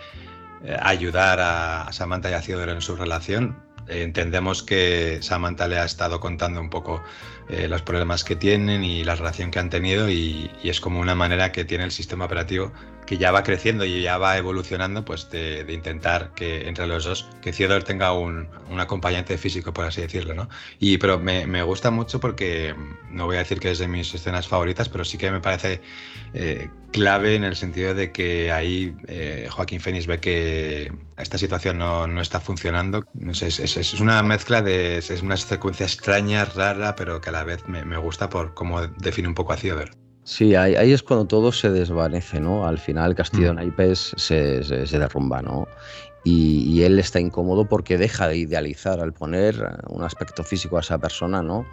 eh, 0.64 0.76
ayudar 0.82 1.38
a 1.40 1.92
Samantha 1.92 2.28
y 2.28 2.32
a 2.34 2.40
Theodore 2.40 2.72
en 2.72 2.80
su 2.80 2.96
relación, 2.96 3.56
entendemos 3.86 4.64
que 4.64 5.20
Samantha 5.22 5.68
le 5.68 5.78
ha 5.78 5.84
estado 5.84 6.18
contando 6.18 6.60
un 6.60 6.68
poco 6.68 7.04
eh, 7.48 7.68
los 7.68 7.82
problemas 7.82 8.24
que 8.24 8.34
tienen 8.34 8.82
y 8.82 9.04
la 9.04 9.14
relación 9.14 9.52
que 9.52 9.60
han 9.60 9.70
tenido 9.70 10.10
y, 10.10 10.50
es 10.64 10.80
como 10.80 10.98
una 10.98 11.14
manera 11.14 11.52
que 11.52 11.64
tiene 11.64 11.84
el 11.84 11.92
sistema 11.92 12.24
operativo 12.24 12.72
que 13.06 13.18
ya 13.18 13.30
va 13.32 13.42
creciendo 13.42 13.84
y 13.84 14.02
ya 14.02 14.18
va 14.18 14.36
evolucionando 14.36 15.04
pues 15.04 15.30
de, 15.30 15.64
intentar 15.68 16.32
que 16.34 16.68
entre 16.68 16.86
los 16.86 17.04
dos 17.04 17.28
que 17.40 17.52
Theodore 17.52 17.84
tenga 17.84 18.12
un, 18.12 18.48
acompañante 18.78 19.38
físico 19.38 19.72
por 19.72 19.86
así 19.86 20.02
decirlo 20.02 20.34
¿no? 20.34 20.48
y 20.78 20.98
pero 20.98 21.18
me, 21.18 21.46
me, 21.46 21.62
gusta 21.62 21.90
mucho 21.90 22.20
porque 22.20 22.74
no 23.10 23.26
voy 23.26 23.36
a 23.36 23.40
decir 23.40 23.60
que 23.60 23.70
es 23.70 23.78
de 23.78 23.88
mis 23.88 24.12
escenas 24.14 24.48
favoritas 24.48 24.88
pero 24.88 25.04
sí 25.04 25.16
que 25.18 25.30
me 25.30 25.40
parece 25.40 25.80
eh, 26.34 26.68
clave 26.92 27.34
en 27.34 27.44
el 27.44 27.56
sentido 27.56 27.94
de 27.94 28.12
que 28.12 28.52
ahí 28.52 28.96
eh, 29.06 29.48
Joaquín 29.50 29.80
Phoenix 29.80 30.06
ve 30.06 30.20
que 30.20 30.92
esta 31.18 31.38
situación 31.38 31.78
no, 31.78 32.06
no 32.06 32.20
está 32.20 32.40
funcionando. 32.40 33.04
No 33.14 33.34
sé, 33.34 33.48
es, 33.48 33.58
es, 33.58 34.00
una 34.00 34.22
mezcla 34.22 34.62
de. 34.62 34.98
Es 34.98 35.22
una 35.22 35.36
secuencia 35.36 35.86
extraña, 35.86 36.44
rara, 36.44 36.94
pero 36.96 37.20
que 37.20 37.30
a 37.30 37.32
la 37.32 37.44
vez 37.44 37.66
me, 37.68 37.84
me 37.84 37.96
gusta 37.96 38.28
por 38.28 38.54
cómo 38.54 38.86
define 38.86 39.28
un 39.28 39.34
poco 39.34 39.52
a 39.52 39.56
Theodore. 39.56 40.05
Sí, 40.26 40.56
ahí, 40.56 40.74
ahí, 40.74 40.92
es 40.92 41.04
cuando 41.04 41.24
todo 41.24 41.52
se 41.52 41.70
desvanece, 41.70 42.40
¿no? 42.40 42.66
Al 42.66 42.78
final 42.78 43.10
el 43.10 43.16
castillo 43.16 43.52
mm. 43.52 43.56
de 43.56 43.62
naipes 43.62 44.12
se, 44.16 44.64
se, 44.64 44.84
se, 44.84 44.98
derrumba, 44.98 45.40
¿no? 45.40 45.68
Y, 46.24 46.64
y, 46.68 46.82
él 46.82 46.98
está 46.98 47.20
incómodo 47.20 47.68
porque 47.68 47.96
deja 47.96 48.26
de 48.26 48.36
idealizar 48.36 48.98
al 48.98 49.12
poner 49.12 49.78
un 49.88 50.02
aspecto 50.02 50.42
físico 50.42 50.78
a 50.78 50.80
esa 50.80 50.98
persona, 50.98 51.42
¿no? 51.42 51.64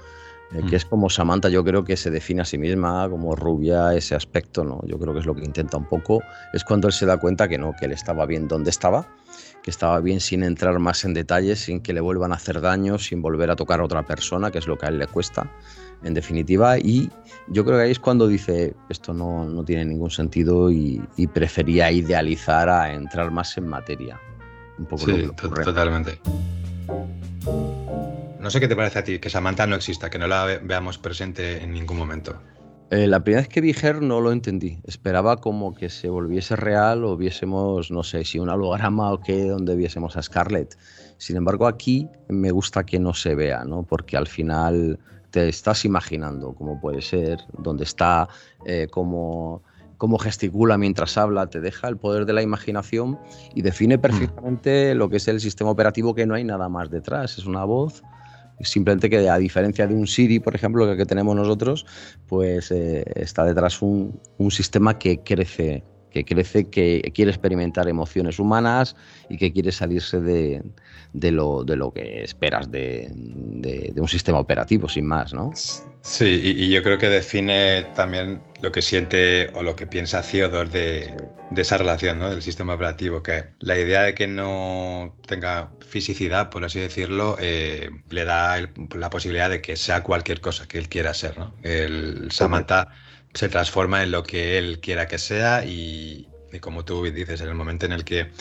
Eh, 0.52 0.60
que 0.70 0.74
mm. 0.74 0.76
es 0.76 0.86
como 0.86 1.10
Samantha, 1.10 1.50
yo 1.50 1.64
creo 1.64 1.84
que 1.84 1.98
se 1.98 2.12
define 2.12 2.44
a 2.44 2.46
sí 2.46 2.60
misma 2.60 3.10
como 3.10 3.36
rubia, 3.36 3.96
ese 3.96 4.14
aspecto, 4.14 4.64
¿no? 4.64 4.82
Yo 4.86 5.00
creo 5.00 5.14
que 5.14 5.22
es 5.22 5.26
lo 5.26 5.34
que 5.34 5.44
intenta 5.44 5.78
un 5.78 5.86
poco. 5.86 6.22
Es 6.54 6.64
cuando 6.64 6.88
él 6.88 6.94
se 6.94 7.08
da 7.08 7.18
cuenta 7.18 7.48
que 7.48 7.58
no, 7.58 7.74
que 7.74 7.86
él 7.86 7.92
estaba 7.92 8.28
bien 8.28 8.48
donde 8.48 8.70
estaba, 8.70 9.08
que 9.64 9.72
estaba 9.72 10.00
bien 10.00 10.20
sin 10.20 10.44
entrar 10.44 10.78
más 10.78 11.06
en 11.06 11.16
detalles, 11.16 11.60
sin 11.60 11.82
que 11.82 11.92
le 11.92 12.02
vuelvan 12.02 12.32
a 12.32 12.36
hacer 12.36 12.62
daño, 12.62 13.00
sin 13.00 13.24
volver 13.24 13.50
a 13.50 13.56
tocar 13.56 13.80
a 13.80 13.84
otra 13.84 14.04
persona, 14.04 14.52
que 14.52 14.60
es 14.60 14.68
lo 14.68 14.78
que 14.78 14.86
a 14.86 14.90
él 14.90 15.00
le 15.00 15.08
cuesta, 15.08 15.50
en 16.04 16.14
definitiva. 16.14 16.78
Y 16.78 17.10
yo 17.48 17.66
creo 17.66 17.78
que 17.78 17.84
ahí 17.86 17.92
es 17.92 18.00
cuando 18.00 18.28
dice, 18.28 18.76
esto 18.90 19.14
no, 19.14 19.46
no 19.46 19.64
tiene 19.64 19.86
ningún 19.86 20.12
sentido 20.12 20.72
y, 20.72 21.02
y, 21.18 21.28
prefería 21.28 21.92
idealizar 21.92 22.70
a 22.70 22.94
entrar 22.94 23.32
más 23.32 23.58
en 23.58 23.68
materia. 23.68 24.20
Un 24.78 24.86
poco 24.86 25.06
sí, 25.06 25.30
totalmente. 25.64 26.20
No 28.40 28.50
sé 28.50 28.60
qué 28.60 28.68
te 28.68 28.76
parece 28.76 29.00
a 29.00 29.04
ti, 29.04 29.20
que 29.20 29.30
Samantha 29.30 29.66
no 29.68 29.76
exista, 29.76 30.10
que 30.10 30.20
no 30.20 30.28
la 30.28 30.60
veamos 30.62 30.98
presente 30.98 31.64
en 31.64 31.74
ningún 31.74 31.98
momento. 31.98 32.38
Eh, 32.94 33.08
la 33.08 33.24
primera 33.24 33.42
vez 33.42 33.50
que 33.50 33.62
vi 33.62 33.72
Her 33.72 34.02
no 34.02 34.22
lo 34.22 34.32
entendí. 34.32 34.78
Esperaba 34.84 35.38
como 35.38 35.74
que 35.74 35.90
se 35.90 36.10
volviese 36.10 36.56
real 36.56 37.04
o 37.06 37.18
viésemos, 37.18 37.90
no 37.90 38.04
sé, 38.04 38.24
si 38.24 38.38
un 38.38 38.50
holograma 38.50 39.12
o 39.12 39.20
qué, 39.20 39.48
donde 39.48 39.76
viésemos 39.76 40.16
a 40.16 40.22
Scarlett. 40.22 40.78
Sin 41.18 41.38
embargo, 41.38 41.66
aquí 41.66 42.08
me 42.28 42.52
gusta 42.52 42.86
que 42.86 43.00
no 43.00 43.16
se 43.16 43.34
vea, 43.34 43.64
¿no? 43.64 43.82
Porque 43.82 44.16
al 44.16 44.28
final 44.28 45.00
te 45.34 45.50
estás 45.50 45.84
imaginando 45.84 46.54
cómo 46.54 46.80
puede 46.80 47.02
ser, 47.02 47.40
dónde 47.58 47.86
está, 47.86 48.30
eh, 48.66 48.88
cómo, 48.92 49.64
cómo 49.98 50.20
gesticula 50.20 50.78
mientras 50.78 51.18
habla, 51.18 51.48
te 51.48 51.60
deja 51.60 51.88
el 51.88 51.98
poder 51.98 52.28
de 52.28 52.34
la 52.34 52.44
imaginación 52.44 53.18
y 53.56 53.64
define 53.64 53.98
perfectamente 53.98 54.94
lo 54.94 55.10
que 55.10 55.18
es 55.18 55.28
el 55.28 55.42
sistema 55.42 55.72
operativo, 55.72 56.14
que 56.14 56.28
no 56.28 56.36
hay 56.36 56.44
nada 56.44 56.70
más 56.70 56.92
detrás. 56.92 57.40
Es 57.40 57.48
una 57.48 57.66
voz 57.66 58.04
Simplemente 58.62 59.10
que 59.10 59.28
a 59.28 59.38
diferencia 59.38 59.88
de 59.88 59.96
un 59.96 60.06
Siri, 60.06 60.40
por 60.40 60.56
ejemplo, 60.56 60.88
que, 60.88 60.96
que 60.96 61.06
tenemos 61.06 61.36
nosotros, 61.36 61.86
pues 62.28 62.72
eh, 62.72 63.04
está 63.16 63.44
detrás 63.44 63.82
un, 63.82 64.20
un 64.38 64.52
sistema 64.52 65.00
que 65.00 65.24
crece 65.24 65.84
que 66.14 66.24
crece, 66.24 66.70
que 66.70 67.12
quiere 67.14 67.32
experimentar 67.32 67.90
emociones 67.90 68.40
humanas 68.40 68.96
y 69.30 69.38
que 69.38 69.52
quiere 69.52 69.72
salirse 69.72 70.22
de, 70.22 70.62
de, 71.12 71.32
lo, 71.32 71.64
de 71.64 71.76
lo, 71.76 71.92
que 71.92 72.24
esperas 72.24 72.72
de, 72.72 73.10
de, 73.12 73.94
un 74.00 74.08
sistema 74.08 74.40
operativo, 74.40 74.88
sin 74.88 75.06
más, 75.06 75.34
¿no? 75.34 75.52
Sí, 76.02 76.42
y, 76.44 76.70
yo 76.70 76.84
creo 76.84 76.98
que 76.98 77.10
define 77.10 77.84
también 77.96 78.42
lo 78.62 78.72
que 78.72 78.82
siente 78.82 79.50
o 79.56 79.64
lo 79.64 79.76
que 79.76 79.88
piensa 79.88 80.22
Theodore 80.22 80.70
de, 80.70 81.62
esa 81.62 81.78
relación, 81.78 82.20
¿no? 82.20 82.30
Del 82.30 82.42
sistema 82.42 82.76
operativo, 82.76 83.24
que 83.24 83.46
la 83.60 83.78
idea 83.78 84.04
de 84.04 84.14
que 84.14 84.28
no 84.28 85.16
tenga 85.28 85.72
fisicidad, 85.88 86.50
por 86.50 86.64
así 86.64 86.80
decirlo, 86.80 87.38
eh, 87.40 87.90
le 88.10 88.26
da 88.26 88.70
la 88.96 89.10
posibilidad 89.10 89.50
de 89.50 89.62
que 89.62 89.76
sea 89.76 90.04
cualquier 90.04 90.42
cosa 90.42 90.68
que 90.68 90.78
él 90.78 90.90
quiera 90.90 91.14
ser, 91.14 91.38
¿no? 91.38 91.56
El 91.64 92.32
Samantha 92.32 92.90
se 93.34 93.50
transforma 93.50 94.04
en 94.04 94.12
lo 94.12 94.24
que 94.24 94.58
él 94.58 94.80
quiera 94.80 95.08
que 95.08 95.18
sea 95.18 95.66
y, 95.66 96.28
como 96.62 96.86
tú 96.86 97.04
dices, 97.04 97.42
en 97.42 97.50
el 97.50 97.56
momento 97.56 97.86
en 97.86 97.92
el 97.94 98.04
que 98.04 98.32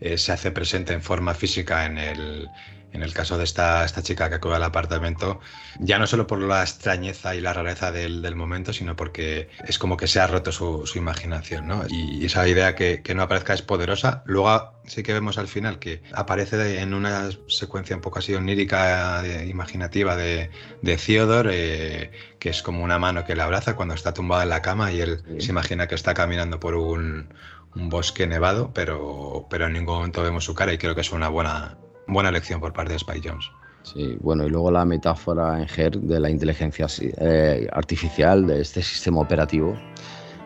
eh, 0.00 0.18
se 0.18 0.32
hace 0.32 0.50
presente 0.50 0.92
en 0.94 1.02
forma 1.02 1.34
física 1.34 1.84
en 1.86 1.98
el, 1.98 2.48
en 2.92 3.02
el 3.02 3.12
caso 3.12 3.36
de 3.36 3.44
esta, 3.44 3.84
esta 3.84 4.02
chica 4.02 4.28
que 4.28 4.36
acude 4.36 4.56
al 4.56 4.62
apartamento, 4.62 5.40
ya 5.78 5.98
no 5.98 6.06
solo 6.06 6.26
por 6.26 6.40
la 6.40 6.62
extrañeza 6.62 7.34
y 7.34 7.40
la 7.40 7.52
rareza 7.52 7.92
del, 7.92 8.22
del 8.22 8.34
momento, 8.34 8.72
sino 8.72 8.96
porque 8.96 9.48
es 9.66 9.78
como 9.78 9.96
que 9.96 10.06
se 10.06 10.20
ha 10.20 10.26
roto 10.26 10.52
su, 10.52 10.86
su 10.86 10.98
imaginación, 10.98 11.66
¿no? 11.66 11.84
Y, 11.88 12.24
esa 12.24 12.46
idea 12.46 12.74
que, 12.74 13.02
que, 13.02 13.14
no 13.14 13.22
aparezca 13.22 13.54
es 13.54 13.62
poderosa. 13.62 14.22
Luego 14.26 14.72
sí 14.86 15.02
que 15.02 15.12
vemos 15.12 15.38
al 15.38 15.48
final 15.48 15.78
que 15.78 16.02
aparece 16.12 16.80
en 16.80 16.94
una 16.94 17.30
secuencia 17.46 17.96
un 17.96 18.02
poco 18.02 18.18
así 18.18 18.34
onírica, 18.34 19.24
eh, 19.24 19.46
imaginativa 19.46 20.16
de, 20.16 20.50
de 20.82 20.96
Theodore, 20.96 21.50
eh, 21.52 22.10
que 22.38 22.50
es 22.50 22.62
como 22.62 22.84
una 22.84 22.98
mano 22.98 23.24
que 23.24 23.34
le 23.34 23.42
abraza 23.42 23.76
cuando 23.76 23.94
está 23.94 24.12
tumbado 24.12 24.42
en 24.42 24.50
la 24.50 24.62
cama 24.62 24.92
y 24.92 25.00
él 25.00 25.22
sí. 25.38 25.46
se 25.46 25.50
imagina 25.50 25.86
que 25.88 25.94
está 25.94 26.14
caminando 26.14 26.60
por 26.60 26.74
un, 26.74 27.32
un 27.74 27.88
bosque 27.88 28.26
nevado, 28.26 28.72
pero, 28.74 29.46
pero 29.50 29.66
en 29.66 29.72
ningún 29.74 29.96
momento 29.96 30.22
vemos 30.22 30.44
su 30.44 30.54
cara 30.54 30.72
y 30.72 30.78
creo 30.78 30.94
que 30.94 31.02
es 31.02 31.12
una 31.12 31.28
buena 31.28 31.78
buena 32.08 32.30
elección 32.30 32.60
por 32.60 32.72
parte 32.72 32.92
de 32.92 32.96
Spike 32.96 33.28
Jones. 33.28 33.50
Sí, 33.82 34.18
bueno, 34.20 34.44
y 34.46 34.50
luego 34.50 34.70
la 34.70 34.84
metáfora 34.84 35.60
en 35.60 35.68
GER 35.68 35.98
de 35.98 36.20
la 36.20 36.28
inteligencia 36.28 36.86
eh, 37.00 37.68
artificial, 37.72 38.46
de 38.46 38.60
este 38.60 38.82
sistema 38.82 39.20
operativo 39.20 39.74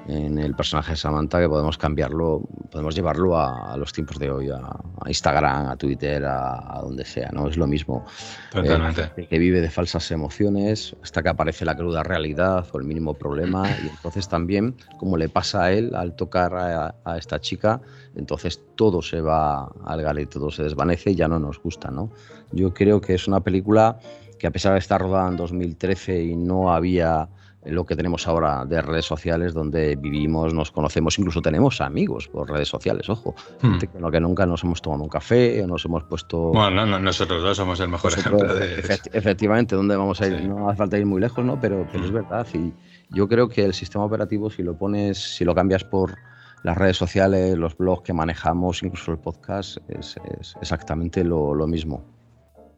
en 0.08 0.38
el 0.38 0.54
personaje 0.54 0.92
de 0.92 0.96
Samantha, 0.96 1.40
que 1.40 1.48
podemos 1.48 1.78
cambiarlo, 1.78 2.42
podemos 2.70 2.94
llevarlo 2.94 3.36
a, 3.36 3.72
a 3.72 3.76
los 3.76 3.92
tiempos 3.92 4.18
de 4.18 4.30
hoy, 4.30 4.50
a, 4.50 4.56
a 4.56 5.08
Instagram, 5.08 5.68
a 5.68 5.76
Twitter, 5.76 6.24
a, 6.24 6.78
a, 6.78 6.82
donde 6.82 7.04
sea, 7.04 7.30
¿no? 7.32 7.48
Es 7.48 7.56
lo 7.56 7.66
mismo. 7.66 8.04
Totalmente. 8.50 9.10
Eh, 9.16 9.26
que 9.28 9.38
vive 9.38 9.60
de 9.60 9.70
falsas 9.70 10.10
emociones 10.10 10.96
hasta 11.02 11.22
que 11.22 11.28
aparece 11.28 11.64
la 11.64 11.76
cruda 11.76 12.02
realidad 12.02 12.66
o 12.72 12.78
el 12.78 12.84
mínimo 12.84 13.14
problema, 13.14 13.68
y 13.84 13.88
entonces 13.88 14.28
también, 14.28 14.74
como 14.98 15.16
le 15.16 15.28
pasa 15.28 15.64
a 15.64 15.72
él 15.72 15.94
al 15.94 16.14
tocar 16.16 16.54
a, 16.54 17.16
esta 17.16 17.40
chica, 17.40 17.80
entonces 18.16 18.60
todo 18.74 19.02
se 19.02 19.20
va 19.20 19.70
al 19.84 20.02
garete, 20.02 20.34
todo 20.34 20.50
se 20.50 20.64
desvanece 20.64 21.12
y 21.12 21.14
ya 21.14 21.28
no 21.28 21.38
nos 21.38 21.60
gusta, 21.62 21.90
¿no? 21.90 22.10
Yo 22.50 22.74
creo 22.74 23.00
que 23.00 23.14
es 23.14 23.28
una 23.28 23.40
película 23.40 23.98
que 24.38 24.46
a 24.46 24.50
pesar 24.50 24.72
de 24.72 24.80
estar 24.80 25.00
rodada 25.00 25.28
en 25.28 25.36
2013 25.36 26.22
y 26.24 26.36
no 26.36 26.72
había 26.72 27.28
lo 27.64 27.84
que 27.84 27.94
tenemos 27.94 28.26
ahora 28.26 28.64
de 28.64 28.82
redes 28.82 29.04
sociales 29.04 29.54
donde 29.54 29.96
vivimos, 29.96 30.52
nos 30.52 30.70
conocemos, 30.70 31.18
incluso 31.18 31.40
tenemos 31.40 31.80
amigos 31.80 32.28
por 32.28 32.50
redes 32.50 32.68
sociales, 32.68 33.08
ojo, 33.08 33.34
hmm. 33.60 33.78
que, 33.78 33.88
lo 33.98 34.10
que 34.10 34.20
nunca 34.20 34.46
nos 34.46 34.64
hemos 34.64 34.82
tomado 34.82 35.02
un 35.02 35.08
café 35.08 35.62
o 35.62 35.66
nos 35.66 35.84
hemos 35.84 36.04
puesto... 36.04 36.38
Bueno, 36.48 36.70
no, 36.70 36.86
no, 36.86 36.98
nosotros 36.98 37.42
dos 37.42 37.56
somos 37.56 37.78
el 37.80 37.88
mejor 37.88 38.10
nosotros, 38.16 38.42
ejemplo 38.42 38.58
de... 38.58 38.80
Efect 38.80 39.14
efectivamente, 39.14 39.76
¿dónde 39.76 39.96
vamos 39.96 40.20
a 40.20 40.26
ir? 40.26 40.38
Sí. 40.38 40.48
No 40.48 40.68
hace 40.68 40.78
falta 40.78 40.98
ir 40.98 41.06
muy 41.06 41.20
lejos, 41.20 41.44
¿no? 41.44 41.60
Pero, 41.60 41.86
pero 41.90 42.02
hmm. 42.02 42.06
es 42.06 42.12
verdad 42.12 42.46
y 42.54 42.72
yo 43.10 43.28
creo 43.28 43.48
que 43.48 43.64
el 43.64 43.74
sistema 43.74 44.04
operativo, 44.04 44.50
si 44.50 44.62
lo 44.62 44.76
pones, 44.76 45.18
si 45.18 45.44
lo 45.44 45.54
cambias 45.54 45.84
por 45.84 46.16
las 46.62 46.76
redes 46.76 46.96
sociales, 46.96 47.56
los 47.56 47.76
blogs 47.76 48.02
que 48.02 48.12
manejamos, 48.12 48.82
incluso 48.82 49.12
el 49.12 49.18
podcast, 49.18 49.78
es, 49.88 50.16
es 50.38 50.56
exactamente 50.60 51.24
lo, 51.24 51.54
lo 51.54 51.66
mismo. 51.66 52.04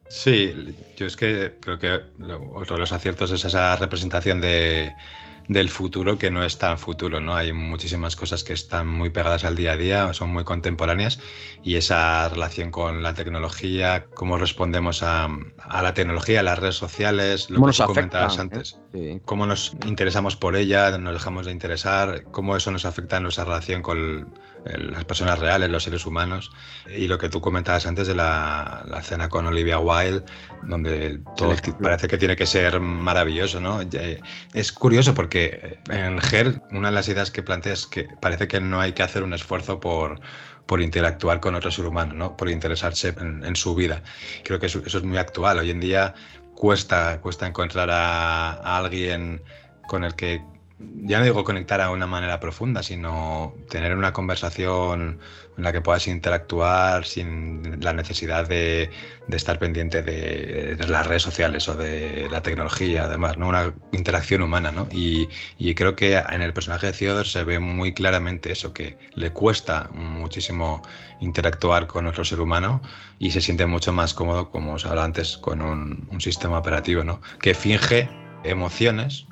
Sí, 0.09 0.75
yo 0.97 1.07
es 1.07 1.17
que 1.17 1.57
creo 1.61 1.79
que 1.79 2.01
otro 2.55 2.77
de 2.77 2.81
los 2.81 2.93
aciertos 2.93 3.31
es 3.31 3.45
esa 3.45 3.75
representación 3.77 4.41
de, 4.41 4.93
del 5.49 5.69
futuro 5.69 6.19
que 6.19 6.31
no 6.31 6.45
es 6.45 6.59
tan 6.59 6.79
futuro, 6.79 7.21
¿no? 7.21 7.35
Hay 7.35 7.53
muchísimas 7.53 8.17
cosas 8.17 8.45
que 8.45 8.53
están 8.53 8.87
muy 8.87 9.11
pegadas 9.11 9.45
al 9.45 9.57
día 9.57 9.73
a 9.73 9.77
día, 9.77 10.13
son 10.15 10.31
muy 10.31 10.45
contemporáneas 10.45 11.21
y 11.63 11.77
esa 11.77 12.29
relación 12.29 12.71
con 12.71 13.03
la 13.03 13.15
tecnología, 13.15 14.07
cómo 14.15 14.39
respondemos 14.39 15.03
a, 15.03 15.29
la 15.83 15.95
tecnología, 15.95 16.41
a 16.41 16.43
las 16.43 16.59
redes 16.59 16.77
sociales, 16.77 17.51
lo 17.51 17.65
que 17.67 17.85
comentabas 17.85 18.39
antes, 18.39 18.79
¿eh? 18.95 19.21
cómo 19.25 19.47
nos 19.47 19.77
interesamos 19.87 20.37
por 20.37 20.57
ella, 20.57 20.97
nos 20.99 21.15
dejamos 21.15 21.47
de 21.47 21.53
interesar, 21.53 22.25
cómo 22.31 22.57
eso 22.57 22.71
nos 22.71 22.85
afecta 22.85 23.19
en 23.19 23.25
nuestra 23.25 23.45
relación 23.45 23.83
con 23.83 24.35
las 24.65 25.05
personas 25.05 25.39
reales, 25.39 25.69
los 25.69 25.83
seres 25.83 26.07
humanos 26.07 26.51
y 26.89 27.07
lo 27.07 27.19
que 27.19 27.29
tú 27.29 27.41
comentabas 27.41 27.87
antes 27.87 28.07
de 28.07 28.15
la, 28.15 28.83
la 28.87 29.03
cena 29.03 29.29
con 29.29 29.47
Olivia 29.47 29.79
Wilde, 29.79 30.25
donde 30.63 31.21
todo 31.37 31.55
parece 31.83 32.09
que 32.09 32.17
tiene 32.17 32.35
que 32.35 32.47
ser 32.47 32.81
maravilloso, 32.81 33.61
¿no? 33.61 33.81
Es 34.55 34.73
curioso 34.73 35.15
porque 35.15 35.35
que 35.35 35.81
en 35.91 36.21
GER 36.21 36.63
una 36.71 36.91
de 36.91 36.95
las 36.95 37.09
ideas 37.09 37.33
que 37.33 37.43
plantea 37.43 37.73
es 37.73 37.89
que 37.89 38.07
parece 38.21 38.47
que 38.47 38.61
no 38.61 38.81
hay 38.81 38.93
que 38.93 39.03
hacer 39.03 39.25
un 39.25 39.35
esfuerzo 39.35 39.81
por, 39.81 40.21
por 40.65 40.81
interactuar 40.81 41.41
con 41.41 41.57
otro 41.57 41.73
ser 41.73 41.87
humano, 41.87 42.15
¿no? 42.15 42.37
por 42.37 42.49
interesarse 42.49 43.13
en, 43.19 43.57
su 43.57 43.75
vida. 43.75 44.01
Creo 44.45 44.61
que 44.61 44.67
eso, 44.67 44.81
es 44.87 45.03
muy 45.03 45.19
actual. 45.19 45.59
Hoy 45.59 45.71
en 45.71 45.81
día 45.81 46.15
cuesta, 46.55 47.21
cuesta 47.21 47.49
encontrar 47.49 47.91
a 47.91 48.77
alguien 48.79 49.43
con 49.89 50.05
el 50.05 50.15
que 50.15 50.41
ya 51.03 51.19
no 51.19 51.25
digo 51.25 51.45
conectar 51.45 51.81
a 51.81 51.91
una 51.91 52.07
manera 52.07 52.41
profunda, 52.41 52.83
sino 52.83 53.55
tener 53.69 53.95
una 53.97 54.13
conversación 54.13 55.19
en 55.57 55.63
la 55.63 55.73
que 55.73 55.81
puedas 55.81 56.07
interactuar 56.09 57.05
sin 57.05 57.81
la 57.83 57.93
necesidad 57.93 58.49
de, 58.49 58.91
estar 59.29 59.59
pendiente 59.59 60.03
de, 60.03 60.77
las 60.89 61.07
redes 61.07 61.23
sociales 61.23 61.69
o 61.69 61.75
de 61.75 62.29
la 62.31 62.43
tecnología, 62.43 63.05
además, 63.05 63.37
¿no? 63.37 63.49
Una 63.49 63.75
interacción 63.93 64.43
humana, 64.43 64.73
¿no? 64.73 64.89
Y, 64.91 65.29
creo 65.75 65.97
que 65.97 66.17
en 66.17 66.43
el 66.43 66.53
personaje 66.53 66.89
de 66.89 66.93
Theodore 66.93 67.29
se 67.29 67.45
ve 67.45 67.59
muy 67.59 67.93
claramente 67.93 68.53
eso, 68.53 68.73
que 68.73 68.97
le 69.15 69.31
cuesta 69.31 69.91
muchísimo 69.93 70.83
interactuar 71.21 71.87
con 71.87 72.07
otro 72.07 72.25
ser 72.25 72.41
humano 72.41 72.81
y 73.19 73.31
se 73.31 73.41
siente 73.41 73.67
mucho 73.67 73.93
más 73.93 74.15
cómodo, 74.15 74.51
como 74.51 74.75
os 74.75 74.87
hablaba 74.87 75.05
antes, 75.05 75.37
con 75.37 75.63
un, 75.63 76.09
un 76.11 76.21
sistema 76.21 76.59
operativo, 76.59 77.05
¿no? 77.05 77.21
Que 77.41 77.55
finge 77.55 78.09
emociones 78.45 79.27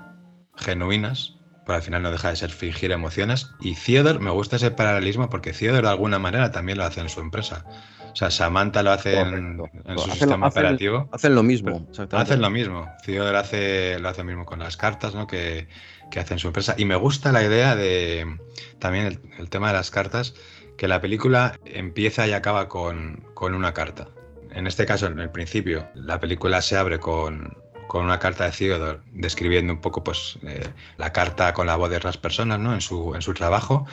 genuinas, 0.56 1.36
pero 1.64 1.76
al 1.76 1.82
final 1.82 2.02
no 2.02 2.10
deja 2.10 2.30
de 2.30 2.36
ser 2.36 2.50
fingir 2.50 2.92
emociones. 2.92 3.50
Y 3.60 3.74
Theodore, 3.74 4.18
me 4.18 4.30
gusta 4.30 4.56
ese 4.56 4.70
paralelismo 4.70 5.30
porque 5.30 5.52
Theodore 5.52 5.82
de 5.82 5.88
alguna 5.88 6.18
manera 6.18 6.50
también 6.50 6.78
lo 6.78 6.84
hace 6.84 7.00
en 7.00 7.08
su 7.08 7.20
empresa. 7.20 7.64
O 8.12 8.16
sea, 8.16 8.30
Samantha 8.30 8.82
lo 8.82 8.90
hace 8.90 9.18
en, 9.18 9.58
su 9.96 10.10
sistema 10.10 10.48
operativo. 10.48 11.08
Hacen 11.12 11.34
lo 11.34 11.42
mismo. 11.42 11.86
Hacen 12.10 12.42
lo 12.42 12.50
mismo. 12.50 12.86
Theodore 13.04 13.38
hace, 13.38 13.98
lo 14.00 14.08
hace 14.08 14.20
lo 14.20 14.26
mismo 14.26 14.44
con 14.44 14.58
las 14.58 14.76
cartas 14.76 15.14
¿no? 15.14 15.26
que, 15.26 15.68
que 16.10 16.20
hace 16.20 16.34
en 16.34 16.38
su 16.38 16.48
empresa. 16.48 16.74
Y 16.76 16.84
me 16.84 16.96
gusta 16.96 17.32
la 17.32 17.42
idea 17.42 17.74
de 17.74 18.38
también 18.78 19.20
el, 19.38 19.48
tema 19.48 19.68
de 19.68 19.74
las 19.74 19.90
cartas, 19.90 20.34
que 20.76 20.88
la 20.88 21.00
película 21.00 21.58
empieza 21.64 22.26
y 22.26 22.32
acaba 22.32 22.68
con, 22.68 23.24
con 23.34 23.54
una 23.54 23.72
carta. 23.72 24.08
En 24.52 24.66
este 24.66 24.84
caso, 24.84 25.06
en 25.06 25.18
el 25.18 25.30
principio, 25.30 25.88
la 25.94 26.20
película 26.20 26.60
se 26.60 26.76
abre 26.76 26.98
con, 26.98 27.56
con 27.92 28.06
una 28.06 28.18
carta 28.18 28.46
de 28.46 28.52
Theodore 28.52 29.00
describiendo 29.12 29.70
un 29.70 29.78
poco 29.78 30.02
pues, 30.02 30.38
eh, 30.46 30.66
la 30.96 31.12
carta 31.12 31.52
con 31.52 31.66
la 31.66 31.76
voz 31.76 31.90
de 31.90 31.98
otras 31.98 32.16
personas 32.16 32.58
¿no? 32.58 32.72
en, 32.72 32.80
su, 32.80 33.14
en 33.14 33.20
su 33.20 33.34
trabajo. 33.34 33.86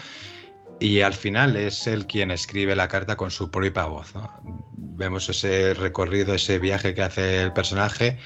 Y 0.80 1.02
al 1.02 1.14
final 1.14 1.58
es 1.58 1.88
él 1.88 2.08
quien 2.08 2.32
escribe 2.32 2.76
la 2.76 2.88
carta 2.88 3.18
con 3.18 3.32
su 3.32 3.52
propia 3.52 3.84
voz. 3.86 4.14
Vemos 4.78 5.28
ese 5.30 5.74
recorrido, 5.74 6.34
ese 6.34 6.58
viaje 6.58 6.94
que 6.94 7.02
hace 7.02 7.42
el 7.42 7.52
personaje, 7.52 8.18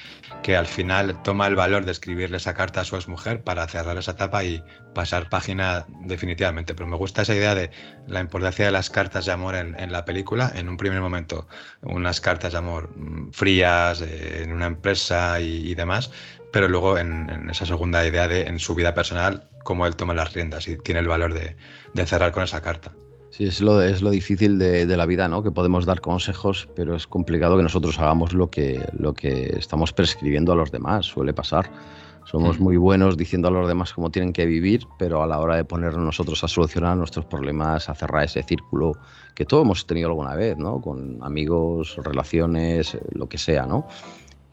que 0.42 0.56
al 0.56 0.66
final 0.66 1.20
toma 1.22 1.48
el 1.48 1.56
valor 1.56 1.84
de 1.84 1.92
escribirle 1.92 2.36
esa 2.36 2.54
carta 2.54 2.82
a 2.82 2.84
su 2.84 2.94
exmujer 2.96 3.42
para 3.42 3.66
cerrar 3.66 3.96
esa 3.96 4.12
etapa 4.12 4.44
y 4.44 4.62
pasar 4.94 5.28
página 5.28 5.84
definitivamente. 6.02 6.74
Pero 6.74 6.86
me 6.86 6.96
gusta 6.96 7.22
esa 7.22 7.34
idea 7.34 7.56
de 7.56 7.70
la 8.06 8.20
importancia 8.20 8.66
de 8.66 8.70
las 8.70 8.88
cartas 8.88 9.26
de 9.26 9.32
amor 9.32 9.56
en, 9.56 9.90
la 9.92 10.04
película. 10.04 10.52
En 10.54 10.68
un 10.68 10.76
primer 10.76 11.00
momento, 11.00 11.48
unas 11.82 12.20
cartas 12.20 12.52
de 12.52 12.58
amor 12.58 12.90
mm, 12.96 13.32
frías 13.32 14.00
eh, 14.00 14.42
en 14.44 14.52
una 14.52 14.66
empresa 14.66 15.40
y, 15.40 15.74
demás, 15.74 16.12
pero 16.52 16.68
luego 16.68 16.98
en, 16.98 17.50
esa 17.50 17.66
segunda 17.66 18.06
idea 18.06 18.28
de 18.28 18.42
en 18.42 18.60
su 18.60 18.74
vida 18.76 18.94
personal, 18.94 19.48
cómo 19.64 19.86
él 19.86 19.96
toma 19.96 20.14
las 20.14 20.32
riendas 20.32 20.68
y 20.68 20.76
tiene 20.76 21.00
el 21.00 21.08
valor 21.08 21.34
de, 21.34 21.56
cerrar 22.06 22.30
con 22.30 22.44
esa 22.44 22.60
carta. 22.60 22.92
Sí, 23.30 23.46
es 23.46 23.60
lo, 23.60 23.82
es 23.82 24.00
lo 24.00 24.10
difícil 24.10 24.60
de, 24.60 24.86
la 24.86 25.06
vida, 25.06 25.26
¿no? 25.26 25.42
Que 25.42 25.50
podemos 25.50 25.86
dar 25.86 26.00
consejos, 26.00 26.68
pero 26.76 26.94
es 26.94 27.08
complicado 27.08 27.56
que 27.56 27.64
nosotros 27.64 27.98
hagamos 27.98 28.32
lo 28.32 28.48
que, 28.48 28.86
lo 28.96 29.12
que 29.12 29.56
estamos 29.58 29.92
prescribiendo 29.92 30.52
a 30.52 30.54
los 30.54 30.70
demás, 30.70 31.06
suele 31.06 31.34
pasar. 31.34 31.68
Somos 32.26 32.60
mm. 32.60 32.62
muy 32.62 32.76
buenos 32.76 33.16
diciendo 33.16 33.48
a 33.48 33.50
los 33.50 33.66
demás 33.66 33.92
cómo 33.92 34.10
tienen 34.10 34.32
que 34.32 34.46
vivir, 34.46 34.86
pero 34.98 35.22
a 35.22 35.26
la 35.26 35.40
hora 35.40 35.56
de 35.56 35.64
ponernos 35.64 36.04
nosotros 36.04 36.44
a 36.44 36.48
solucionar 36.48 36.96
nuestros 36.96 37.24
problemas, 37.26 37.88
a 37.88 37.94
cerrar 37.94 38.24
ese 38.24 38.42
círculo 38.44 38.92
que 39.34 39.44
todos 39.44 39.64
hemos 39.64 39.84
tenido 39.86 40.08
alguna 40.08 40.36
vez, 40.36 40.56
¿no? 40.56 40.80
Con 40.80 41.18
amigos, 41.22 41.96
relaciones, 42.02 42.96
lo 43.10 43.28
que 43.28 43.38
sea, 43.38 43.66
¿no? 43.66 43.86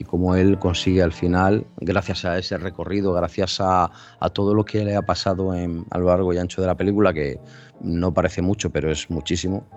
Y 0.01 0.03
cómo 0.03 0.35
él 0.35 0.57
consigue 0.59 1.01
al 1.01 1.13
final, 1.13 1.65
gracias 1.77 2.25
a 2.25 2.37
ese 2.37 2.57
recorrido, 2.57 3.13
gracias 3.13 3.57
a, 3.59 3.91
todo 4.33 4.53
lo 4.53 4.65
que 4.65 4.83
le 4.83 4.95
ha 4.95 5.01
pasado 5.03 5.53
en, 5.53 5.85
a 5.91 5.97
lo 5.97 6.07
largo 6.07 6.33
y 6.33 6.37
ancho 6.37 6.61
de 6.61 6.67
la 6.67 6.75
película, 6.75 7.13
que 7.13 7.39
no 7.81 8.13
parece 8.13 8.41
mucho, 8.41 8.69
pero 8.69 8.91
es 8.91 9.09
muchísimo, 9.09 9.67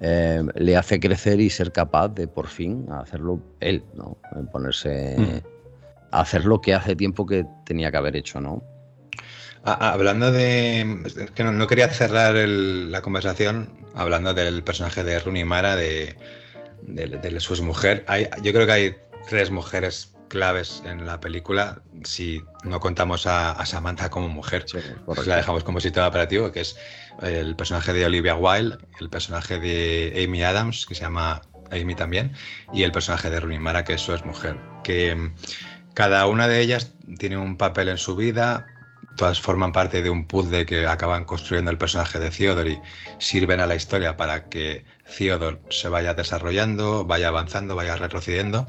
eh, 0.00 0.42
le 0.54 0.76
hace 0.76 1.00
crecer 1.00 1.40
y 1.40 1.50
ser 1.50 1.72
capaz 1.72 2.08
de 2.08 2.28
por 2.28 2.48
fin 2.48 2.86
hacerlo 2.90 3.40
él, 3.60 3.84
¿no? 3.94 4.16
Ponerse... 4.52 5.16
Mm 5.18 5.52
hacer 6.12 6.44
lo 6.44 6.60
que 6.60 6.74
hace 6.74 6.94
tiempo 6.94 7.26
que 7.26 7.44
tenía 7.64 7.90
que 7.90 7.96
haber 7.96 8.16
hecho, 8.16 8.40
¿no? 8.40 8.62
hablando 9.64 10.32
de. 10.32 10.98
que 11.36 11.44
no, 11.44 11.66
quería 11.68 11.88
cerrar 11.88 12.34
la 12.34 13.00
conversación 13.00 13.70
hablando 13.94 14.34
del 14.34 14.64
personaje 14.64 15.04
de 15.04 15.20
Rooney 15.20 15.44
Mara, 15.44 15.76
de, 15.76 16.16
de, 16.82 17.40
su 17.40 17.62
mujer. 17.62 18.04
Hay, 18.08 18.26
yo 18.42 18.52
creo 18.52 18.66
que 18.66 18.72
hay 18.72 18.96
tres 19.28 19.50
mujeres 19.50 20.14
claves 20.28 20.82
en 20.86 21.04
la 21.06 21.20
película 21.20 21.82
si 22.04 22.42
no 22.64 22.80
contamos 22.80 23.26
a, 23.26 23.64
Samantha 23.66 24.08
como 24.08 24.28
mujer. 24.28 24.64
pues 25.04 25.26
la 25.26 25.36
dejamos 25.36 25.62
como 25.62 25.78
sistema 25.78 26.08
operativo, 26.08 26.50
que 26.52 26.60
es 26.60 26.76
el 27.20 27.54
personaje 27.54 27.92
de 27.92 28.06
Olivia 28.06 28.34
Wilde, 28.34 28.78
el 28.98 29.10
personaje 29.10 29.58
de 29.58 30.24
Amy 30.24 30.42
Adams, 30.42 30.86
que 30.86 30.94
se 30.94 31.02
llama 31.02 31.42
Amy 31.70 31.94
también, 31.94 32.32
y 32.72 32.82
el 32.82 32.92
personaje 32.92 33.28
de 33.28 33.40
Rooney 33.40 33.58
Mara, 33.58 33.84
que 33.84 33.94
es 33.94 34.00
su 34.00 34.12
mujer. 34.24 34.58
Que 34.82 35.32
cada 35.94 36.26
una 36.26 36.48
de 36.48 36.60
ellas 36.60 36.92
tiene 37.18 37.36
un 37.36 37.58
papel 37.58 37.88
en 37.88 37.98
su 37.98 38.16
vida, 38.16 38.66
todas 39.16 39.40
forman 39.40 39.72
parte 39.72 40.02
de 40.02 40.10
un 40.10 40.26
puzzle 40.26 40.64
que 40.64 40.86
acaban 40.86 41.24
construyendo 41.24 41.70
el 41.70 41.78
personaje 41.78 42.18
de 42.18 42.30
Theodore 42.30 42.70
y 42.70 42.80
sirven 43.18 43.60
a 43.60 43.66
la 43.66 43.74
historia 43.74 44.16
para 44.16 44.48
que 44.48 44.84
Theodore 45.16 45.58
se 45.68 45.88
vaya 45.88 46.14
desarrollando, 46.14 47.04
vaya 47.04 47.28
avanzando, 47.28 47.76
vaya 47.76 47.96
retrocediendo. 47.96 48.66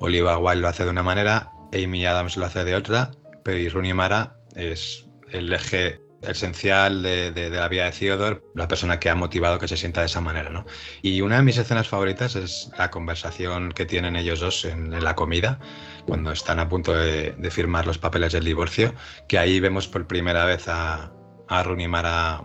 Oliva 0.00 0.38
Wilde 0.38 0.62
lo 0.62 0.68
hace 0.68 0.84
de 0.84 0.90
una 0.90 1.02
manera, 1.02 1.50
Amy 1.72 2.06
Adams 2.06 2.36
lo 2.36 2.46
hace 2.46 2.64
de 2.64 2.74
otra, 2.74 3.10
pero 3.42 3.72
Rooney 3.72 3.94
Mara 3.94 4.36
es 4.54 5.06
el 5.30 5.52
eje 5.52 6.00
esencial 6.22 7.02
de, 7.02 7.50
la 7.50 7.68
vida 7.68 7.84
de 7.84 7.92
Theodore, 7.92 8.40
la 8.54 8.66
persona 8.68 8.98
que 8.98 9.10
ha 9.10 9.14
motivado 9.14 9.58
que 9.58 9.68
se 9.68 9.76
sienta 9.76 10.00
de 10.00 10.06
esa 10.06 10.20
manera. 10.20 10.50
¿no? 10.50 10.64
Y 11.02 11.20
una 11.20 11.36
de 11.36 11.42
mis 11.42 11.58
escenas 11.58 11.88
favoritas 11.88 12.36
es 12.36 12.70
la 12.78 12.90
conversación 12.90 13.72
que 13.72 13.84
tienen 13.84 14.16
ellos 14.16 14.40
dos 14.40 14.64
en, 14.64 15.02
la 15.02 15.14
comida, 15.14 15.58
cuando 16.06 16.32
están 16.32 16.60
a 16.60 16.68
punto 16.68 16.94
de, 16.94 17.34
firmar 17.50 17.86
los 17.86 17.98
papeles 17.98 18.32
del 18.32 18.44
divorcio, 18.44 18.94
que 19.28 19.38
ahí 19.38 19.60
vemos 19.60 19.86
por 19.86 20.06
primera 20.06 20.44
vez 20.44 20.68
a, 20.68 21.12
a 21.48 21.62
Rooney 21.62 21.88
Mara 21.88 22.42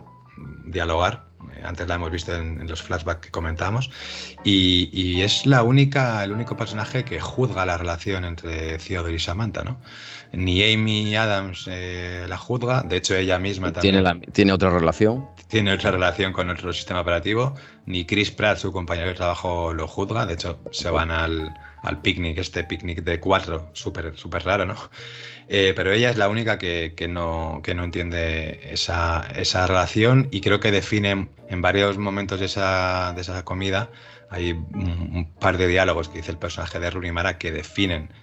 dialogar 0.66 1.29
antes 1.64 1.88
la 1.88 1.96
hemos 1.96 2.12
visto 2.12 2.36
en, 2.36 2.68
los 2.68 2.82
flashbacks 2.82 3.22
que 3.22 3.32
comentamos, 3.32 3.90
y, 4.44 5.22
es 5.22 5.46
la 5.46 5.64
única, 5.64 6.24
el 6.24 6.32
único 6.32 6.56
personaje 6.56 7.04
que 7.04 7.20
juzga 7.20 7.66
la 7.66 7.78
relación 7.78 8.26
entre 8.26 8.78
Theodore 8.78 9.14
y 9.14 9.20
Samantha, 9.20 9.64
¿no? 9.64 9.80
Ni 10.32 10.64
Amy 10.64 11.16
Adams 11.16 11.66
eh, 11.68 12.26
la 12.30 12.38
juzga, 12.38 12.84
de 12.84 12.98
hecho 12.98 13.16
ella 13.16 13.40
misma 13.40 13.74
también. 13.74 14.04
Tiene, 14.04 14.22
tiene 14.32 14.54
otra 14.54 14.70
relación. 14.70 15.28
Tiene 15.48 15.74
otra 15.74 15.92
relación 15.92 16.32
con 16.32 16.50
otro 16.50 16.72
sistema 16.72 17.02
operativo, 17.02 17.56
ni 17.86 18.06
Chris 18.06 18.30
Pratt, 18.30 18.60
su 18.60 18.72
compañero 18.72 19.08
de 19.08 19.16
trabajo, 19.16 19.74
lo 19.74 19.88
juzga, 19.88 20.28
de 20.28 20.36
hecho 20.36 20.60
se 20.72 20.92
van 20.92 21.10
al, 21.10 21.52
al 21.82 22.02
picnic, 22.02 22.38
este 22.38 22.64
picnic 22.64 23.04
de 23.04 23.20
cuatro, 23.20 23.70
súper 23.74 24.16
super 24.16 24.44
raro, 24.44 24.66
¿no? 24.66 24.76
Eh, 25.52 25.74
pero 25.76 25.92
ella 25.92 26.12
es 26.12 26.18
la 26.18 26.30
única 26.30 26.60
que, 26.60 26.94
no, 27.10 27.64
no 27.76 27.84
entiende 27.84 28.60
esa, 28.72 29.24
relación 29.66 30.28
y 30.30 30.42
creo 30.42 30.60
que 30.60 30.72
define 30.72 31.28
en 31.50 31.62
varios 31.64 31.98
momentos 31.98 32.40
de 32.40 32.46
esa, 32.46 33.14
de 33.16 33.22
esa 33.22 33.44
comida, 33.44 33.90
hay 34.30 34.52
un, 34.52 35.28
par 35.40 35.58
de 35.58 35.66
diálogos 35.66 36.08
que 36.08 36.20
dice 36.20 36.30
el 36.30 36.38
personaje 36.38 36.80
de 36.80 36.92
Runimara 36.92 37.40
que 37.40 37.52
definen 37.52 38.14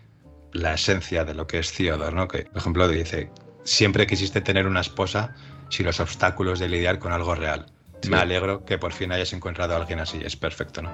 la 0.52 0.74
esencia 0.74 1.24
de 1.24 1.34
lo 1.34 1.48
que 1.48 1.58
es 1.58 1.72
Theodore, 1.72 2.14
¿no? 2.14 2.28
Que, 2.28 2.44
por 2.44 2.58
ejemplo, 2.58 2.88
dice, 2.88 3.28
siempre 3.64 4.06
quisiste 4.06 4.40
tener 4.40 4.68
una 4.68 4.80
esposa 4.80 5.34
sin 5.68 5.84
los 5.84 5.98
obstáculos 5.98 6.60
de 6.60 6.68
lidiar 6.68 7.00
con 7.00 7.10
algo 7.10 7.34
real. 7.34 7.66
Me 8.08 8.18
alegro 8.18 8.64
que 8.64 8.78
por 8.78 8.92
fin 8.92 9.10
hayas 9.10 9.32
encontrado 9.32 9.74
a 9.74 9.78
alguien 9.78 9.98
así, 9.98 10.20
es 10.24 10.36
perfecto, 10.36 10.80
¿no? 10.80 10.92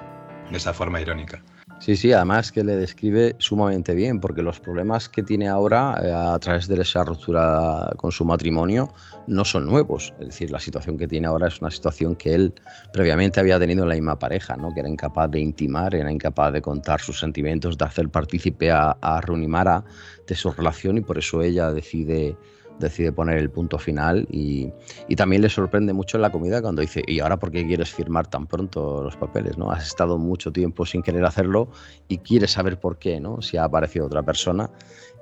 De 0.49 0.57
esa 0.57 0.73
forma 0.73 0.99
irónica. 0.99 1.43
Sí, 1.79 1.97
sí, 1.97 2.13
además 2.13 2.53
que 2.53 2.63
le 2.63 2.77
describe 2.77 3.35
sumamente 3.39 3.93
bien, 3.93 4.21
porque 4.21 4.41
los 4.41 4.61
problemas 4.61 5.09
que 5.09 5.21
tiene 5.21 5.49
ahora 5.49 5.99
eh, 6.01 6.13
a 6.13 6.39
través 6.39 6.67
de 6.69 6.81
esa 6.81 7.03
ruptura 7.03 7.91
con 7.97 8.11
su 8.13 8.23
matrimonio 8.23 8.93
no 9.27 9.43
son 9.43 9.65
nuevos. 9.65 10.13
Es 10.17 10.27
decir, 10.27 10.49
la 10.49 10.61
situación 10.61 10.97
que 10.97 11.09
tiene 11.09 11.27
ahora 11.27 11.47
es 11.47 11.59
una 11.59 11.69
situación 11.71 12.15
que 12.15 12.35
él 12.35 12.53
previamente 12.93 13.41
había 13.41 13.59
tenido 13.59 13.83
en 13.83 13.89
la 13.89 13.95
misma 13.95 14.17
pareja, 14.17 14.55
¿no? 14.55 14.73
que 14.73 14.79
era 14.79 14.87
incapaz 14.87 15.29
de 15.31 15.41
intimar, 15.41 15.93
era 15.93 16.09
incapaz 16.09 16.53
de 16.53 16.61
contar 16.61 17.01
sus 17.01 17.19
sentimientos, 17.19 17.77
de 17.77 17.83
hacer 17.83 18.07
partícipe 18.09 18.71
a, 18.71 18.91
a 19.01 19.19
Runimara 19.19 19.83
de 20.25 20.35
su 20.35 20.51
relación 20.51 20.97
y 20.97 21.01
por 21.01 21.17
eso 21.17 21.41
ella 21.41 21.71
decide 21.71 22.37
decide 22.79 23.11
poner 23.11 23.37
el 23.37 23.49
punto 23.49 23.77
final 23.77 24.27
y, 24.31 24.71
también 25.15 25.41
le 25.41 25.49
sorprende 25.49 25.93
mucho 25.93 26.17
la 26.17 26.31
comida 26.31 26.61
cuando 26.61 26.81
dice, 26.81 27.01
¿y 27.07 27.19
ahora 27.19 27.37
por 27.37 27.51
qué 27.51 27.65
quieres 27.65 27.93
firmar 27.93 28.27
tan 28.27 28.47
pronto 28.47 29.03
los 29.03 29.15
papeles? 29.15 29.57
¿no? 29.57 29.71
Has 29.71 29.87
estado 29.87 30.17
mucho 30.17 30.51
tiempo 30.51 30.85
sin 30.85 31.01
querer 31.01 31.23
hacerlo 31.23 31.69
y 32.07 32.17
quieres 32.17 32.51
saber 32.51 32.79
por 32.79 32.97
qué, 32.97 33.19
¿no? 33.19 33.41
si 33.41 33.57
ha 33.57 33.63
aparecido 33.63 34.07
otra 34.07 34.23
persona 34.23 34.69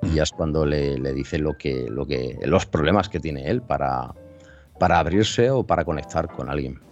y 0.02 0.14
ya 0.14 0.24
es 0.24 0.32
cuando 0.32 0.66
le, 0.66 0.96
dice 1.12 1.38
lo 1.38 1.56
que, 1.56 1.86
lo 1.88 2.06
que, 2.06 2.38
los 2.44 2.66
problemas 2.66 3.08
que 3.08 3.20
tiene 3.20 3.48
él 3.48 3.62
para, 3.62 4.14
para 4.78 4.98
abrirse 4.98 5.50
o 5.50 5.64
para 5.64 5.84
conectar 5.84 6.28
con 6.28 6.48
alguien. 6.48 6.91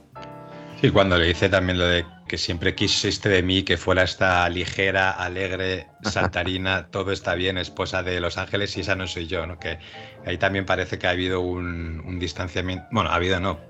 Sí, 0.81 0.91
cuando 0.91 1.19
le 1.19 1.27
dice 1.27 1.51
también 1.51 1.77
lo 1.77 1.85
de 1.85 2.07
que 2.27 2.39
siempre 2.39 2.75
quisiste 2.75 3.29
de 3.29 3.43
mí 3.43 3.65
que 3.65 3.77
fuera 3.77 4.03
esta 4.03 4.49
ligera, 4.49 5.11
alegre, 5.11 5.89
saltarina, 6.03 6.87
todo 6.87 7.13
está 7.13 7.35
bien, 7.35 7.59
esposa 7.59 8.03
de 8.03 8.19
Los 8.19 8.39
Ángeles 8.39 8.75
y 8.79 8.81
esa 8.81 8.95
no 8.95 9.07
soy 9.07 9.27
yo, 9.27 9.47
¿no? 9.47 9.59
Que 9.59 9.79
ahí 10.25 10.39
también 10.39 10.65
parece 10.65 10.99
que 10.99 11.07
ha 11.07 11.11
habido 11.11 11.43
un, 11.43 12.19
distanciamiento, 12.19 12.87
bueno, 12.93 13.11
ha 13.11 13.17
habido 13.17 13.41
no, 13.41 13.61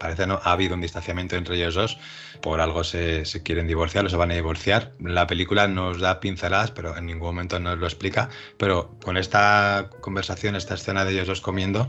parece 0.00 0.26
no, 0.26 0.40
ha 0.42 0.50
habido 0.50 0.74
un 0.74 0.80
distanciamiento 0.80 1.36
entre 1.36 1.54
ellos 1.54 1.76
dos, 1.76 1.98
por 2.42 2.60
algo 2.60 2.82
se, 2.82 3.22
quieren 3.44 3.68
divorciar 3.68 4.04
o 4.04 4.08
se 4.08 4.16
van 4.16 4.32
a 4.32 4.34
divorciar. 4.34 4.92
La 4.98 5.28
película 5.28 5.68
nos 5.68 6.00
da 6.00 6.18
pinceladas, 6.18 6.72
pero 6.72 6.96
en 6.96 7.06
ningún 7.06 7.28
momento 7.28 7.60
nos 7.60 7.78
lo 7.78 7.86
explica, 7.86 8.28
pero 8.58 8.96
con 9.04 9.16
esta 9.16 9.88
conversación, 10.00 10.56
esta 10.56 10.74
escena 10.74 11.04
de 11.04 11.12
ellos 11.12 11.28
dos 11.28 11.40
comiendo, 11.40 11.88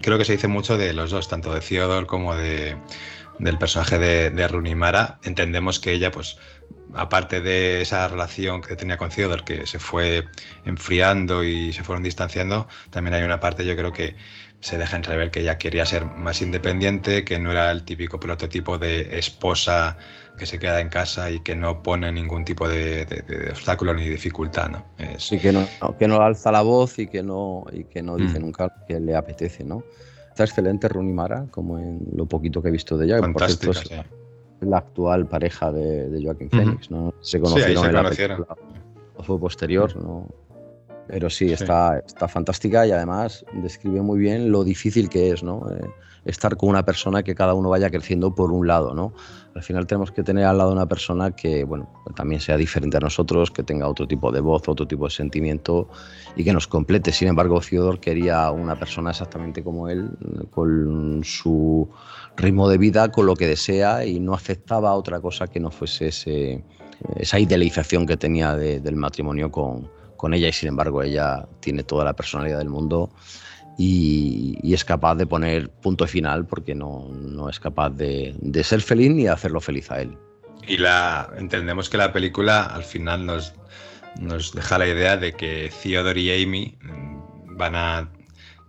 creo 0.00 0.18
que 0.18 0.24
se 0.24 0.32
dice 0.32 0.48
mucho 0.48 0.76
de 0.76 0.92
los 0.94 1.12
dos, 1.12 1.28
tanto 1.28 1.54
de 1.54 1.60
Theodore 1.60 2.06
como 2.06 2.34
de 2.34 2.76
del 3.38 3.58
personaje 3.58 3.98
de, 3.98 4.30
de 4.30 4.48
Runimara, 4.48 5.18
entendemos 5.22 5.80
que 5.80 5.92
ella, 5.92 6.10
pues, 6.10 6.38
aparte 6.94 7.40
de 7.40 7.82
esa 7.82 8.08
relación 8.08 8.62
que 8.62 8.76
tenía 8.76 8.96
con 8.96 9.10
Theodore, 9.10 9.44
que 9.44 9.66
se 9.66 9.78
fue 9.78 10.24
enfriando 10.64 11.44
y 11.44 11.72
se 11.72 11.82
fueron 11.82 12.02
distanciando, 12.02 12.68
también 12.90 13.14
hay 13.14 13.22
una 13.22 13.40
parte, 13.40 13.64
yo 13.64 13.76
creo 13.76 13.92
que 13.92 14.16
se 14.60 14.78
deja 14.78 14.96
entrever 14.96 15.30
que 15.30 15.40
ella 15.40 15.58
quería 15.58 15.84
ser 15.86 16.06
más 16.06 16.40
independiente, 16.42 17.24
que 17.24 17.38
no 17.38 17.52
era 17.52 17.70
el 17.70 17.84
típico 17.84 18.18
prototipo 18.18 18.78
de 18.78 19.18
esposa 19.18 19.96
que 20.38 20.46
se 20.46 20.58
queda 20.58 20.80
en 20.80 20.88
casa 20.88 21.30
y 21.30 21.40
que 21.40 21.54
no 21.54 21.82
pone 21.82 22.10
ningún 22.12 22.44
tipo 22.44 22.68
de, 22.68 23.06
obstáculo 23.50 23.94
ni 23.94 24.08
dificultad, 24.08 24.68
¿no? 24.68 24.84
Sí, 25.18 25.38
que 25.38 25.52
no, 25.52 25.66
que 25.98 26.08
no 26.08 26.20
alza 26.20 26.52
la 26.52 26.62
voz 26.62 26.98
y 26.98 27.06
que 27.06 27.22
no, 27.22 27.64
y 27.72 27.84
que 27.84 28.02
no 28.02 28.16
dice 28.16 28.38
mm. 28.38 28.42
nunca 28.42 28.74
que 28.86 29.00
le 29.00 29.14
apetece, 29.14 29.64
¿no? 29.64 29.82
Está 30.36 30.44
excelente 30.44 30.86
Rooney 30.86 31.14
Mara, 31.14 31.46
como 31.50 31.78
en 31.78 31.98
lo 32.14 32.26
poquito 32.26 32.60
que 32.60 32.68
he 32.68 32.70
visto 32.70 32.98
de 32.98 33.06
ella. 33.06 33.20
Fantástica, 33.20 33.70
es 33.70 34.04
la 34.60 34.76
actual 34.76 35.26
pareja 35.26 35.72
de, 35.72 36.10
de 36.10 36.22
Joaquín 36.22 36.50
Phoenix, 36.50 36.90
¿no? 36.90 37.14
Se 37.22 37.40
conocieron 37.40 37.86
en 37.86 37.94
la 37.94 38.10
película. 38.10 38.46
Fue 39.20 39.40
posterior, 39.40 39.96
¿no? 39.96 40.28
Pero 41.06 41.30
sí, 41.30 41.50
Está, 41.50 42.00
está 42.00 42.28
fantástica 42.28 42.86
y 42.86 42.90
además 42.90 43.46
describe 43.62 44.02
muy 44.02 44.18
bien 44.18 44.52
lo 44.52 44.62
difícil 44.62 45.08
que 45.08 45.30
es, 45.30 45.42
¿no? 45.42 45.70
Eh, 45.70 45.88
estar 46.26 46.56
con 46.56 46.68
una 46.68 46.84
persona 46.84 47.22
que 47.22 47.34
cada 47.34 47.54
uno 47.54 47.70
vaya 47.70 47.88
creciendo 47.88 48.34
por 48.34 48.50
un 48.50 48.66
lado, 48.66 48.94
¿no? 48.94 49.12
Al 49.54 49.62
final 49.62 49.86
tenemos 49.86 50.10
que 50.10 50.22
tener 50.22 50.44
al 50.44 50.58
lado 50.58 50.72
una 50.72 50.86
persona 50.86 51.30
que, 51.30 51.64
bueno, 51.64 51.88
también 52.14 52.40
sea 52.40 52.56
diferente 52.56 52.96
a 52.98 53.00
nosotros, 53.00 53.50
que 53.50 53.62
tenga 53.62 53.88
otro 53.88 54.06
tipo 54.06 54.30
de 54.30 54.40
voz, 54.40 54.68
otro 54.68 54.86
tipo 54.86 55.04
de 55.04 55.10
sentimiento 55.10 55.88
y 56.34 56.44
que 56.44 56.52
nos 56.52 56.66
complete. 56.66 57.12
Sin 57.12 57.28
embargo, 57.28 57.60
Theodore 57.60 57.98
quería 57.98 58.50
una 58.50 58.78
persona 58.78 59.10
exactamente 59.10 59.62
como 59.64 59.88
él, 59.88 60.10
con 60.50 61.22
su 61.24 61.88
ritmo 62.36 62.68
de 62.68 62.76
vida, 62.76 63.10
con 63.10 63.24
lo 63.24 63.34
que 63.34 63.46
desea 63.46 64.04
y 64.04 64.20
no 64.20 64.34
aceptaba 64.34 64.92
otra 64.94 65.20
cosa 65.20 65.46
que 65.46 65.60
no 65.60 65.70
fuese 65.70 66.08
esa 67.16 67.38
idealización 67.38 68.04
que 68.06 68.16
tenía 68.16 68.56
del 68.56 68.96
matrimonio 68.96 69.50
con, 69.50 69.88
con 70.16 70.34
ella 70.34 70.48
y 70.48 70.52
sin 70.52 70.70
embargo 70.70 71.02
ella 71.02 71.46
tiene 71.60 71.82
toda 71.82 72.04
la 72.04 72.14
personalidad 72.14 72.58
del 72.58 72.68
mundo 72.68 73.10
y, 73.78 74.72
es 74.72 74.84
capaz 74.84 75.14
de 75.16 75.26
poner 75.26 75.70
punto 75.70 76.06
final 76.06 76.46
porque 76.46 76.74
no, 76.74 77.08
no 77.12 77.48
es 77.48 77.60
capaz 77.60 77.90
de, 77.90 78.34
de, 78.38 78.64
ser 78.64 78.80
feliz 78.80 79.10
ni 79.12 79.24
de 79.24 79.30
hacerlo 79.30 79.60
feliz 79.60 79.90
a 79.90 80.00
él. 80.00 80.16
Y 80.66 80.78
la, 80.78 81.30
entendemos 81.36 81.88
que 81.88 81.96
la 81.96 82.12
película 82.12 82.64
al 82.64 82.84
final 82.84 83.24
nos, 83.26 83.54
nos 84.18 84.52
deja 84.52 84.78
la 84.78 84.88
idea 84.88 85.16
de 85.16 85.32
que 85.32 85.70
Theodore 85.82 86.20
y 86.20 86.42
Amy 86.42 86.78
van 87.46 87.76
a 87.76 88.08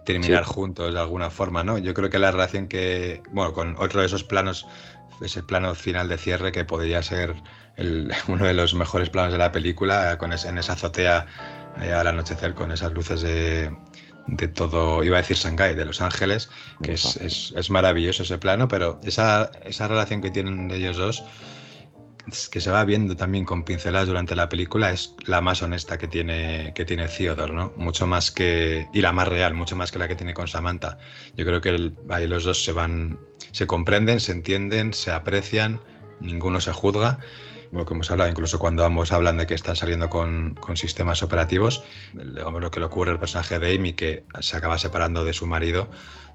terminar 0.05 0.43
juntos 0.43 0.93
de 0.93 0.99
alguna 0.99 1.29
forma, 1.29 1.63
¿no? 1.63 1.77
Yo 1.77 1.93
creo 1.93 2.09
que 2.09 2.19
la 2.19 2.31
relación 2.31 2.67
que, 2.67 3.21
bueno, 3.31 3.51
con 3.53 3.75
otro 3.77 3.99
de 3.99 4.07
esos 4.07 4.23
planos, 4.23 4.65
ese 5.21 5.43
plano 5.43 5.75
final 5.75 6.07
de 6.07 6.17
cierre 6.17 6.51
que 6.51 6.63
podría 6.63 7.03
ser 7.03 7.35
el, 7.75 8.11
uno 8.27 8.45
de 8.45 8.53
los 8.53 8.73
mejores 8.73 9.09
planos 9.09 9.33
de 9.33 9.37
la 9.37 9.51
película, 9.51 10.17
con 10.17 10.31
en 10.31 10.57
esa 10.57 10.73
azotea 10.73 11.25
eh, 11.81 11.91
al 11.91 12.07
anochecer 12.07 12.53
con 12.53 12.71
esas 12.71 12.93
luces 12.93 13.21
de, 13.21 13.75
de 14.27 14.47
todo, 14.47 15.03
iba 15.03 15.17
a 15.17 15.21
decir 15.21 15.37
Shanghai, 15.37 15.73
de 15.75 15.85
Los 15.85 16.01
Ángeles, 16.01 16.49
que 16.83 16.93
es, 16.93 17.15
es, 17.17 17.69
maravilloso 17.69 18.23
ese 18.23 18.37
plano, 18.37 18.67
pero 18.67 18.99
esa, 19.03 19.49
esa 19.63 19.87
relación 19.87 20.21
que 20.21 20.31
tienen 20.31 20.69
ellos 20.71 20.97
dos, 20.97 21.23
que 22.51 22.59
se 22.59 22.69
va 22.69 22.83
viendo 22.83 23.15
también 23.15 23.45
con 23.45 23.63
pinceladas 23.63 24.07
durante 24.07 24.35
la 24.35 24.49
película, 24.49 24.91
es 24.91 25.15
la 25.25 25.39
más 25.39 25.61
honesta 25.61 25.97
que 25.97 26.07
tiene, 26.07 26.73
que 26.75 26.83
tiene 26.83 27.07
Theodore, 27.07 27.53
¿no? 27.53 27.73
Mucho 27.77 28.05
más 28.05 28.31
que, 28.31 28.87
y 28.93 29.01
la 29.01 29.13
más 29.13 29.29
real, 29.29 29.53
mucho 29.53 29.77
más 29.77 29.91
que 29.91 29.99
la 29.99 30.09
que 30.09 30.15
tiene 30.15 30.33
con 30.33 30.47
Samantha. 30.47 30.97
Yo 31.35 31.45
creo 31.45 31.61
que 31.61 31.93
ahí 32.09 32.27
los 32.27 32.43
dos 32.43 32.63
se 32.63 32.73
van, 32.73 33.17
se 33.51 33.65
comprenden, 33.65 34.19
se 34.19 34.33
entienden, 34.33 34.93
se 34.93 35.11
aprecian, 35.11 35.79
ninguno 36.19 36.59
se 36.59 36.73
juzga 36.73 37.19
lo 37.71 37.85
que 37.85 37.93
hemos 37.93 38.09
hablado, 38.11 38.29
incluso 38.29 38.59
cuando 38.59 38.85
ambos 38.85 39.11
hablan 39.11 39.37
de 39.37 39.47
que 39.47 39.53
están 39.53 39.75
saliendo 39.75 40.09
con, 40.09 40.55
con 40.55 40.77
sistemas 40.77 41.23
operativos, 41.23 41.83
digamos 42.13 42.61
lo 42.61 42.71
que 42.71 42.79
le 42.79 42.85
ocurre 42.85 43.11
al 43.11 43.19
personaje 43.19 43.59
de 43.59 43.75
Amy, 43.75 43.93
que 43.93 44.25
se 44.39 44.57
acaba 44.57 44.77
separando 44.77 45.23
de 45.23 45.33
su 45.33 45.47
marido, 45.47 45.89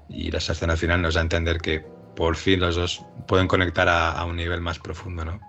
y 0.09 0.31
la 0.31 0.37
escena 0.37 0.75
final 0.77 1.01
nos 1.01 1.15
da 1.15 1.21
a 1.21 1.23
entender 1.23 1.59
que 1.59 1.85
por 2.15 2.35
fin 2.35 2.59
los 2.59 2.75
dos 2.75 3.05
pueden 3.27 3.47
conectar 3.47 3.89
a, 3.89 4.23
un 4.25 4.35
nivel 4.35 4.61
más 4.61 4.79
profundo, 4.79 5.25
¿no? 5.25 5.39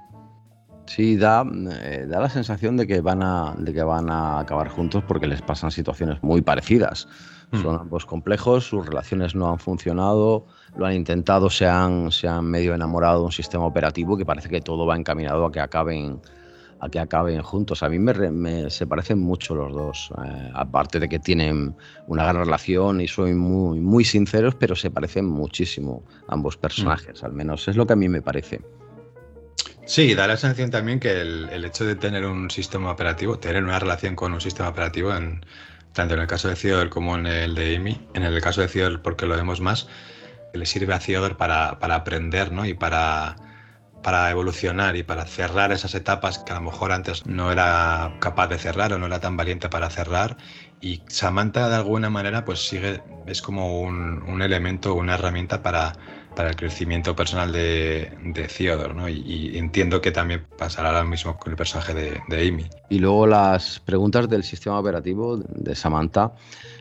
Sí, 0.87 1.17
da, 1.17 1.45
eh, 1.83 2.07
da 2.09 2.21
la 2.21 2.29
sensación 2.29 2.77
de 2.77 2.87
que, 2.87 3.01
van 3.01 3.23
a, 3.23 3.55
de 3.57 3.73
que 3.73 3.83
van 3.83 4.11
a 4.11 4.41
acabar 4.41 4.69
juntos 4.69 5.03
porque 5.07 5.27
les 5.27 5.41
pasan 5.41 5.71
situaciones 5.71 6.23
muy 6.23 6.43
parecidas. 6.43 7.09
Hmm. 7.53 7.63
Son 7.63 7.81
ambos 7.81 8.05
complejos, 8.05 8.69
sus 8.69 8.87
relaciones 8.87 9.35
no 9.35 9.51
han 9.51 9.59
funcionado, 9.59 10.47
lo 10.77 10.87
han 10.87 10.95
intentado, 10.95 11.51
se 11.51 11.67
han, 11.67 12.11
se 12.11 12.29
han 12.29 12.45
medio 12.45 12.75
enamorado 12.75 13.21
de 13.21 13.25
un 13.27 13.33
sistema 13.33 13.65
operativo 13.65 14.17
que 14.17 14.25
parece 14.25 14.49
que 14.49 14.61
todo 14.61 14.87
va 14.87 14.97
encaminado 14.97 15.47
a 15.47 15.53
que 15.53 15.61
acaben 15.61 16.21
a 16.81 16.89
que 16.91 16.99
acaben 16.99 17.41
juntos. 17.41 17.83
A 17.83 17.89
mí 17.89 17.99
me, 17.99 18.69
se 18.69 18.87
parecen 18.87 19.19
mucho 19.19 19.55
los 19.55 19.73
dos, 19.73 20.11
eh, 20.23 20.51
aparte 20.53 21.01
de 21.01 21.09
que 21.09 21.19
tienen 21.19 21.75
una 22.09 22.25
gran 22.25 22.37
relación 22.37 23.01
y 23.01 23.09
son 23.09 23.39
muy, 23.39 23.81
muy 23.81 24.05
sinceros, 24.05 24.55
pero 24.55 24.77
se 24.77 24.91
parecen 24.91 25.25
muchísimo 25.25 26.05
ambos 26.29 26.59
personajes, 26.59 27.25
al 27.25 27.33
menos 27.33 27.67
es 27.69 27.77
lo 27.77 27.87
que 27.87 27.95
a 27.95 27.97
mí 27.97 28.09
me 28.09 28.21
parece. 28.21 28.61
Sí, 29.87 30.15
da 30.15 30.27
la 30.27 30.37
sensación 30.37 30.71
también 30.71 31.01
que 31.01 31.21
el, 31.21 31.49
el, 31.51 31.65
hecho 31.65 31.85
de 31.85 31.95
tener 31.95 32.25
un 32.25 32.51
sistema 32.51 32.91
operativo, 32.91 33.39
tener 33.39 33.63
una 33.63 33.79
relación 33.79 34.17
con 34.17 34.33
un 34.33 34.41
sistema 34.41 34.69
operativo, 34.69 35.15
en, 35.15 35.45
tanto 35.93 36.15
en 36.15 36.21
el 36.21 36.27
caso 36.27 36.49
de 36.49 36.55
Theodore 36.55 36.91
como 36.91 37.17
en 37.17 37.27
el 37.27 37.55
de 37.55 37.77
Amy, 37.77 38.01
en 38.15 38.25
el 38.25 38.41
caso 38.41 38.61
de 38.61 38.69
Theodore 38.69 38.99
porque 38.99 39.27
lo 39.27 39.37
vemos 39.37 39.61
más, 39.61 39.89
le 40.55 40.67
sirve 40.67 40.95
a 40.95 40.99
Theodore 40.99 41.35
para, 41.35 41.79
para 41.79 41.97
aprender 41.97 42.53
¿no? 42.53 42.65
y 42.65 42.75
para, 42.75 43.37
para 44.03 44.31
evolucionar 44.31 44.97
y 44.97 45.03
para 45.03 45.25
cerrar 45.25 45.73
esas 45.73 45.95
etapas 45.95 46.39
que 46.39 46.53
a 46.53 46.57
lo 46.57 46.61
mejor 46.61 46.93
antes 46.93 47.27
no 47.27 47.51
era 47.51 48.17
capaz 48.21 48.49
de 48.49 48.59
cerrar 48.59 48.93
o 48.93 48.99
no 48.99 49.07
era 49.07 49.21
tan 49.21 49.37
valiente 49.37 49.69
para 49.69 49.91
cerrar. 49.91 50.37
Y 50.81 51.03
Samantha 51.09 51.69
de 51.71 51.77
alguna 51.77 52.11
manera 52.11 52.45
pues 52.45 52.67
sigue, 52.67 53.03
es 53.27 53.41
como 53.41 53.81
un, 53.81 54.23
un 54.29 54.43
elemento, 54.43 54.95
una 54.95 55.15
herramienta 55.15 55.63
para, 55.63 55.95
para 56.35 56.51
el 56.51 56.57
crecimiento 56.57 57.17
personal 57.17 57.53
de, 57.53 58.13
de 58.23 58.47
Theodore, 58.47 58.95
¿no? 58.95 59.09
Y, 59.09 59.57
entiendo 59.57 60.01
que 60.01 60.11
también 60.11 60.45
pasará 60.59 60.93
lo 60.93 61.09
mismo 61.09 61.37
con 61.39 61.53
el 61.53 61.57
personaje 61.57 61.95
de, 61.95 62.21
de 62.29 62.49
Amy. 62.49 62.67
Y 62.91 62.99
luego 62.99 63.27
las 63.27 63.81
preguntas 63.81 64.29
del 64.29 64.45
sistema 64.45 64.79
operativo 64.79 65.37
de 65.37 65.75
Samantha 65.75 66.33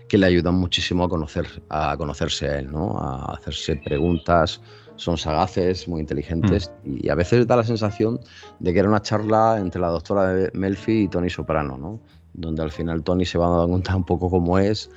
que 0.07 0.17
le 0.17 0.25
ayudan 0.25 0.55
muchísimo 0.55 1.03
a, 1.05 1.09
conocer, 1.09 1.47
a 1.69 1.95
conocerse 1.97 2.49
a 2.49 2.59
él, 2.59 2.71
¿no? 2.71 2.99
a 2.99 3.33
hacerse 3.33 3.75
preguntas. 3.77 4.61
Son 4.95 5.17
sagaces, 5.17 5.87
muy 5.87 6.01
inteligentes 6.01 6.71
mm. 6.83 6.97
y 7.01 7.09
a 7.09 7.15
veces 7.15 7.47
da 7.47 7.55
la 7.55 7.63
sensación 7.63 8.19
de 8.59 8.73
que 8.73 8.79
era 8.79 8.89
una 8.89 9.01
charla 9.01 9.57
entre 9.59 9.81
la 9.81 9.87
doctora 9.87 10.49
Melfi 10.53 11.03
y 11.03 11.07
Tony 11.07 11.29
Soprano, 11.29 11.77
¿no? 11.77 11.99
donde 12.33 12.63
al 12.63 12.71
final 12.71 13.03
Tony 13.03 13.25
se 13.25 13.37
va 13.37 13.47
dando 13.47 13.67
cuenta 13.67 13.95
un 13.95 14.03
poco 14.03 14.29
cómo 14.29 14.57
es 14.57 14.89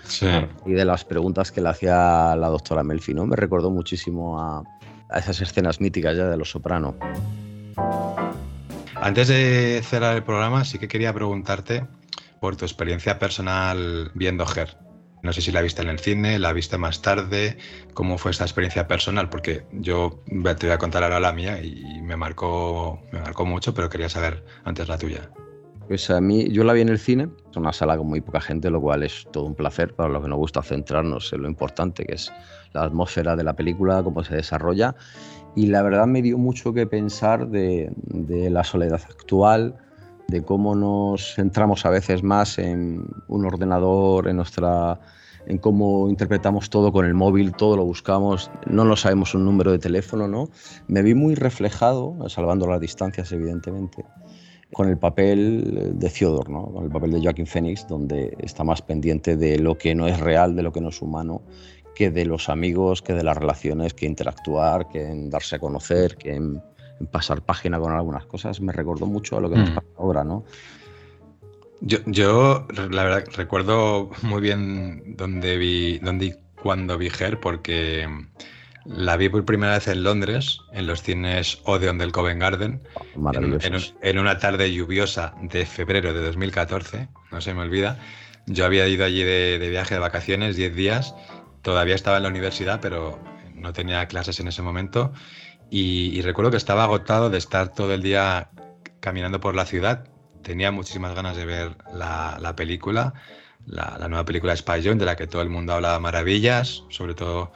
y 0.65 0.73
de 0.73 0.85
las 0.85 1.05
preguntas 1.05 1.53
que 1.53 1.61
le 1.61 1.69
hacía 1.69 2.35
la 2.37 2.49
doctora 2.49 2.83
Melfi. 2.83 3.15
¿no? 3.15 3.27
Me 3.27 3.37
recordó 3.37 3.71
muchísimo 3.71 4.41
a, 4.41 4.63
a 5.11 5.19
esas 5.19 5.41
escenas 5.41 5.81
míticas 5.81 6.17
ya 6.17 6.29
de 6.29 6.37
Los 6.37 6.51
Soprano 6.51 6.95
antes 9.01 9.29
de 9.29 9.83
cerrar 9.85 10.17
el 10.17 10.23
programa, 10.23 10.65
sí 10.65 10.79
que 10.79 10.89
quería 10.89 11.13
preguntarte 11.13 11.87
por 12.41 12.57
tu 12.57 12.65
experiencia 12.65 13.19
personal 13.19 14.11
viendo 14.15 14.45
Her. 14.45 14.77
No 15.27 15.33
sé 15.33 15.41
si 15.41 15.51
la 15.51 15.61
viste 15.61 15.83
en 15.83 15.89
el 15.89 15.99
cine, 15.99 16.39
la 16.39 16.53
viste 16.53 16.79
más 16.79 17.03
tarde, 17.03 17.59
cómo 17.95 18.17
fue 18.17 18.31
esta 18.31 18.45
experiencia 18.45 18.87
personal, 18.87 19.29
porque 19.29 19.65
yo 19.73 20.21
te 20.25 20.67
voy 20.67 20.71
a 20.71 20.79
contar 20.79 21.03
ahora 21.03 21.19
la 21.19 21.33
mía 21.33 21.61
y 21.61 22.01
me 22.01 22.15
marcó, 22.15 23.01
me 23.11 23.19
marcó 23.19 23.45
mucho, 23.45 23.75
pero 23.75 23.89
quería 23.89 24.09
saber 24.09 24.45
antes 24.63 24.87
la 24.87 24.99
tuya. 24.99 25.29
Pues 25.89 26.11
a 26.11 26.21
mí, 26.21 26.49
yo 26.53 26.63
la 26.63 26.75
vi 26.75 26.83
en 26.83 26.91
el 26.91 27.01
cine, 27.01 27.29
es 27.51 27.57
una 27.57 27.73
sala 27.73 27.99
con 27.99 28.07
muy 28.07 28.21
poca 28.21 28.41
gente, 28.41 28.71
lo 28.71 28.81
cual 28.81 29.03
es 29.03 29.27
todo 29.33 29.47
un 29.47 29.57
placer 29.57 29.97
para 29.97 30.11
los 30.11 30.23
que 30.23 30.29
nos 30.29 30.39
gusta 30.39 30.63
centrarnos 30.63 31.33
en 31.33 31.43
lo 31.43 31.49
importante 31.49 32.05
que 32.05 32.15
es 32.15 32.33
la 32.73 32.85
atmósfera 32.85 33.35
de 33.35 33.43
la 33.43 33.55
película, 33.55 34.05
cómo 34.05 34.23
se 34.23 34.37
desarrolla. 34.37 34.95
Y 35.57 35.67
la 35.67 35.83
verdad 35.83 36.07
me 36.07 36.23
dio 36.23 36.39
mucho 36.39 36.73
que 36.73 36.87
pensar 36.87 37.49
de, 37.49 37.91
de 37.97 38.49
la 38.49 38.63
soledad 38.63 39.01
actual, 39.11 39.75
de 40.29 40.45
cómo 40.45 40.77
nos 40.77 41.35
centramos 41.35 41.85
a 41.85 41.91
veces 41.91 42.23
más 42.23 42.59
en 42.59 43.05
un 43.27 43.45
ordenador, 43.45 44.29
en 44.29 44.37
nuestra 44.37 45.01
en 45.47 45.59
cómo 45.59 46.09
interpretamos 46.09 46.71
todo 46.71 46.93
con 46.93 47.07
el 47.07 47.15
móvil, 47.15 47.53
todo 47.53 47.77
lo 47.77 47.85
buscamos, 47.85 48.51
no 48.67 48.85
nos 48.85 49.03
sabemos 49.03 49.35
un 49.35 49.45
número 49.45 49.73
de 49.73 49.79
teléfono, 49.79 50.29
¿no? 50.29 50.49
Me 50.89 51.03
vi 51.03 51.15
muy 51.15 51.35
reflejado, 51.35 52.17
salvando 52.29 52.67
las 52.67 52.81
distancias 52.81 53.31
evidentemente, 53.33 54.05
con 54.73 54.89
el 54.89 54.99
papel 54.99 55.95
de 55.95 56.11
Theodore, 56.11 56.53
¿no? 56.53 56.67
con 56.67 56.85
el 56.85 56.91
papel 56.91 57.13
de 57.13 57.23
Joaquin 57.23 57.47
Phoenix, 57.47 57.87
donde 57.87 58.37
está 58.41 58.65
más 58.65 58.83
pendiente 58.83 59.37
de 59.37 59.59
lo 59.59 59.79
que 59.79 59.95
no 59.95 60.09
es 60.09 60.19
real, 60.19 60.57
de 60.57 60.63
lo 60.63 60.73
que 60.73 60.81
no 60.81 60.89
es 60.89 61.01
humano, 61.01 61.43
que 61.95 62.11
de 62.11 62.25
los 62.25 62.49
amigos, 62.49 63.01
que 63.01 63.15
de 63.15 63.23
las 63.23 63.37
relaciones, 63.37 63.95
que 63.95 64.07
interactuar, 64.07 64.89
que 64.89 65.07
en 65.09 65.31
darse 65.31 65.57
a 65.57 65.59
conocer, 65.59 66.17
que 66.17 66.35
en, 66.35 66.61
pasar 67.11 67.43
página 67.43 67.79
con 67.79 67.93
algunas 67.93 68.27
cosas. 68.27 68.61
Me 68.61 68.73
recordó 68.73 69.07
mucho 69.07 69.37
a 69.37 69.41
lo 69.41 69.51
que 69.51 69.57
nos 69.57 69.71
mm. 69.71 69.75
pasa 69.75 69.87
ahora, 69.99 70.25
¿no? 70.25 70.45
Yo, 71.81 71.99
yo, 72.07 72.67
la 72.91 73.05
verdad, 73.05 73.25
recuerdo 73.35 74.11
muy 74.23 74.41
bien 74.41 75.17
dónde 75.17 75.57
vi, 75.57 75.99
dónde 75.99 76.27
y 76.27 76.35
cuándo 76.63 76.97
vi 76.99 77.09
Her, 77.09 77.39
porque 77.39 78.09
la 78.87 79.17
vi 79.17 79.29
por 79.29 79.45
primera 79.45 79.75
vez 79.75 79.89
en 79.89 80.05
Londres, 80.05 80.61
en 80.73 80.87
los 80.87 81.03
cines 81.03 81.59
Odeon 81.65 81.99
del 81.99 82.13
Covent 82.13 82.41
Garden, 82.41 82.81
en, 84.03 84.19
una 84.19 84.39
tarde 84.39 84.73
lluviosa 84.73 85.35
de 85.43 85.67
febrero 85.67 86.15
de 86.15 86.23
2014, 86.23 87.09
no 87.33 87.41
se 87.41 87.53
me 87.53 87.63
olvida. 87.63 87.99
Yo 88.47 88.65
había 88.65 88.87
ido 88.87 89.05
allí 89.05 89.25
de, 89.25 89.59
viaje 89.71 89.95
de 89.95 90.01
vacaciones, 90.01 90.57
10 90.57 90.77
días, 90.77 91.15
todavía 91.63 91.97
estaba 91.97 92.19
en 92.19 92.23
la 92.23 92.29
universidad, 92.29 92.81
pero 92.81 93.19
no 93.55 93.73
tenía 93.73 94.07
clases 94.07 94.39
en 94.39 94.49
ese 94.49 94.63
momento. 94.63 95.13
Y, 95.69 96.21
recuerdo 96.23 96.53
que 96.53 96.57
estaba 96.57 96.85
agotado 96.85 97.29
de 97.29 97.39
estar 97.39 97.75
todo 97.75 97.93
el 97.93 98.03
día 98.03 98.51
caminando 99.01 99.41
por 99.41 99.57
la 99.57 99.67
ciudad. 99.67 100.09
Tenía 100.47 100.71
muchísimas 100.71 101.13
ganas 101.13 101.37
de 101.37 101.45
ver 101.45 101.77
la, 101.93 102.55
película, 102.55 103.15
la, 103.67 103.99
nueva 104.09 104.25
película 104.25 104.57
Spy 104.57 104.81
Joint, 104.81 105.01
de 105.01 105.05
la 105.05 105.17
que 105.17 105.27
todo 105.27 105.43
el 105.43 105.51
mundo 105.51 105.73
hablaba 105.73 105.99
maravillas, 105.99 106.85
sobre 106.89 107.15
todo 107.15 107.51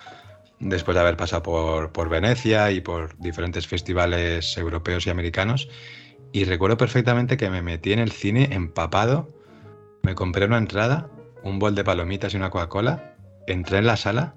después 0.58 0.96
de 0.96 1.00
haber 1.00 1.16
pasado 1.16 1.44
por, 1.44 1.92
por 1.92 2.08
Venecia 2.08 2.72
y 2.72 2.80
por 2.80 3.16
diferentes 3.18 3.68
festivales 3.68 4.56
europeos 4.58 5.06
y 5.06 5.10
americanos. 5.10 5.68
Y 6.32 6.42
recuerdo 6.46 6.76
perfectamente 6.76 7.36
que 7.36 7.48
me 7.48 7.62
metí 7.62 7.92
en 7.92 8.00
el 8.00 8.10
cine 8.10 8.48
empapado, 8.50 9.28
me 10.02 10.16
compré 10.16 10.46
una 10.46 10.58
entrada, 10.58 11.08
un 11.44 11.60
bol 11.60 11.76
de 11.76 11.84
palomitas 11.84 12.34
y 12.34 12.38
una 12.38 12.50
Coca-Cola, 12.50 13.14
entré 13.46 13.78
en 13.78 13.86
la 13.86 13.96
sala 13.96 14.34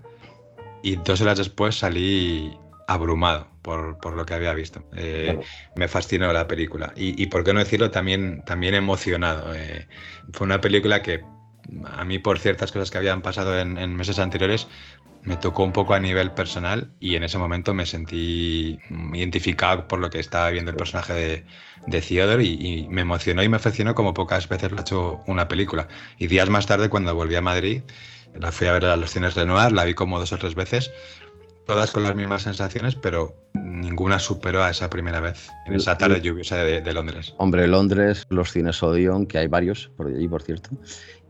y 0.83 0.97
dos 0.97 1.21
horas 1.21 1.39
después 1.39 1.79
salí 1.79 2.55
abrumado 2.87 3.47
por, 3.61 3.97
por 3.99 4.13
lo 4.13 4.25
que 4.25 4.33
había 4.33 4.53
visto. 4.53 4.83
Eh, 4.95 5.39
me 5.75 5.87
fascinó 5.87 6.31
la 6.33 6.47
película 6.47 6.93
y, 6.95 7.21
y, 7.21 7.27
por 7.27 7.43
qué 7.43 7.53
no 7.53 7.59
decirlo, 7.59 7.91
también, 7.91 8.43
también 8.45 8.75
emocionado. 8.75 9.53
Eh, 9.53 9.87
fue 10.31 10.45
una 10.45 10.61
película 10.61 11.01
que 11.01 11.23
a 11.85 12.03
mí 12.03 12.19
por 12.19 12.39
ciertas 12.39 12.71
cosas 12.71 12.91
que 12.91 12.97
habían 12.97 13.21
pasado 13.21 13.57
en, 13.59 13.77
en 13.77 13.95
meses 13.95 14.19
anteriores 14.19 14.67
me 15.23 15.37
tocó 15.37 15.63
un 15.63 15.71
poco 15.71 15.93
a 15.93 15.99
nivel 15.99 16.31
personal 16.31 16.91
y 16.99 17.15
en 17.15 17.23
ese 17.23 17.37
momento 17.37 17.73
me 17.73 17.85
sentí 17.85 18.77
identificado 19.13 19.87
por 19.87 19.99
lo 19.99 20.09
que 20.09 20.19
estaba 20.19 20.49
viendo 20.49 20.71
el 20.71 20.77
personaje 20.77 21.13
de, 21.13 21.45
de 21.87 22.01
Theodore 22.01 22.43
y, 22.43 22.87
me 22.89 23.01
emocionó 23.01 23.41
y 23.41 23.49
me 23.49 23.59
fascinó 23.59 23.95
como 23.95 24.13
pocas 24.13 24.47
veces 24.49 24.71
lo 24.71 24.79
ha 24.79 24.81
hecho 24.81 25.21
una 25.25 25.47
película. 25.47 25.87
Y 26.17 26.27
días 26.27 26.49
más 26.49 26.65
tarde, 26.65 26.89
cuando 26.89 27.15
volví 27.15 27.35
a 27.35 27.41
Madrid, 27.41 27.83
la 28.35 28.51
fui 28.51 28.67
a 28.67 28.73
ver 28.73 28.85
a 28.85 28.97
los 28.97 29.11
cines 29.11 29.35
Renoir, 29.35 29.71
la 29.71 29.85
vi 29.85 29.93
como 29.93 30.19
dos 30.19 30.33
o 30.33 30.37
tres 30.37 30.55
veces, 30.55 30.91
todas 31.65 31.91
con 31.91 32.03
las 32.03 32.15
mismas 32.15 32.43
sensaciones, 32.43 32.95
pero 32.95 33.35
ninguna 33.53 34.19
superó 34.19 34.63
a 34.63 34.69
esa 34.69 34.89
primera 34.89 35.19
vez, 35.19 35.49
en 35.65 35.75
esa 35.75 35.97
tarde 35.97 36.21
lluviosa 36.21 36.57
de, 36.57 36.93
Londres. 36.93 37.33
Hombre, 37.37 37.67
Londres, 37.67 38.25
los 38.29 38.51
cines 38.51 38.81
Odeon, 38.81 39.25
que 39.25 39.37
hay 39.37 39.47
varios 39.47 39.89
por 39.95 40.07
allí, 40.07 40.27
por 40.27 40.41
cierto, 40.41 40.69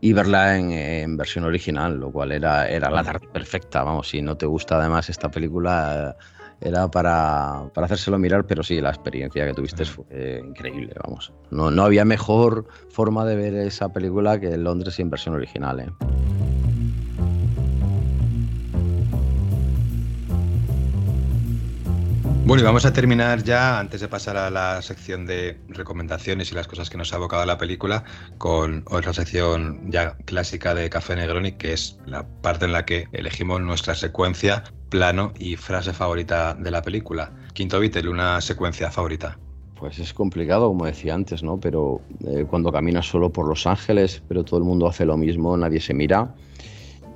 y 0.00 0.12
verla 0.12 0.56
en, 0.56 1.16
versión 1.16 1.44
original, 1.44 1.98
lo 1.98 2.10
cual 2.10 2.32
era, 2.32 2.68
era 2.68 2.90
la 2.90 3.02
tarde 3.02 3.26
perfecta. 3.32 3.82
Vamos, 3.82 4.08
si 4.08 4.22
no 4.22 4.36
te 4.36 4.46
gusta 4.46 4.78
además 4.78 5.08
esta 5.08 5.30
película, 5.30 6.16
era 6.60 6.90
para, 6.90 7.70
para 7.74 7.86
hacérselo 7.86 8.18
mirar, 8.18 8.46
pero 8.46 8.62
sí, 8.62 8.80
la 8.80 8.90
experiencia 8.90 9.46
que 9.46 9.54
tuviste 9.54 9.84
fue 9.84 10.42
increíble, 10.44 10.94
vamos. 11.04 11.32
No, 11.50 11.70
no 11.70 11.84
había 11.84 12.04
mejor 12.04 12.66
forma 12.90 13.24
de 13.24 13.36
ver 13.36 13.54
esa 13.54 13.92
película 13.92 14.40
que 14.40 14.48
en 14.48 14.64
Londres 14.64 14.98
en 14.98 15.10
versión 15.10 15.34
original. 15.34 15.80
¿eh? 15.80 15.92
Bueno, 22.46 22.62
y 22.62 22.66
vamos 22.66 22.84
a 22.84 22.92
terminar 22.92 23.42
ya, 23.42 23.78
antes 23.78 24.02
de 24.02 24.08
pasar 24.08 24.36
a 24.36 24.50
la 24.50 24.82
sección 24.82 25.24
de 25.24 25.58
recomendaciones 25.68 26.52
y 26.52 26.54
las 26.54 26.68
cosas 26.68 26.90
que 26.90 26.98
nos 26.98 27.10
ha 27.14 27.16
abocado 27.16 27.46
la 27.46 27.56
película, 27.56 28.04
con 28.36 28.84
otra 28.90 29.14
sección 29.14 29.90
ya 29.90 30.14
clásica 30.26 30.74
de 30.74 30.90
Café 30.90 31.16
Negroni, 31.16 31.52
que 31.52 31.72
es 31.72 31.98
la 32.04 32.26
parte 32.42 32.66
en 32.66 32.72
la 32.72 32.84
que 32.84 33.08
elegimos 33.12 33.62
nuestra 33.62 33.94
secuencia, 33.94 34.62
plano 34.90 35.32
y 35.38 35.56
frase 35.56 35.94
favorita 35.94 36.52
de 36.52 36.70
la 36.70 36.82
película. 36.82 37.32
Quinto 37.54 37.80
Beatle, 37.80 38.10
una 38.10 38.42
secuencia 38.42 38.90
favorita. 38.90 39.38
Pues 39.76 39.98
es 39.98 40.12
complicado, 40.12 40.68
como 40.68 40.84
decía 40.84 41.14
antes, 41.14 41.42
¿no? 41.42 41.58
Pero 41.58 42.02
eh, 42.26 42.44
cuando 42.46 42.70
caminas 42.70 43.06
solo 43.06 43.30
por 43.30 43.48
Los 43.48 43.66
Ángeles, 43.66 44.22
pero 44.28 44.44
todo 44.44 44.58
el 44.58 44.64
mundo 44.64 44.86
hace 44.86 45.06
lo 45.06 45.16
mismo, 45.16 45.56
nadie 45.56 45.80
se 45.80 45.94
mira, 45.94 46.34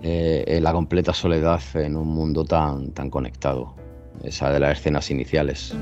eh, 0.02 0.58
la 0.62 0.72
completa 0.72 1.12
soledad 1.12 1.60
en 1.74 1.98
un 1.98 2.08
mundo 2.08 2.46
tan, 2.46 2.92
tan 2.92 3.10
conectado 3.10 3.74
esa 4.24 4.52
de 4.52 4.60
las 4.60 4.78
escenas 4.78 5.10
iniciales. 5.10 5.74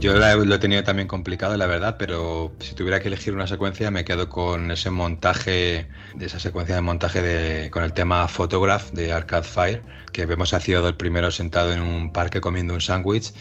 Yo 0.00 0.14
lo 0.14 0.54
he 0.54 0.58
tenido 0.58 0.82
también 0.82 1.06
complicado, 1.06 1.58
la 1.58 1.66
verdad, 1.66 1.96
pero 1.98 2.52
si 2.58 2.74
tuviera 2.74 3.00
que 3.00 3.08
elegir 3.08 3.34
una 3.34 3.46
secuencia, 3.46 3.90
me 3.90 4.02
quedo 4.02 4.30
con 4.30 4.70
ese 4.70 4.88
montaje, 4.88 5.88
de 6.14 6.26
esa 6.26 6.40
secuencia 6.40 6.74
de 6.74 6.80
montaje 6.80 7.20
de, 7.20 7.70
con 7.70 7.84
el 7.84 7.92
tema 7.92 8.26
Photograph 8.26 8.92
de 8.92 9.12
Arcade 9.12 9.42
Fire, 9.42 9.82
que 10.10 10.24
vemos 10.24 10.54
a 10.54 10.58
el 10.58 10.96
primero 10.96 11.30
sentado 11.30 11.74
en 11.74 11.82
un 11.82 12.14
parque 12.14 12.40
comiendo 12.40 12.72
un 12.72 12.80
sándwich 12.80 13.34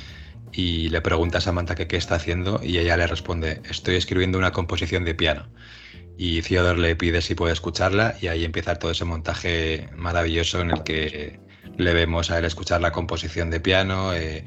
y 0.52 0.90
le 0.90 1.00
pregunta 1.00 1.38
a 1.38 1.42
Samantha 1.42 1.76
que 1.76 1.88
qué 1.88 1.96
está 1.96 2.16
haciendo 2.16 2.60
y 2.62 2.78
ella 2.78 2.98
le 2.98 3.08
responde, 3.08 3.62
estoy 3.70 3.96
escribiendo 3.96 4.38
una 4.38 4.52
composición 4.52 5.06
de 5.06 5.16
piano. 5.16 5.48
Y 6.18 6.42
Theodore 6.42 6.82
le 6.82 6.96
pide 6.98 7.22
si 7.22 7.36
puede 7.36 7.54
escucharla 7.54 8.16
y 8.20 8.28
ahí 8.28 8.44
empieza 8.44 8.76
todo 8.76 8.92
ese 8.92 9.06
montaje 9.06 9.90
maravilloso 9.96 10.60
en 10.60 10.72
el 10.72 10.84
que 10.84 11.40
le 11.80 11.94
vemos 11.94 12.30
a 12.30 12.38
él 12.38 12.46
escuchar 12.46 12.82
la 12.82 12.92
composición 12.92 13.50
de 13.50 13.60
piano, 13.60 14.14
eh, 14.14 14.46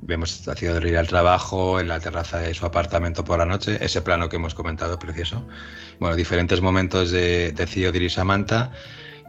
vemos 0.00 0.42
Theodore 0.42 0.90
ir 0.90 0.96
al 0.96 1.08
trabajo, 1.08 1.80
en 1.80 1.88
la 1.88 2.00
terraza 2.00 2.38
de 2.38 2.54
su 2.54 2.64
apartamento 2.64 3.24
por 3.24 3.38
la 3.38 3.44
noche, 3.44 3.78
ese 3.84 4.00
plano 4.00 4.28
que 4.28 4.36
hemos 4.36 4.54
comentado, 4.54 4.98
precioso. 4.98 5.46
Bueno, 5.98 6.14
diferentes 6.14 6.60
momentos 6.60 7.10
de, 7.10 7.52
de 7.52 7.66
Theodore 7.66 8.04
y 8.04 8.10
Samantha. 8.10 8.70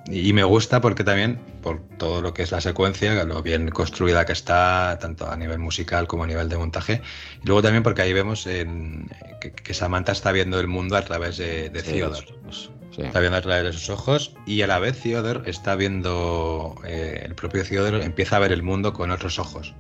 Y 0.06 0.32
me 0.32 0.44
gusta 0.44 0.80
porque 0.80 1.04
también, 1.04 1.40
por 1.62 1.82
todo 1.98 2.22
lo 2.22 2.34
que 2.34 2.44
es 2.44 2.52
la 2.52 2.62
secuencia, 2.62 3.24
lo 3.26 3.44
bien 3.44 3.70
construida 3.70 4.26
que 4.26 4.32
está, 4.32 4.98
tanto 5.00 5.30
a 5.30 5.36
nivel 5.36 5.60
musical 5.60 6.08
como 6.08 6.24
a 6.24 6.28
nivel 6.28 6.50
de 6.50 6.58
montaje. 6.58 7.02
Y 7.44 7.48
luego 7.48 7.62
también 7.62 7.84
porque 7.84 8.04
ahí 8.04 8.14
vemos 8.14 8.46
que, 8.46 9.74
Samantha 9.74 10.14
está 10.14 10.32
viendo 10.32 10.60
el 10.60 10.68
mundo 10.68 10.96
a 10.96 11.04
través 11.04 11.38
de, 11.38 11.70
de 11.70 11.84
Theodore. 11.84 12.28
Está 13.06 13.20
viendo 13.20 13.38
a 13.38 13.42
través 13.42 13.64
de 13.64 13.74
sus 13.74 13.90
ojos 13.90 14.34
y 14.46 14.62
a 14.62 14.68
la 14.68 14.80
vez 14.80 15.00
Theodore 15.02 15.50
está 15.50 15.76
viendo, 15.76 16.76
eh, 16.86 17.24
el 17.26 17.36
propio 17.36 17.64
Theodore 17.64 18.04
empieza 18.04 18.36
a 18.36 18.40
ver 18.40 18.52
el 18.52 18.64
mundo 18.64 18.94
con 18.94 19.12
otros 19.12 19.40
ojos. 19.40 19.74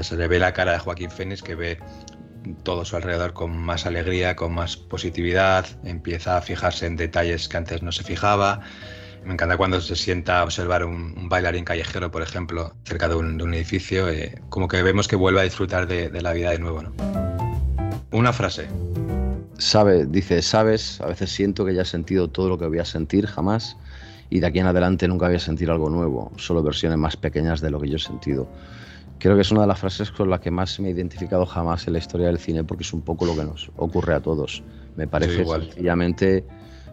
se 0.00 0.16
le 0.16 0.28
ve 0.28 0.38
la 0.38 0.52
cara 0.52 0.72
de 0.72 0.78
Joaquín 0.78 1.10
Phoenix 1.10 1.42
que 1.42 1.54
ve 1.54 1.78
todo 2.62 2.84
su 2.84 2.96
alrededor 2.96 3.32
con 3.32 3.56
más 3.56 3.86
alegría, 3.86 4.36
con 4.36 4.54
más 4.54 4.76
positividad, 4.76 5.66
empieza 5.84 6.36
a 6.36 6.42
fijarse 6.42 6.86
en 6.86 6.96
detalles 6.96 7.48
que 7.48 7.56
antes 7.56 7.82
no 7.82 7.92
se 7.92 8.04
fijaba. 8.04 8.60
Me 9.24 9.34
encanta 9.34 9.58
cuando 9.58 9.80
se 9.82 9.96
sienta 9.96 10.40
a 10.40 10.44
observar 10.44 10.84
un, 10.84 11.28
bailarín 11.28 11.64
callejero, 11.64 12.10
por 12.10 12.22
ejemplo, 12.22 12.74
cerca 12.84 13.08
de 13.08 13.16
un, 13.16 13.54
edificio, 13.54 14.08
eh, 14.08 14.40
como 14.48 14.66
que 14.66 14.82
vemos 14.82 15.08
que 15.08 15.16
vuelve 15.16 15.40
a 15.40 15.44
disfrutar 15.44 15.86
de, 15.86 16.08
de 16.08 16.22
la 16.22 16.32
vida 16.32 16.50
de 16.50 16.58
nuevo. 16.58 16.82
¿no? 16.82 16.92
Una 18.12 18.32
frase, 18.32 18.66
sabe, 19.60 20.06
dice, 20.06 20.42
sabes, 20.42 21.00
a 21.00 21.06
veces 21.06 21.30
siento 21.30 21.64
que 21.64 21.74
ya 21.74 21.82
he 21.82 21.86
sentido 21.86 22.28
todo 22.28 22.48
lo 22.48 22.58
que 22.58 22.66
voy 22.66 22.78
a 22.78 22.84
sentir 22.84 23.26
jamás 23.26 23.76
y 24.30 24.40
de 24.40 24.46
aquí 24.46 24.58
en 24.60 24.66
adelante 24.66 25.06
nunca 25.08 25.26
voy 25.26 25.36
a 25.36 25.40
sentir 25.40 25.70
algo 25.70 25.90
nuevo, 25.90 26.32
solo 26.36 26.62
versiones 26.62 26.98
más 26.98 27.16
pequeñas 27.16 27.60
de 27.60 27.70
lo 27.70 27.80
que 27.80 27.88
yo 27.88 27.96
he 27.96 28.00
sentido. 28.00 28.48
Creo 29.18 29.34
que 29.34 29.42
es 29.42 29.50
una 29.50 29.62
de 29.62 29.66
las 29.66 29.78
frases 29.78 30.10
con 30.10 30.30
la 30.30 30.40
que 30.40 30.50
más 30.50 30.80
me 30.80 30.88
he 30.88 30.92
identificado 30.92 31.44
jamás 31.44 31.86
en 31.86 31.92
la 31.92 31.98
historia 31.98 32.28
del 32.28 32.38
cine, 32.38 32.64
porque 32.64 32.84
es 32.84 32.92
un 32.94 33.02
poco 33.02 33.26
lo 33.26 33.36
que 33.36 33.44
nos 33.44 33.70
ocurre 33.76 34.14
a 34.14 34.20
todos. 34.20 34.62
Me 34.96 35.06
parece 35.06 35.44
sencillamente 35.44 36.44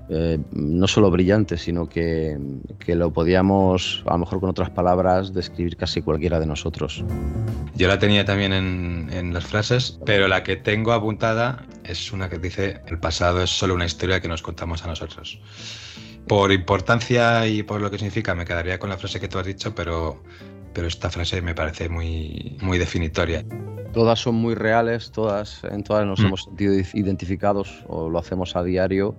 eh, 0.09 0.37
no 0.51 0.87
solo 0.87 1.11
brillante, 1.11 1.57
sino 1.57 1.87
que, 1.87 2.37
que, 2.79 2.95
lo 2.95 3.13
podíamos, 3.13 4.03
a 4.05 4.13
lo 4.13 4.19
mejor 4.19 4.41
con 4.41 4.49
otras 4.49 4.69
palabras, 4.69 5.33
describir 5.33 5.77
casi 5.77 6.01
cualquiera 6.01 6.39
de 6.39 6.47
nosotros. 6.47 7.03
Yo 7.75 7.87
la 7.87 7.99
tenía 7.99 8.25
también 8.25 8.51
en, 8.51 9.09
en, 9.11 9.33
las 9.33 9.45
frases, 9.45 9.99
pero 10.05 10.27
la 10.27 10.43
que 10.43 10.55
tengo 10.55 10.93
apuntada 10.93 11.65
es 11.87 12.11
una 12.11 12.29
que 12.29 12.37
dice, 12.37 12.81
el 12.87 12.99
pasado 12.99 13.41
es 13.41 13.49
solo 13.49 13.73
una 13.73 13.85
historia 13.85 14.19
que 14.19 14.27
nos 14.27 14.41
contamos 14.41 14.83
a 14.83 14.87
nosotros. 14.87 15.39
Por 16.27 16.51
importancia 16.51 17.47
y 17.47 17.63
por 17.63 17.81
lo 17.81 17.89
que 17.89 17.97
significa, 17.97 18.35
me 18.35 18.45
quedaría 18.45 18.79
con 18.79 18.89
la 18.89 18.97
frase 18.97 19.19
que 19.19 19.27
tú 19.27 19.39
has 19.39 19.45
dicho, 19.45 19.73
pero, 19.73 20.21
pero 20.73 20.87
esta 20.87 21.09
frase 21.09 21.41
me 21.41 21.55
parece 21.55 21.87
muy, 21.87 22.57
muy 22.61 22.77
definitoria. 22.77 23.45
Todas 23.93 24.19
son 24.19 24.35
muy 24.35 24.53
reales, 24.53 25.11
todas, 25.11 25.63
en 25.63 25.83
todas 25.83 26.05
nos 26.05 26.19
mm. 26.19 26.25
hemos 26.25 26.43
sentido 26.43 26.73
identificados 26.93 27.83
o 27.87 28.09
lo 28.09 28.19
hacemos 28.19 28.55
a 28.55 28.63
diario 28.63 29.15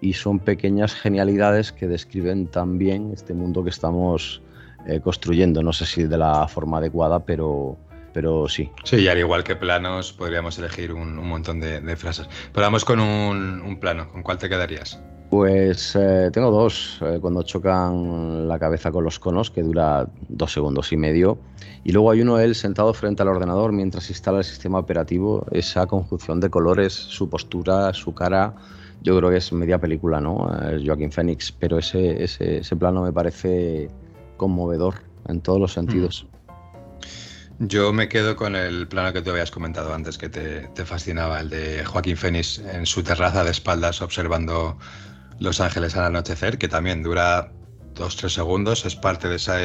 y 0.00 0.14
son 0.14 0.38
pequeñas 0.38 0.94
genialidades 0.94 1.72
que 1.72 1.86
describen 1.86 2.46
también 2.46 3.10
este 3.12 3.34
mundo 3.34 3.62
que 3.62 3.70
estamos 3.70 4.40
eh, 4.86 5.00
construyendo. 5.00 5.62
No 5.62 5.74
sé 5.74 5.84
si 5.84 6.04
de 6.04 6.16
la 6.16 6.48
forma 6.48 6.78
adecuada, 6.78 7.20
pero, 7.20 7.76
pero 8.12 8.48
sí. 8.48 8.70
Sí, 8.84 8.96
y 8.96 9.08
al 9.08 9.18
igual 9.18 9.44
que 9.44 9.56
planos, 9.56 10.12
podríamos 10.12 10.58
elegir 10.58 10.92
un, 10.92 11.16
montón 11.16 11.60
de, 11.60 11.96
frases. 11.96 12.28
Pero 12.52 12.66
vamos 12.66 12.84
con 12.84 13.00
un, 13.00 13.78
plano. 13.80 14.08
¿Con 14.10 14.22
cuál 14.22 14.38
te 14.38 14.48
quedarías? 14.48 15.00
Pues 15.30 15.94
eh, 15.94 16.30
tengo 16.32 16.50
dos. 16.50 16.98
Eh, 17.02 17.18
cuando 17.20 17.42
chocan 17.42 18.48
la 18.48 18.58
cabeza 18.58 18.90
con 18.90 19.04
los 19.04 19.18
conos, 19.18 19.50
que 19.50 19.62
dura 19.62 20.08
dos 20.28 20.52
segundos 20.52 20.92
y 20.92 20.96
medio. 20.96 21.38
Y 21.84 21.92
luego 21.92 22.10
hay 22.10 22.22
uno, 22.22 22.38
él 22.38 22.54
sentado 22.54 22.92
frente 22.94 23.22
al 23.22 23.28
ordenador 23.28 23.72
mientras 23.72 24.10
instala 24.10 24.38
el 24.38 24.44
sistema 24.44 24.78
operativo. 24.78 25.46
Esa 25.52 25.86
conjunción 25.86 26.40
de 26.40 26.50
colores, 26.50 26.92
su 26.92 27.30
postura, 27.30 27.92
su 27.94 28.12
cara 28.12 28.54
yo 29.02 29.16
creo 29.16 29.30
que 29.30 29.36
es 29.36 29.52
media 29.52 29.78
película, 29.78 30.20
¿no? 30.20 30.50
Es 30.70 30.84
Joaquín 30.84 31.10
Phoenix, 31.10 31.52
pero 31.52 31.78
ese, 31.78 32.22
ese, 32.22 32.76
plano 32.76 33.02
me 33.02 33.12
parece 33.12 33.88
conmovedor 34.36 34.94
en 35.28 35.40
todos 35.40 35.58
los 35.58 35.72
sentidos. 35.72 36.24
Mm. 36.24 36.39
Yo 37.60 37.92
me 37.92 38.08
quedo 38.08 38.36
con 38.36 38.56
el 38.56 38.88
plano 38.88 39.12
que 39.12 39.22
te 39.22 39.30
habías 39.30 39.50
comentado 39.50 39.94
antes, 39.94 40.18
que 40.18 40.28
te, 40.28 40.68
te 40.68 40.84
fascinaba, 40.84 41.40
el 41.40 41.50
de 41.50 41.84
Joaquín 41.84 42.16
Phoenix 42.16 42.58
en 42.58 42.86
su 42.86 43.02
terraza 43.02 43.44
de 43.44 43.50
espaldas 43.50 44.00
observando 44.00 44.78
Los 45.38 45.60
Ángeles 45.60 45.94
al 45.94 46.04
anochecer, 46.06 46.58
que 46.58 46.68
también 46.68 47.02
dura 47.02 47.52
dos, 47.94 48.16
tres 48.16 48.32
segundos, 48.32 48.86
es 48.86 48.96
parte 48.96 49.28
de 49.28 49.36
esa 49.36 49.58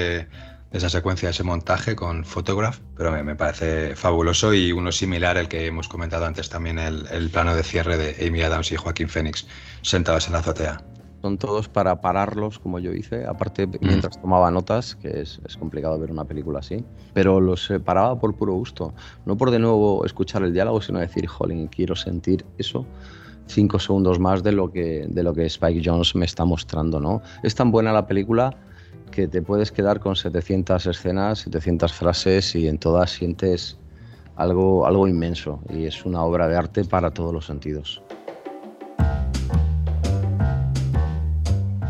esa 0.75 0.89
secuencia, 0.89 1.29
ese 1.29 1.43
montaje 1.43 1.95
con 1.95 2.25
Photograph, 2.25 2.79
pero 2.97 3.11
me, 3.11 3.35
parece 3.35 3.95
fabuloso 3.95 4.53
y 4.53 4.73
uno 4.73 4.91
similar 4.91 5.37
al 5.37 5.47
que 5.47 5.65
hemos 5.67 5.87
comentado 5.87 6.25
antes 6.25 6.49
también, 6.49 6.79
el, 6.79 7.29
plano 7.29 7.55
de 7.55 7.63
cierre 7.63 7.97
de 7.97 8.27
Amy 8.27 8.41
Adams 8.41 8.71
y 8.73 8.75
Joaquín 8.75 9.07
Phoenix 9.07 9.47
sentados 9.81 10.27
en 10.27 10.33
la 10.33 10.39
azotea. 10.39 10.81
Son 11.25 11.39
todos 11.39 11.67
para 11.67 12.01
pararlos, 12.01 12.59
como 12.59 12.77
yo 12.77 12.93
hice, 12.93 13.25
aparte 13.25 13.65
mm. 13.65 13.77
mientras 13.81 14.21
tomaba 14.21 14.51
notas, 14.51 14.95
que 14.95 15.21
es, 15.21 15.39
complicado 15.57 15.97
ver 15.97 16.11
una 16.11 16.25
película 16.25 16.59
así, 16.59 16.85
pero 17.15 17.41
los 17.41 17.73
paraba 17.83 18.19
por 18.19 18.35
puro 18.35 18.53
gusto, 18.53 18.93
no 19.25 19.35
por 19.35 19.49
de 19.49 19.57
nuevo 19.57 20.05
escuchar 20.05 20.43
el 20.43 20.53
diálogo, 20.53 20.83
sino 20.83 20.99
decir, 20.99 21.25
jolín, 21.25 21.65
quiero 21.65 21.95
sentir 21.95 22.45
eso 22.59 22.85
cinco 23.47 23.79
segundos 23.79 24.19
más 24.19 24.43
de 24.43 24.51
lo 24.51 24.71
que, 24.71 25.07
de 25.09 25.23
lo 25.23 25.33
que 25.33 25.47
Spike 25.47 25.81
Jones 25.83 26.13
me 26.13 26.25
está 26.25 26.45
mostrando, 26.45 26.99
¿no? 26.99 27.23
Es 27.41 27.55
tan 27.55 27.71
buena 27.71 27.91
la 27.91 28.05
película 28.05 28.55
que 29.09 29.27
te 29.27 29.41
puedes 29.41 29.71
quedar 29.71 29.99
con 29.99 30.15
700 30.15 30.85
escenas, 30.85 31.39
700 31.39 31.91
frases 31.91 32.53
y 32.53 32.67
en 32.67 32.77
todas 32.77 33.09
sientes 33.09 33.79
algo, 34.35 34.85
algo 34.85 35.07
inmenso 35.07 35.59
y 35.71 35.85
es 35.85 36.05
una 36.05 36.21
obra 36.21 36.47
de 36.47 36.55
arte 36.55 36.83
para 36.85 37.09
todos 37.09 37.33
los 37.33 37.47
sentidos. 37.47 38.03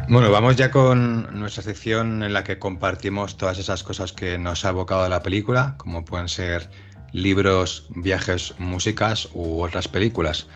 Bueno, 0.08 0.30
vamos 0.30 0.56
ya 0.56 0.70
con 0.70 1.40
nuestra 1.40 1.64
sección 1.64 2.22
en 2.22 2.32
la 2.32 2.44
que 2.44 2.60
compartimos 2.60 3.38
todas 3.38 3.58
esas 3.58 3.82
cosas 3.82 4.14
que 4.14 4.38
nos 4.38 4.64
ha 4.64 4.70
evocado 4.70 5.10
la 5.10 5.24
película, 5.24 5.74
como 5.78 6.06
pueden 6.06 6.30
ser 6.30 6.70
libros, 7.12 7.88
viajes, 7.90 8.54
músicas 8.60 9.30
u 9.34 9.62
otras 9.62 9.88
películas. 9.88 10.48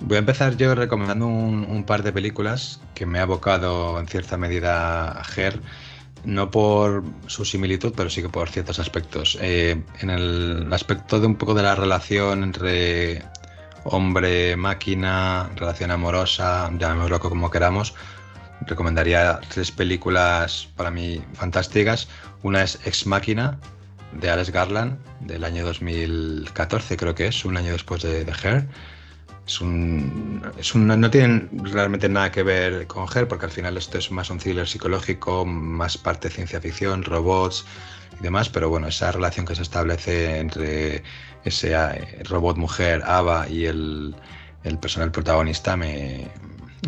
Voy 0.00 0.16
a 0.16 0.18
empezar 0.18 0.56
yo 0.58 0.74
recomendando 0.74 1.26
un, 1.26 1.64
un 1.64 1.84
par 1.84 2.02
de 2.02 2.12
películas 2.12 2.80
que 2.94 3.06
me 3.06 3.18
ha 3.18 3.22
evocado 3.22 3.98
en 3.98 4.06
cierta 4.06 4.36
medida 4.36 5.12
a 5.12 5.24
Ger 5.24 5.60
no 6.24 6.50
por 6.50 7.04
su 7.26 7.44
similitud, 7.44 7.92
pero 7.96 8.10
sí 8.10 8.22
que 8.22 8.28
por 8.28 8.50
ciertos 8.50 8.78
aspectos. 8.78 9.38
Eh, 9.40 9.82
en 10.00 10.10
el 10.10 10.72
aspecto 10.72 11.20
de 11.20 11.26
un 11.26 11.36
poco 11.36 11.54
de 11.54 11.62
la 11.62 11.74
relación 11.74 12.42
entre 12.42 13.22
hombre-máquina, 13.84 15.50
relación 15.56 15.90
amorosa, 15.90 16.70
llamémoslo 16.78 17.20
como 17.20 17.50
queramos, 17.50 17.94
recomendaría 18.62 19.40
tres 19.48 19.70
películas 19.70 20.68
para 20.76 20.90
mí 20.90 21.22
fantásticas. 21.34 22.08
Una 22.42 22.62
es 22.62 22.78
Ex 22.84 23.06
Máquina, 23.06 23.58
de 24.12 24.30
Alex 24.30 24.50
Garland, 24.50 24.98
del 25.20 25.44
año 25.44 25.64
2014 25.64 26.96
creo 26.96 27.14
que 27.14 27.26
es, 27.26 27.44
un 27.44 27.56
año 27.56 27.72
después 27.72 28.02
de, 28.02 28.24
de 28.24 28.32
Her 28.32 28.66
es 29.46 29.60
un, 29.60 30.42
es 30.58 30.74
un, 30.74 30.86
no 30.86 31.10
tienen 31.10 31.50
realmente 31.64 32.08
nada 32.08 32.30
que 32.30 32.42
ver 32.42 32.86
con 32.86 33.06
Her, 33.14 33.28
porque 33.28 33.46
al 33.46 33.52
final 33.52 33.76
esto 33.76 33.98
es 33.98 34.10
más 34.10 34.30
un 34.30 34.38
thriller 34.38 34.66
psicológico, 34.66 35.44
más 35.44 35.98
parte 35.98 36.30
ciencia 36.30 36.60
ficción, 36.60 37.02
robots 37.02 37.66
y 38.18 38.22
demás, 38.22 38.48
pero 38.48 38.70
bueno, 38.70 38.88
esa 38.88 39.12
relación 39.12 39.44
que 39.44 39.54
se 39.54 39.62
establece 39.62 40.38
entre 40.38 41.02
ese 41.44 41.72
eh, 41.74 42.22
robot 42.24 42.56
mujer, 42.56 43.02
Ava, 43.04 43.46
y 43.48 43.66
el, 43.66 44.14
el 44.62 44.78
personal 44.78 45.10
protagonista 45.10 45.76
me, 45.76 46.28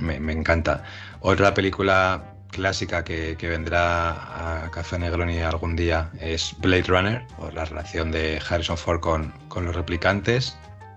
me, 0.01 0.19
me, 0.19 0.33
encanta. 0.33 0.83
Otra 1.21 1.55
película 1.55 2.35
clásica 2.51 3.05
que, 3.05 3.37
que, 3.37 3.49
vendrá 3.49 4.65
a 4.65 4.71
Café 4.71 4.99
Negroni 4.99 5.41
algún 5.41 5.77
día 5.77 6.11
es 6.21 6.55
Blade 6.59 6.85
Runner, 6.85 7.27
o 7.39 7.51
la 7.51 7.65
relación 7.65 8.11
de 8.11 8.41
Harrison 8.49 8.79
Ford 8.79 9.01
con, 9.01 9.33
con 9.49 9.67
los 9.67 9.75
replicantes 9.75 10.57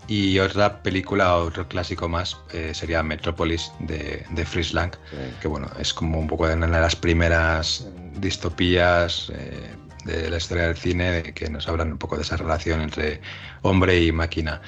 y 0.10 0.40
otra 0.40 0.82
película, 0.82 1.36
otro 1.36 1.68
clásico 1.68 2.10
más, 2.10 2.36
eh, 2.52 2.72
sería 2.74 3.04
Metropolis 3.04 3.72
de, 3.78 4.26
de 4.32 4.44
Fritz 4.44 4.74
Lang, 4.74 4.92
que 5.40 5.48
bueno, 5.48 5.70
es 5.80 5.94
como 5.94 6.20
un 6.20 6.26
poco 6.26 6.48
de 6.48 6.56
una 6.56 6.66
de 6.66 6.82
las 6.82 6.96
primeras 6.96 7.88
distopías 8.20 9.32
eh, 9.32 9.76
de 10.06 10.32
la 10.32 10.38
historia 10.38 10.66
del 10.66 10.78
cine 10.78 11.22
que 11.36 11.48
nos 11.52 11.68
hablan 11.68 11.92
un 11.92 12.00
poco 12.00 12.16
de 12.16 12.24
esa 12.24 12.38
relación 12.38 12.82
entre 12.82 13.22
hombre 13.62 14.02
y 14.02 14.12
máquina. 14.12 14.62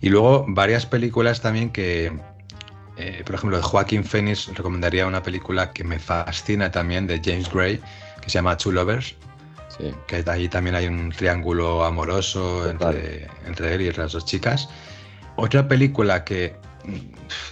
Y 0.00 0.10
luego 0.10 0.44
varias 0.46 0.86
películas 0.86 1.40
también 1.40 1.70
que, 1.70 2.12
eh, 2.96 3.22
por 3.24 3.34
ejemplo, 3.34 3.56
de 3.56 3.62
Joaquín 3.62 4.04
Phoenix 4.04 4.48
recomendaría 4.54 5.06
una 5.06 5.22
película 5.22 5.72
que 5.72 5.84
me 5.84 5.98
fascina 5.98 6.70
también 6.70 7.06
de 7.06 7.20
James 7.24 7.50
Gray, 7.52 7.80
que 8.20 8.30
se 8.30 8.34
llama 8.34 8.56
Two 8.56 8.72
Lovers, 8.72 9.16
que 10.06 10.24
ahí 10.26 10.48
también 10.48 10.76
hay 10.76 10.86
un 10.86 11.10
triángulo 11.10 11.84
amoroso 11.84 12.70
entre, 12.70 13.28
entre, 13.46 13.74
él 13.74 13.80
y 13.82 13.92
las 13.92 14.12
dos 14.12 14.24
chicas. 14.24 14.68
Otra 15.36 15.66
película 15.66 16.24
que 16.24 16.56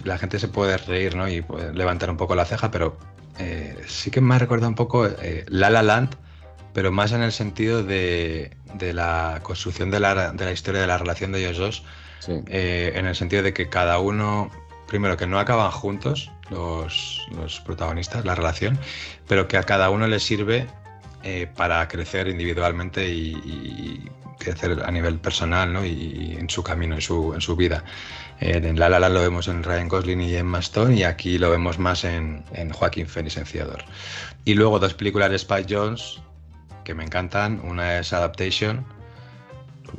la 0.03 0.17
gente 0.17 0.39
se 0.39 0.47
puede 0.47 0.77
reír 0.77 1.15
¿no? 1.15 1.27
y 1.27 1.41
puede 1.41 1.73
levantar 1.73 2.09
un 2.09 2.17
poco 2.17 2.35
la 2.35 2.45
ceja, 2.45 2.71
pero 2.71 2.97
eh, 3.39 3.75
sí 3.87 4.11
que 4.11 4.21
me 4.21 4.35
ha 4.35 4.39
recordado 4.39 4.69
un 4.69 4.75
poco 4.75 5.07
eh, 5.07 5.45
La 5.47 5.69
La 5.69 5.83
Land, 5.83 6.15
pero 6.73 6.91
más 6.91 7.11
en 7.11 7.21
el 7.21 7.31
sentido 7.31 7.83
de, 7.83 8.55
de 8.75 8.93
la 8.93 9.39
construcción 9.43 9.91
de 9.91 9.99
la, 9.99 10.31
de 10.31 10.45
la, 10.45 10.51
historia 10.51 10.81
de 10.81 10.87
la 10.87 10.97
relación 10.97 11.31
de 11.31 11.39
ellos 11.39 11.57
dos, 11.57 11.83
eh, 12.47 12.93
en 12.95 13.05
el 13.05 13.15
sentido 13.15 13.43
de 13.43 13.53
que 13.53 13.69
cada 13.69 13.99
uno, 13.99 14.49
primero 14.93 15.17
que 15.17 15.25
no 15.25 15.39
acaban 15.39 15.71
juntos 15.71 16.29
los, 16.51 17.19
los 17.35 17.59
protagonistas, 17.61 18.25
la 18.25 18.35
relación, 18.35 18.77
pero 19.27 19.47
que 19.47 19.57
a 19.57 19.63
cada 19.63 19.89
uno 19.89 20.05
le 20.05 20.19
sirve 20.19 20.67
eh, 21.23 21.47
para 21.55 21.87
crecer 21.87 22.27
individualmente 22.27 23.09
y, 23.09 24.07
crecer 24.37 24.83
a 24.85 24.91
nivel 24.91 25.17
personal 25.17 25.73
¿no? 25.73 25.83
y, 25.83 26.37
en 26.39 26.47
su 26.47 26.61
camino, 26.61 26.93
en 26.93 27.01
su, 27.01 27.33
en 27.33 27.41
su 27.41 27.55
vida. 27.55 27.83
Eh, 28.39 28.61
en 28.63 28.77
La 28.77 28.87
La 28.87 29.09
lo 29.09 29.19
vemos 29.19 29.47
en 29.47 29.63
Ryan 29.63 29.87
Gosling 29.87 30.21
y 30.21 30.35
en 30.35 30.53
Stone 30.57 30.95
y 30.95 31.03
aquí 31.03 31.39
lo 31.39 31.49
vemos 31.49 31.79
más 31.79 32.03
en, 32.03 32.43
en 32.53 32.69
Joaquín 32.69 33.07
Phoenix 33.07 33.37
en. 33.37 33.83
Y 34.45 34.53
luego 34.53 34.77
dos 34.77 34.93
películas 34.93 35.31
de 35.31 35.37
Spike 35.37 35.73
Jones 35.73 36.21
que 36.83 36.93
me 36.93 37.03
encantan. 37.03 37.61
Una 37.63 37.97
es 37.97 38.13
Adaptation, 38.13 38.85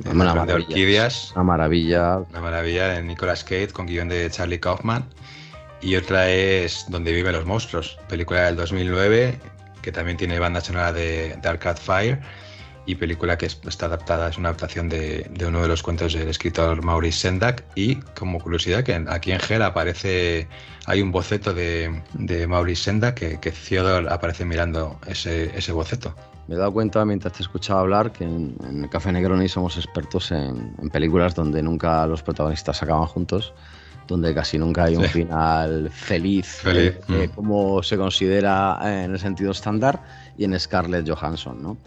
una 0.03 0.13
maravilla. 0.13 0.45
de 0.45 0.53
Orquídeas. 0.53 1.31
Una 1.35 1.43
maravilla. 1.43 2.17
Una 2.29 2.41
maravilla 2.41 2.87
de 2.89 3.03
Nicolas 3.03 3.43
Cage 3.43 3.69
con 3.69 3.85
guion 3.85 4.09
de 4.09 4.29
Charlie 4.29 4.59
Kaufman. 4.59 5.05
Y 5.81 5.95
otra 5.95 6.29
es 6.29 6.85
Donde 6.89 7.11
viven 7.11 7.33
los 7.33 7.45
monstruos, 7.45 7.97
película 8.07 8.45
del 8.45 8.55
2009 8.55 9.39
que 9.85 9.91
también 9.91 10.17
tiene 10.17 10.39
banda 10.39 10.61
sonora 10.61 10.91
de, 10.91 11.37
Dark 11.43 11.59
Arcade 11.67 11.79
Fire 11.79 12.19
y 12.87 12.95
película 12.95 13.37
que 13.37 13.45
está 13.45 13.85
adaptada, 13.85 14.29
es 14.29 14.37
una 14.37 14.49
adaptación 14.49 14.89
de, 14.89 15.29
uno 15.47 15.61
de 15.61 15.67
los 15.67 15.83
cuentos 15.83 16.13
del 16.13 16.27
escritor 16.27 16.83
Maurice 16.83 17.19
Sendak 17.19 17.63
y 17.75 17.95
como 18.17 18.39
curiosidad 18.39 18.83
que 18.83 19.05
aquí 19.07 19.31
en 19.31 19.39
Gel 19.39 19.61
aparece, 19.61 20.47
hay 20.87 21.01
un 21.03 21.11
boceto 21.11 21.53
de, 21.53 22.01
Maurice 22.47 22.83
Sendak 22.83 23.15
que, 23.15 23.39
que 23.39 23.51
Theodore 23.51 24.07
aparece 24.09 24.43
mirando 24.43 24.99
ese, 25.07 25.55
ese 25.55 25.71
boceto. 25.71 26.15
Me 26.47 26.55
he 26.55 26.57
dado 26.57 26.71
cuenta 26.71 27.03
mientras 27.05 27.33
te 27.33 27.41
escuchaba 27.41 27.81
hablar 27.81 28.11
que 28.11 28.23
en, 28.23 28.55
el 28.83 28.89
Café 28.89 29.11
Negroni 29.11 29.47
somos 29.47 29.77
expertos 29.77 30.31
en, 30.31 30.75
películas 30.91 31.33
donde 31.33 31.61
nunca 31.63 32.05
los 32.05 32.21
protagonistas 32.21 32.83
acaban 32.83 33.07
juntos, 33.07 33.53
donde 34.07 34.33
casi 34.35 34.59
nunca 34.59 34.83
hay 34.83 34.95
un 34.95 35.05
final 35.05 35.89
feliz, 35.89 36.61
eh, 36.65 36.99
eh, 37.09 37.27
mm. 37.27 37.35
como 37.35 37.81
se 37.81 37.97
considera 37.97 38.79
en 38.83 39.11
el 39.11 39.19
sentido 39.19 39.51
estándar, 39.51 40.03
y 40.37 40.43
en 40.43 40.59
Scarlett 40.59 41.09
Johansson, 41.09 41.61
¿no? 41.61 41.77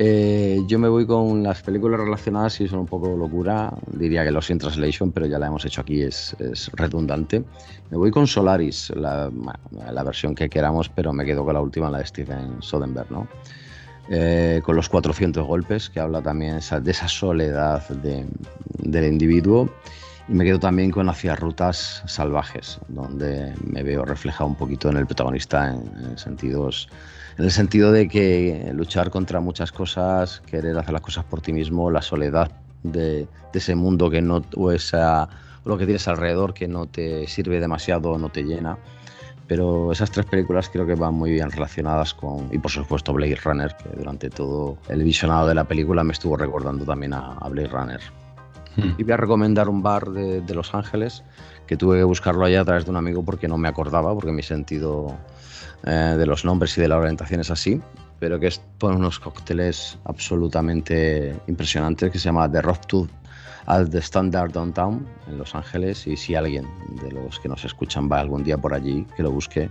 Eh, 0.00 0.60
yo 0.66 0.80
me 0.80 0.88
voy 0.88 1.06
con 1.06 1.44
las 1.44 1.62
películas 1.62 2.00
relacionadas 2.00 2.60
y 2.60 2.66
son 2.66 2.80
un 2.80 2.86
poco 2.86 3.16
locura. 3.16 3.72
Diría 3.92 4.24
que 4.24 4.32
Los 4.32 4.50
in 4.50 4.58
Translation, 4.58 5.12
pero 5.12 5.26
ya 5.26 5.38
la 5.38 5.46
hemos 5.46 5.64
hecho 5.64 5.82
aquí, 5.82 6.02
es, 6.02 6.36
redundante. 6.72 7.44
Me 7.90 7.96
voy 7.96 8.10
con 8.10 8.26
Solaris, 8.26 8.90
la, 8.96 9.30
versión 10.04 10.34
que 10.34 10.48
queramos, 10.48 10.88
pero 10.88 11.12
me 11.12 11.24
quedo 11.24 11.44
con 11.44 11.54
la 11.54 11.60
última, 11.60 11.90
la 11.90 11.98
de 11.98 12.06
Steven 12.06 12.56
Soderbergh, 12.60 13.10
¿no? 13.10 13.28
Eh, 14.10 14.60
con 14.62 14.76
los 14.76 14.88
400 14.88 15.46
golpes, 15.46 15.88
que 15.88 15.98
habla 15.98 16.20
también 16.20 16.60
de 16.82 16.90
esa 16.90 17.08
soledad 17.08 17.88
del 17.88 19.04
individuo. 19.04 19.70
Y 20.28 20.32
me 20.32 20.44
quedo 20.44 20.58
también 20.58 20.90
con 20.90 21.08
Hacia 21.08 21.36
Rutas 21.36 22.02
Salvajes, 22.06 22.78
donde 22.88 23.54
me 23.62 23.82
veo 23.82 24.04
reflejado 24.04 24.46
un 24.46 24.56
poquito 24.56 24.90
en 24.90 24.96
el 24.96 25.06
protagonista 25.06 25.72
en 25.72 26.18
sentidos 26.18 26.88
en 27.38 27.44
el 27.44 27.50
sentido 27.50 27.90
de 27.90 28.08
que 28.08 28.70
luchar 28.72 29.10
contra 29.10 29.40
muchas 29.40 29.72
cosas, 29.72 30.40
querer 30.46 30.78
hacer 30.78 30.92
las 30.92 31.02
cosas 31.02 31.24
por 31.24 31.40
ti 31.40 31.52
mismo, 31.52 31.90
la 31.90 32.02
soledad 32.02 32.50
de, 32.82 33.26
ese 33.52 33.74
mundo 33.74 34.10
que 34.10 34.22
no, 34.22 34.42
o 34.56 34.70
esa, 34.70 35.28
lo 35.64 35.76
que 35.76 35.84
tienes 35.84 36.06
alrededor 36.06 36.54
que 36.54 36.68
no 36.68 36.86
te 36.86 37.26
sirve 37.26 37.58
demasiado, 37.60 38.18
no 38.18 38.28
te 38.28 38.44
llena. 38.44 38.78
Pero 39.46 39.92
esas 39.92 40.10
tres 40.10 40.24
películas 40.26 40.70
creo 40.70 40.86
que 40.86 40.94
van 40.94 41.14
muy 41.14 41.30
bien 41.30 41.50
relacionadas 41.50 42.14
con, 42.14 42.48
y 42.50 42.58
por 42.58 42.70
supuesto 42.70 43.12
Blade 43.12 43.36
Runner, 43.36 43.76
que 43.76 43.90
durante 43.96 44.30
todo 44.30 44.78
el 44.88 45.02
visionado 45.02 45.46
de 45.48 45.54
la 45.54 45.64
película 45.64 46.02
me 46.02 46.12
estuvo 46.12 46.36
recordando 46.36 46.84
también 46.84 47.12
a, 47.12 47.38
Blade 47.50 47.68
Runner. 47.68 48.00
Hmm. 48.76 48.92
Y 48.96 49.04
voy 49.04 49.12
a 49.12 49.16
recomendar 49.18 49.68
un 49.68 49.82
bar 49.82 50.08
de, 50.10 50.40
de 50.40 50.54
Los 50.54 50.74
Ángeles, 50.74 51.22
que 51.66 51.76
tuve 51.76 51.98
que 51.98 52.04
buscarlo 52.04 52.44
allá 52.44 52.62
a 52.62 52.64
través 52.64 52.84
de 52.84 52.90
un 52.90 52.96
amigo 52.96 53.24
porque 53.24 53.48
no 53.48 53.58
me 53.58 53.68
acordaba, 53.68 54.14
porque 54.14 54.32
mi 54.32 54.42
sentido 54.42 55.16
eh, 55.86 56.14
de 56.16 56.26
los 56.26 56.46
nombres 56.46 56.76
y 56.78 56.80
de 56.80 56.88
la 56.88 56.96
orientación 56.96 57.40
es 57.40 57.50
así, 57.50 57.78
pero 58.18 58.40
que 58.40 58.46
es 58.46 58.60
por 58.78 58.94
unos 58.94 59.20
cócteles 59.20 59.98
absolutamente 60.04 61.36
impresionantes 61.46 62.10
que 62.10 62.18
se 62.18 62.24
llama 62.24 62.50
The 62.50 62.62
Rock 62.62 62.86
Tooth 62.86 63.10
at 63.66 63.88
the 63.88 63.98
Standard 63.98 64.52
Downtown 64.52 65.06
en 65.26 65.38
Los 65.38 65.54
Ángeles 65.54 66.06
y 66.06 66.16
si 66.16 66.34
alguien 66.34 66.66
de 67.02 67.12
los 67.12 67.38
que 67.40 67.48
nos 67.48 67.64
escuchan 67.64 68.10
va 68.10 68.20
algún 68.20 68.44
día 68.44 68.58
por 68.58 68.74
allí, 68.74 69.06
que 69.16 69.22
lo 69.22 69.30
busque 69.30 69.70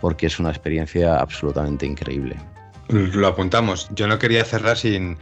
porque 0.00 0.26
es 0.26 0.38
una 0.38 0.50
experiencia 0.50 1.18
absolutamente 1.18 1.86
increíble. 1.86 2.36
Lo 2.88 3.28
apuntamos. 3.28 3.88
Yo 3.94 4.06
no 4.06 4.18
quería 4.18 4.44
cerrar 4.44 4.76
sin 4.76 5.16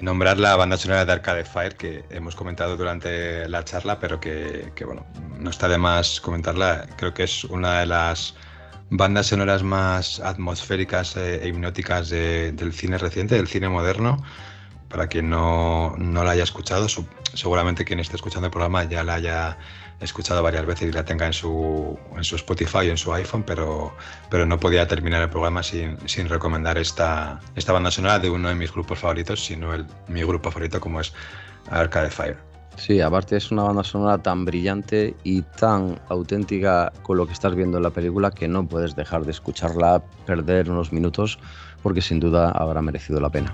nombrar 0.00 0.38
la 0.38 0.56
banda 0.56 0.76
sonora 0.76 1.04
de 1.04 1.12
Arcade 1.12 1.44
Fire 1.44 1.74
que 1.76 2.04
hemos 2.10 2.34
comentado 2.34 2.76
durante 2.76 3.48
la 3.48 3.64
charla, 3.64 3.98
pero 3.98 4.20
que, 4.20 4.72
bueno, 4.84 5.04
no 5.38 5.50
está 5.50 5.68
de 5.68 5.78
más 5.78 6.20
comentarla. 6.20 6.86
Creo 6.96 7.12
que 7.12 7.24
es 7.24 7.44
una 7.44 7.80
de 7.80 7.86
las 7.86 8.34
bandas 8.90 9.26
sonoras 9.26 9.62
más 9.62 10.20
atmosféricas 10.20 11.16
e 11.16 11.46
hipnóticas 11.46 12.10
del 12.10 12.72
cine 12.72 12.98
reciente, 12.98 13.34
del 13.34 13.48
cine 13.48 13.68
moderno. 13.68 14.22
Para 14.90 15.06
quien 15.06 15.30
no, 15.30 15.94
no 15.96 16.24
la 16.24 16.32
haya 16.32 16.42
escuchado, 16.42 16.86
seguramente 17.34 17.84
quien 17.84 18.00
esté 18.00 18.16
escuchando 18.16 18.46
el 18.46 18.50
programa 18.50 18.84
ya 18.84 19.04
la 19.04 19.14
haya 19.14 19.56
escuchado 20.00 20.42
varias 20.42 20.66
veces 20.66 20.88
y 20.88 20.92
la 20.92 21.04
tenga 21.04 21.26
en 21.26 21.32
su, 21.32 21.98
en 22.16 22.24
su 22.24 22.36
Spotify 22.36 22.78
o 22.78 22.82
en 22.90 22.96
su 22.96 23.12
iPhone, 23.12 23.44
pero, 23.44 23.94
pero 24.30 24.46
no 24.46 24.58
podía 24.58 24.88
terminar 24.88 25.22
el 25.22 25.30
programa 25.30 25.62
sin, 25.62 25.96
sin 26.08 26.28
recomendar 26.28 26.78
esta, 26.78 27.40
esta 27.54 27.72
banda 27.72 27.90
sonora 27.90 28.18
de 28.18 28.30
uno 28.30 28.48
de 28.48 28.54
mis 28.54 28.72
grupos 28.72 28.98
favoritos, 28.98 29.44
sino 29.44 29.74
el, 29.74 29.86
mi 30.08 30.22
grupo 30.22 30.50
favorito 30.50 30.80
como 30.80 31.00
es 31.00 31.12
Arcade 31.70 32.10
Fire. 32.10 32.38
Sí, 32.76 33.00
aparte 33.00 33.36
es 33.36 33.50
una 33.50 33.64
banda 33.64 33.84
sonora 33.84 34.16
tan 34.18 34.46
brillante 34.46 35.14
y 35.22 35.42
tan 35.42 36.00
auténtica 36.08 36.90
con 37.02 37.18
lo 37.18 37.26
que 37.26 37.34
estás 37.34 37.54
viendo 37.54 37.76
en 37.76 37.82
la 37.82 37.90
película 37.90 38.30
que 38.30 38.48
no 38.48 38.66
puedes 38.66 38.96
dejar 38.96 39.24
de 39.24 39.32
escucharla, 39.32 40.02
perder 40.24 40.70
unos 40.70 40.92
minutos, 40.92 41.38
porque 41.82 42.00
sin 42.00 42.20
duda 42.20 42.50
habrá 42.52 42.80
merecido 42.80 43.20
la 43.20 43.28
pena. 43.28 43.52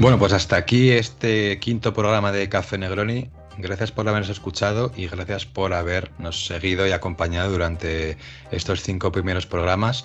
Bueno, 0.00 0.16
pues 0.16 0.32
hasta 0.32 0.54
aquí 0.54 0.92
este 0.92 1.58
quinto 1.58 1.92
programa 1.92 2.30
de 2.30 2.48
Café 2.48 2.78
Negroni. 2.78 3.30
Gracias 3.56 3.90
por 3.90 4.08
habernos 4.08 4.30
escuchado 4.30 4.92
y 4.94 5.08
gracias 5.08 5.44
por 5.44 5.74
habernos 5.74 6.46
seguido 6.46 6.86
y 6.86 6.92
acompañado 6.92 7.50
durante 7.50 8.16
estos 8.52 8.82
cinco 8.82 9.10
primeros 9.10 9.46
programas. 9.46 10.04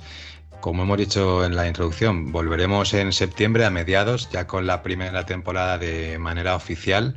Como 0.61 0.81
hemos 0.81 0.97
dicho 0.97 1.45
en 1.45 1.55
la 1.55 1.67
introducción, 1.67 2.31
volveremos 2.31 2.95
en 2.95 3.13
septiembre 3.13 3.65
a 3.65 3.69
mediados, 3.69 4.31
ya 4.31 4.47
con 4.47 4.65
la 4.65 4.81
primera 4.81 5.27
temporada 5.27 5.77
de 5.77 6.17
manera 6.17 6.55
oficial. 6.55 7.15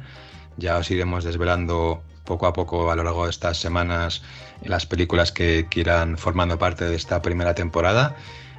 Ya 0.59 0.77
os 0.77 0.91
iremos 0.91 1.25
desvelando 1.25 2.03
poco 2.27 2.47
a 2.47 2.53
poco 2.53 2.91
a 2.91 2.97
lo 2.97 3.05
largo 3.05 3.25
de 3.25 3.31
estas 3.31 3.57
semanas 3.57 4.21
las 4.63 4.85
películas 4.85 5.33
que 5.33 5.67
quieran 5.71 6.19
formando 6.19 6.59
parte 6.59 6.85
de 6.85 6.97
esta 6.97 7.23
primera 7.23 7.55
temporada. 7.55 8.17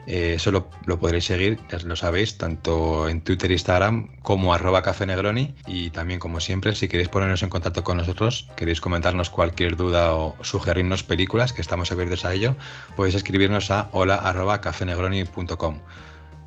Eh, 0.08 0.36
eso 0.36 0.52
lo, 0.52 0.70
podréis 1.00 1.26
seguir, 1.26 1.60
ya 1.70 1.80
lo 1.80 1.98
sabéis, 1.98 2.38
tanto 2.38 3.10
en 3.10 3.20
Twitter 3.20 3.52
e 3.52 3.56
Instagram 3.56 4.08
como 4.22 4.54
arroba 4.54 4.82
Café 4.82 5.06
Negroni. 5.06 5.54
Y 5.68 5.90
también, 5.90 6.20
como 6.20 6.40
siempre, 6.40 6.74
si 6.76 6.88
queréis 6.88 7.10
ponernos 7.10 7.44
en 7.44 7.50
contacto 7.50 7.84
con 7.84 7.98
nosotros, 7.98 8.48
queréis 8.56 8.80
comentarnos 8.80 9.30
cualquier 9.30 9.76
duda 9.76 10.16
o 10.16 10.36
sugerirnos 10.42 11.04
películas, 11.04 11.52
que 11.52 11.62
estamos 11.62 11.92
abiertos 11.92 12.24
a 12.24 12.34
ello, 12.34 12.56
podéis 12.96 13.16
escribirnos 13.16 13.70
a 13.70 13.90
hola 13.92 14.24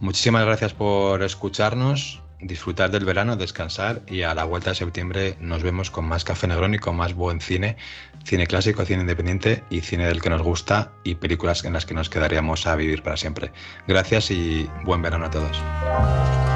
Muchísimas 0.00 0.46
gracias 0.46 0.72
por 0.72 1.22
escucharnos 1.22 2.22
disfrutar 2.42 2.90
del 2.90 3.04
verano, 3.04 3.36
descansar 3.36 4.02
y 4.06 4.22
a 4.22 4.34
la 4.34 4.44
vuelta 4.44 4.70
de 4.70 4.76
septiembre 4.76 5.36
nos 5.40 5.62
vemos 5.62 5.90
con 5.90 6.06
más 6.06 6.24
Café 6.24 6.46
Negroni, 6.46 6.78
con 6.78 6.96
más 6.96 7.14
buen 7.14 7.40
cine, 7.40 7.76
cine 8.24 8.46
clásico, 8.46 8.84
cine 8.84 9.02
independiente 9.02 9.62
y 9.70 9.80
cine 9.80 10.06
del 10.06 10.20
que 10.20 10.30
nos 10.30 10.42
gusta 10.42 10.92
y 11.04 11.16
películas 11.16 11.64
en 11.64 11.72
las 11.72 11.86
que 11.86 11.94
nos 11.94 12.08
quedaríamos 12.08 12.66
a 12.66 12.76
vivir 12.76 13.02
para 13.02 13.16
siempre. 13.16 13.52
Gracias 13.86 14.30
y 14.30 14.68
buen 14.84 15.02
verano 15.02 15.26
a 15.26 15.30
todos. 15.30 16.49